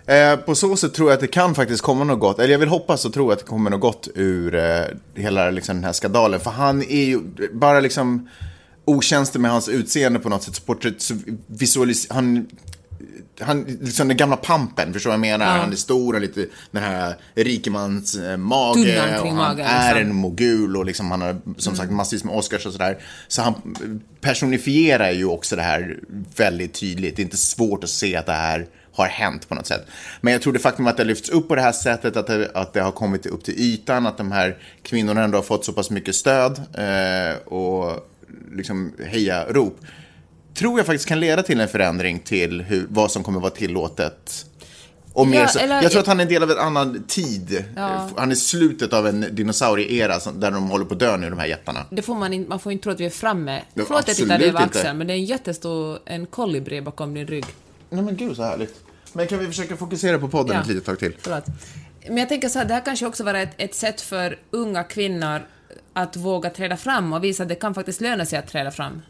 Eh, 0.09 0.37
på 0.37 0.55
så 0.55 0.77
sätt 0.77 0.95
tror 0.95 1.09
jag 1.11 1.15
att 1.15 1.21
det 1.21 1.27
kan 1.27 1.55
faktiskt 1.55 1.83
komma 1.83 2.05
något 2.05 2.21
gott, 2.21 2.39
eller 2.39 2.53
jag 2.53 2.59
vill 2.59 2.69
hoppas 2.69 3.05
och 3.05 3.13
tro 3.13 3.31
att 3.31 3.39
det 3.39 3.45
kommer 3.45 3.71
något 3.71 3.81
gott 3.81 4.09
ur 4.15 4.55
eh, 4.55 4.85
hela 5.15 5.51
liksom, 5.51 5.77
den 5.77 5.85
här 5.85 5.93
skandalen. 5.93 6.41
För 6.41 6.51
han 6.51 6.83
är 6.83 7.05
ju 7.05 7.21
bara 7.53 7.81
liksom 7.81 8.29
otjänster 8.85 9.39
med 9.39 9.51
hans 9.51 9.69
utseende 9.69 10.19
på 10.19 10.29
något 10.29 10.43
sätt. 10.43 10.67
Porträtt, 10.67 11.01
så 11.03 11.15
visualis- 11.47 12.07
han, 12.11 12.47
han, 13.41 13.63
liksom 13.81 14.09
den 14.09 14.17
gamla 14.17 14.37
pampen, 14.37 14.93
förstår 14.93 15.11
du 15.11 15.19
vad 15.19 15.27
jag 15.27 15.39
menar? 15.39 15.59
Han 15.59 15.73
är 15.73 15.77
stor 15.77 16.15
och 16.15 16.21
lite 16.21 16.47
den 16.71 16.83
här 16.83 17.15
rikemans 17.35 18.17
eh, 18.17 18.37
mage. 18.37 19.21
Och 19.21 19.27
han 19.27 19.37
magen, 19.37 19.67
är 19.67 19.95
liksom. 19.95 20.11
en 20.11 20.17
mogul 20.17 20.77
och 20.77 20.85
liksom 20.85 21.11
han 21.11 21.23
har 21.23 21.37
som 21.57 21.77
sagt 21.77 21.93
massvis 21.93 22.25
med 22.25 22.35
Oscars 22.35 22.67
och 22.67 22.73
sådär. 22.73 22.99
Så 23.29 23.43
han 23.43 23.55
personifierar 24.21 25.11
ju 25.11 25.25
också 25.25 25.57
det 25.57 25.63
här 25.63 25.99
väldigt 26.37 26.75
tydligt. 26.75 27.17
Det 27.17 27.23
är 27.23 27.25
inte 27.25 27.37
svårt 27.37 27.85
att 27.85 27.91
se 27.91 28.17
att 28.17 28.27
det 28.27 28.33
här 28.33 28.67
har 29.03 29.09
hänt 29.09 29.49
på 29.49 29.55
något 29.55 29.67
sätt. 29.67 29.87
Men 30.21 30.33
jag 30.33 30.43
tror 30.43 30.53
det 30.53 30.59
faktum 30.59 30.87
att 30.87 30.97
det 30.97 31.03
har 31.03 31.09
lyfts 31.09 31.29
upp 31.29 31.49
på 31.49 31.55
det 31.55 31.63
här 31.63 31.73
sättet, 31.73 32.17
att 32.17 32.27
det, 32.27 32.51
att 32.55 32.73
det 32.73 32.81
har 32.81 32.93
kommit 32.93 33.27
upp 33.27 33.45
till 33.45 33.55
ytan, 33.61 34.07
att 34.07 34.17
de 34.17 34.33
här 34.33 34.57
kvinnorna 34.83 35.23
ändå 35.25 35.39
har 35.39 35.43
fått 35.43 35.65
så 35.65 35.73
pass 35.73 35.91
mycket 35.91 36.15
stöd 36.15 36.61
eh, 36.75 37.53
och 37.53 38.09
liksom 38.53 38.93
heja-rop, 39.07 39.81
tror 40.55 40.79
jag 40.79 40.87
faktiskt 40.87 41.09
kan 41.09 41.21
leda 41.21 41.43
till 41.43 41.61
en 41.61 41.69
förändring 41.69 42.19
till 42.19 42.63
hur, 42.63 42.87
vad 42.91 43.11
som 43.11 43.23
kommer 43.23 43.41
vara 43.41 43.51
tillåtet. 43.51 44.45
Och 45.13 45.27
mer 45.29 45.39
Ja, 45.55 45.61
eller- 45.61 45.83
jag 45.83 45.91
tror 45.93 46.01
att 46.01 46.07
han 46.07 46.21
är 46.21 46.25
en 46.25 46.29
del 46.29 46.43
av 46.43 46.51
en 46.51 46.59
annan 46.59 47.03
tid. 47.09 47.65
Ja. 47.77 48.11
Han 48.17 48.31
är 48.31 48.35
slutet 48.35 48.93
av 48.93 49.07
en 49.07 49.27
dinosaurieera 49.33 50.19
där 50.33 50.51
de 50.51 50.71
håller 50.71 50.85
på 50.85 50.95
att 50.95 51.01
dö 51.01 51.17
nu, 51.17 51.31
de 51.31 51.39
här 51.39 51.47
jättarna. 51.47 51.85
Det 51.91 52.03
får 52.03 52.15
man, 52.15 52.33
inte, 52.33 52.49
man 52.49 52.61
får 52.61 52.73
inte 52.73 52.83
tro 52.83 52.93
att 52.93 53.01
vi 53.01 53.07
är 53.07 53.11
framme. 53.11 53.63
Förlåt 53.75 53.91
att 54.01 54.09
jag 54.09 54.17
tittar 54.17 54.41
över 54.41 54.61
axeln, 54.63 54.99
men 54.99 55.07
det 55.07 55.13
är 55.13 55.17
en 55.17 55.25
jättestor 55.25 55.99
en 56.05 56.27
kolibri 56.27 56.81
bakom 56.81 57.15
din 57.15 57.27
rygg. 57.27 57.45
Nej 57.91 58.03
men 58.03 58.17
gud 58.17 58.37
så 58.37 58.43
härligt. 58.43 58.75
Men 59.13 59.27
kan 59.27 59.39
vi 59.39 59.47
försöka 59.47 59.77
fokusera 59.77 60.19
på 60.19 60.29
podden 60.29 60.55
Ja. 60.57 60.61
ett 60.63 60.69
litet 60.69 60.85
tag 60.85 60.99
till? 60.99 61.15
Förlåt. 61.19 61.45
Men 62.09 62.17
jag 62.17 62.29
tänker 62.29 62.49
så 62.49 62.59
här, 62.59 62.67
det 62.67 62.75
här 62.75 62.85
kanske 62.85 63.07
också 63.07 63.25
vara 63.25 63.41
ett, 63.43 63.55
ett 63.57 63.75
sätt 63.75 64.01
för 64.01 64.39
unga 64.51 64.85
kvinnor 64.85 65.41
att 65.93 66.17
våga 66.17 66.51
träda 66.51 66.77
fram 66.77 67.13
och 67.13 67.25
visa 67.25 67.43
att 67.43 67.49
det 67.49 67.55
kan 67.55 67.75
faktiskt 67.75 68.01
löna 68.01 68.27
sig 68.27 68.39
att 68.39 68.47
träda 68.49 68.71
fram. 68.71 69.03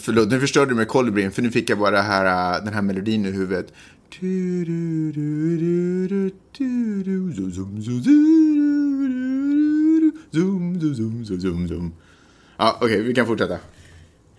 Förlåt, 0.00 0.28
nu 0.30 0.40
förstörde 0.40 0.70
du 0.70 0.74
med 0.74 0.88
kolibrin 0.88 1.32
för 1.32 1.42
nu 1.42 1.50
fick 1.50 1.70
jag 1.70 1.78
bara 1.78 2.02
här, 2.02 2.54
äh, 2.56 2.64
den 2.64 2.74
här 2.74 2.82
melodin 2.82 3.26
i 3.26 3.30
huvudet. 3.30 3.72
Ja, 12.56 12.78
okej, 12.80 13.02
vi 13.02 13.14
kan 13.14 13.26
fortsätta. 13.26 13.52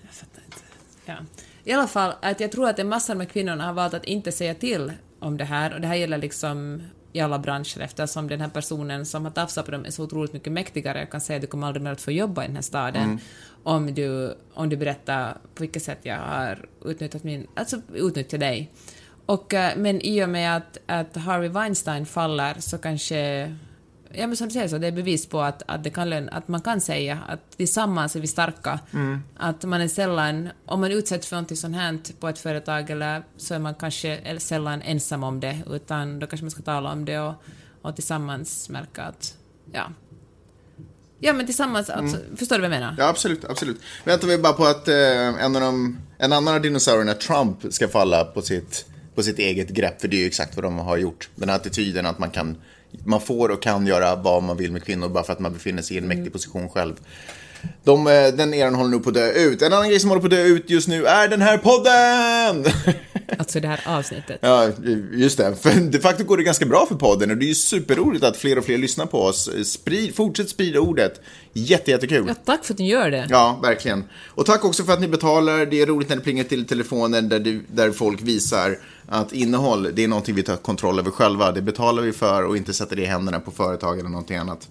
Jag 0.01 0.11
fattar 0.13 0.41
inte. 0.45 0.61
Ja. 1.05 1.15
I 1.63 1.71
alla 1.71 1.87
fall, 1.87 2.13
att 2.21 2.39
jag 2.39 2.51
tror 2.51 2.69
att 2.69 2.79
en 2.79 2.89
massa 2.89 3.13
här 3.15 3.25
kvinnorna 3.25 3.65
har 3.65 3.73
valt 3.73 3.93
att 3.93 4.05
inte 4.05 4.31
säga 4.31 4.53
till 4.55 4.91
om 5.19 5.37
det 5.37 5.43
här, 5.43 5.73
och 5.73 5.81
det 5.81 5.87
här 5.87 5.95
gäller 5.95 6.17
liksom 6.17 6.81
i 7.13 7.19
alla 7.19 7.39
branscher 7.39 7.81
eftersom 7.81 8.27
den 8.27 8.41
här 8.41 8.49
personen 8.49 9.05
som 9.05 9.25
har 9.25 9.31
tafsat 9.31 9.65
på 9.65 9.71
dem 9.71 9.85
är 9.85 9.89
så 9.89 10.03
otroligt 10.03 10.33
mycket 10.33 10.53
mäktigare. 10.53 10.99
Jag 10.99 11.09
kan 11.09 11.21
säga 11.21 11.37
att 11.37 11.41
du 11.41 11.47
kommer 11.47 11.67
aldrig 11.67 11.83
mer 11.83 11.91
att 11.91 12.01
få 12.01 12.11
jobba 12.11 12.43
i 12.43 12.47
den 12.47 12.55
här 12.55 12.63
staden 12.63 13.19
om, 13.63 13.93
du, 13.93 14.37
om 14.53 14.69
du 14.69 14.77
berättar 14.77 15.33
på 15.33 15.63
vilket 15.63 15.83
sätt 15.83 15.99
jag 16.01 16.17
har 16.17 16.65
utnyttjat 16.85 17.23
min... 17.23 17.47
Alltså 17.55 17.81
utnyttjat 17.93 18.39
dig. 18.39 18.71
Och, 19.25 19.53
eh, 19.53 19.77
men 19.77 20.01
i 20.01 20.23
och 20.23 20.29
med 20.29 20.57
att, 20.57 20.77
att 20.85 21.15
Harvey 21.15 21.49
Weinstein 21.49 22.05
faller 22.05 22.55
så 22.59 22.77
kanske 22.77 23.55
Ja 24.15 24.27
men 24.27 24.37
som 24.37 24.47
du 24.47 24.53
säger 24.53 24.67
så, 24.67 24.77
det 24.77 24.87
är 24.87 24.91
bevis 24.91 25.25
på 25.25 25.41
att, 25.41 25.63
att, 25.67 25.83
det 25.83 25.89
kan, 25.89 26.09
lön- 26.09 26.29
att 26.29 26.47
man 26.47 26.61
kan 26.61 26.81
säga 26.81 27.19
att 27.27 27.57
tillsammans 27.57 28.15
är 28.15 28.19
vi 28.19 28.27
starka. 28.27 28.79
Att 29.37 29.63
man 29.63 29.81
är 29.81 29.87
sällan, 29.87 30.49
om 30.65 30.79
man 30.81 30.91
utsätts 30.91 31.27
för 31.27 31.41
något 31.41 31.57
sånt 31.57 31.75
här 31.75 31.99
på 32.19 32.27
ett 32.27 32.39
företag 32.39 32.89
eller 32.89 33.23
så 33.37 33.53
är 33.53 33.59
man 33.59 33.75
kanske 33.75 34.39
sällan 34.39 34.81
ensam 34.81 35.23
om 35.23 35.39
det 35.39 35.57
utan 35.69 36.19
då 36.19 36.27
kanske 36.27 36.43
man 36.43 36.51
ska 36.51 36.61
tala 36.61 36.91
om 36.91 37.05
det 37.05 37.19
och, 37.19 37.33
och 37.81 37.95
tillsammans 37.95 38.69
märka 38.69 39.03
att, 39.03 39.37
ja. 39.73 39.91
Ja 41.19 41.33
men 41.33 41.45
tillsammans, 41.45 41.89
alltså, 41.89 42.17
förstår 42.35 42.55
du 42.55 42.61
vad 42.61 42.71
jag 42.71 42.79
menar? 42.79 42.95
Ja, 42.97 43.07
absolut, 43.07 43.45
absolut. 43.45 43.81
Väntar 44.03 44.27
vi 44.27 44.37
bara 44.37 44.53
på 44.53 44.65
att 44.65 44.87
eh, 44.87 45.43
en, 45.43 45.55
av 45.55 45.61
de, 45.61 45.97
en 46.17 46.33
annan 46.33 46.55
av 46.55 46.61
dinosaurierna, 46.61 47.13
Trump, 47.13 47.73
ska 47.73 47.87
falla 47.87 48.25
på 48.25 48.41
sitt, 48.41 48.85
på 49.15 49.23
sitt 49.23 49.39
eget 49.39 49.69
grepp. 49.69 50.01
För 50.01 50.07
det 50.07 50.15
är 50.15 50.19
ju 50.19 50.27
exakt 50.27 50.55
vad 50.55 50.63
de 50.65 50.77
har 50.77 50.97
gjort. 50.97 51.29
Den 51.35 51.49
här 51.49 51.55
attityden 51.55 52.05
att 52.05 52.19
man 52.19 52.29
kan, 52.29 52.57
man 53.05 53.21
får 53.21 53.49
och 53.49 53.63
kan 53.63 53.87
göra 53.87 54.15
vad 54.15 54.43
man 54.43 54.57
vill 54.57 54.71
med 54.71 54.83
kvinnor 54.83 55.09
bara 55.09 55.23
för 55.23 55.33
att 55.33 55.39
man 55.39 55.53
befinner 55.53 55.81
sig 55.81 55.95
i 55.95 55.99
en 55.99 56.07
mäktig 56.07 56.33
position 56.33 56.69
själv. 56.69 56.93
De, 57.83 58.07
eh, 58.07 58.27
den 58.27 58.53
eran 58.53 58.75
håller 58.75 58.89
nog 58.89 59.03
på 59.03 59.09
att 59.09 59.15
dö 59.15 59.31
ut. 59.31 59.61
En 59.61 59.73
annan 59.73 59.89
grej 59.89 59.99
som 59.99 60.09
håller 60.09 60.21
på 60.21 60.25
att 60.25 60.31
dö 60.31 60.43
ut 60.43 60.69
just 60.69 60.87
nu 60.87 61.05
är 61.05 61.27
den 61.27 61.41
här 61.41 61.57
podden! 61.57 62.73
Alltså 63.37 63.59
det 63.59 63.67
här 63.67 63.81
avsnittet. 63.85 64.39
Ja, 64.41 64.69
just 65.11 65.37
det. 65.37 65.55
För 65.55 65.91
de 65.91 65.99
facto 65.99 66.23
går 66.23 66.37
det 66.37 66.43
ganska 66.43 66.65
bra 66.65 66.85
för 66.85 66.95
podden 66.95 67.31
och 67.31 67.37
det 67.37 67.45
är 67.45 67.47
ju 67.47 67.55
superroligt 67.55 68.23
att 68.23 68.37
fler 68.37 68.57
och 68.57 68.65
fler 68.65 68.77
lyssnar 68.77 69.05
på 69.05 69.21
oss. 69.21 69.49
Sprid, 69.65 70.15
fortsätt 70.15 70.49
sprida 70.49 70.79
ordet. 70.79 71.21
Jätte, 71.53 71.91
jättekul. 71.91 72.25
Ja, 72.27 72.33
tack 72.45 72.65
för 72.65 72.73
att 72.73 72.79
ni 72.79 72.89
gör 72.89 73.11
det. 73.11 73.27
Ja, 73.29 73.59
verkligen. 73.63 74.03
Och 74.27 74.45
tack 74.45 74.65
också 74.65 74.83
för 74.83 74.93
att 74.93 75.01
ni 75.01 75.07
betalar. 75.07 75.65
Det 75.65 75.81
är 75.81 75.85
roligt 75.85 76.09
när 76.09 76.15
det 76.15 76.21
plingar 76.21 76.43
till 76.43 76.65
telefonen 76.67 77.29
där, 77.29 77.39
du, 77.39 77.65
där 77.67 77.91
folk 77.91 78.21
visar 78.21 78.77
att 79.07 79.33
innehåll, 79.33 79.89
det 79.93 80.03
är 80.03 80.07
någonting 80.07 80.35
vi 80.35 80.43
tar 80.43 80.55
kontroll 80.55 80.99
över 80.99 81.11
själva. 81.11 81.51
Det 81.51 81.61
betalar 81.61 82.03
vi 82.03 82.11
för 82.11 82.43
och 82.43 82.57
inte 82.57 82.73
sätter 82.73 82.95
det 82.95 83.01
i 83.01 83.05
händerna 83.05 83.39
på 83.39 83.51
företag 83.51 83.99
eller 83.99 84.09
någonting 84.09 84.37
annat 84.37 84.69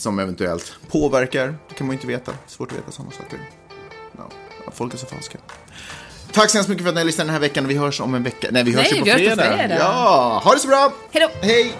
som 0.00 0.18
eventuellt 0.18 0.72
påverkar. 0.90 1.54
Det 1.68 1.74
kan 1.74 1.86
man 1.86 1.94
ju 1.94 1.96
inte 1.96 2.06
veta. 2.06 2.32
Svårt 2.46 2.72
att 2.72 2.78
veta 2.78 2.90
sådana 2.92 3.10
saker. 3.12 3.38
Ja, 4.16 4.28
folk 4.72 4.94
är 4.94 4.98
så 4.98 5.06
falska. 5.06 5.38
Tack 6.32 6.50
så 6.50 6.58
hemskt 6.58 6.68
mycket 6.68 6.82
för 6.84 6.88
att 6.88 6.94
ni 6.94 7.00
har 7.00 7.06
lyssnat 7.06 7.26
den 7.26 7.32
här 7.32 7.40
veckan. 7.40 7.68
Vi 7.68 7.74
hörs 7.76 8.00
om 8.00 8.14
en 8.14 8.22
vecka. 8.22 8.48
Nej, 8.50 8.62
vi 8.64 8.72
hörs 8.72 8.90
Nej, 8.90 8.94
ju 8.94 8.98
på 8.98 9.04
vi 9.04 9.10
hörs 9.10 9.20
på 9.20 9.42
fredag. 9.42 9.56
fredag. 9.56 9.76
Ja, 9.78 10.40
ha 10.44 10.52
det 10.54 10.60
så 10.60 10.68
bra! 10.68 10.92
Hej 11.10 11.28
då! 11.40 11.46
Hej! 11.46 11.72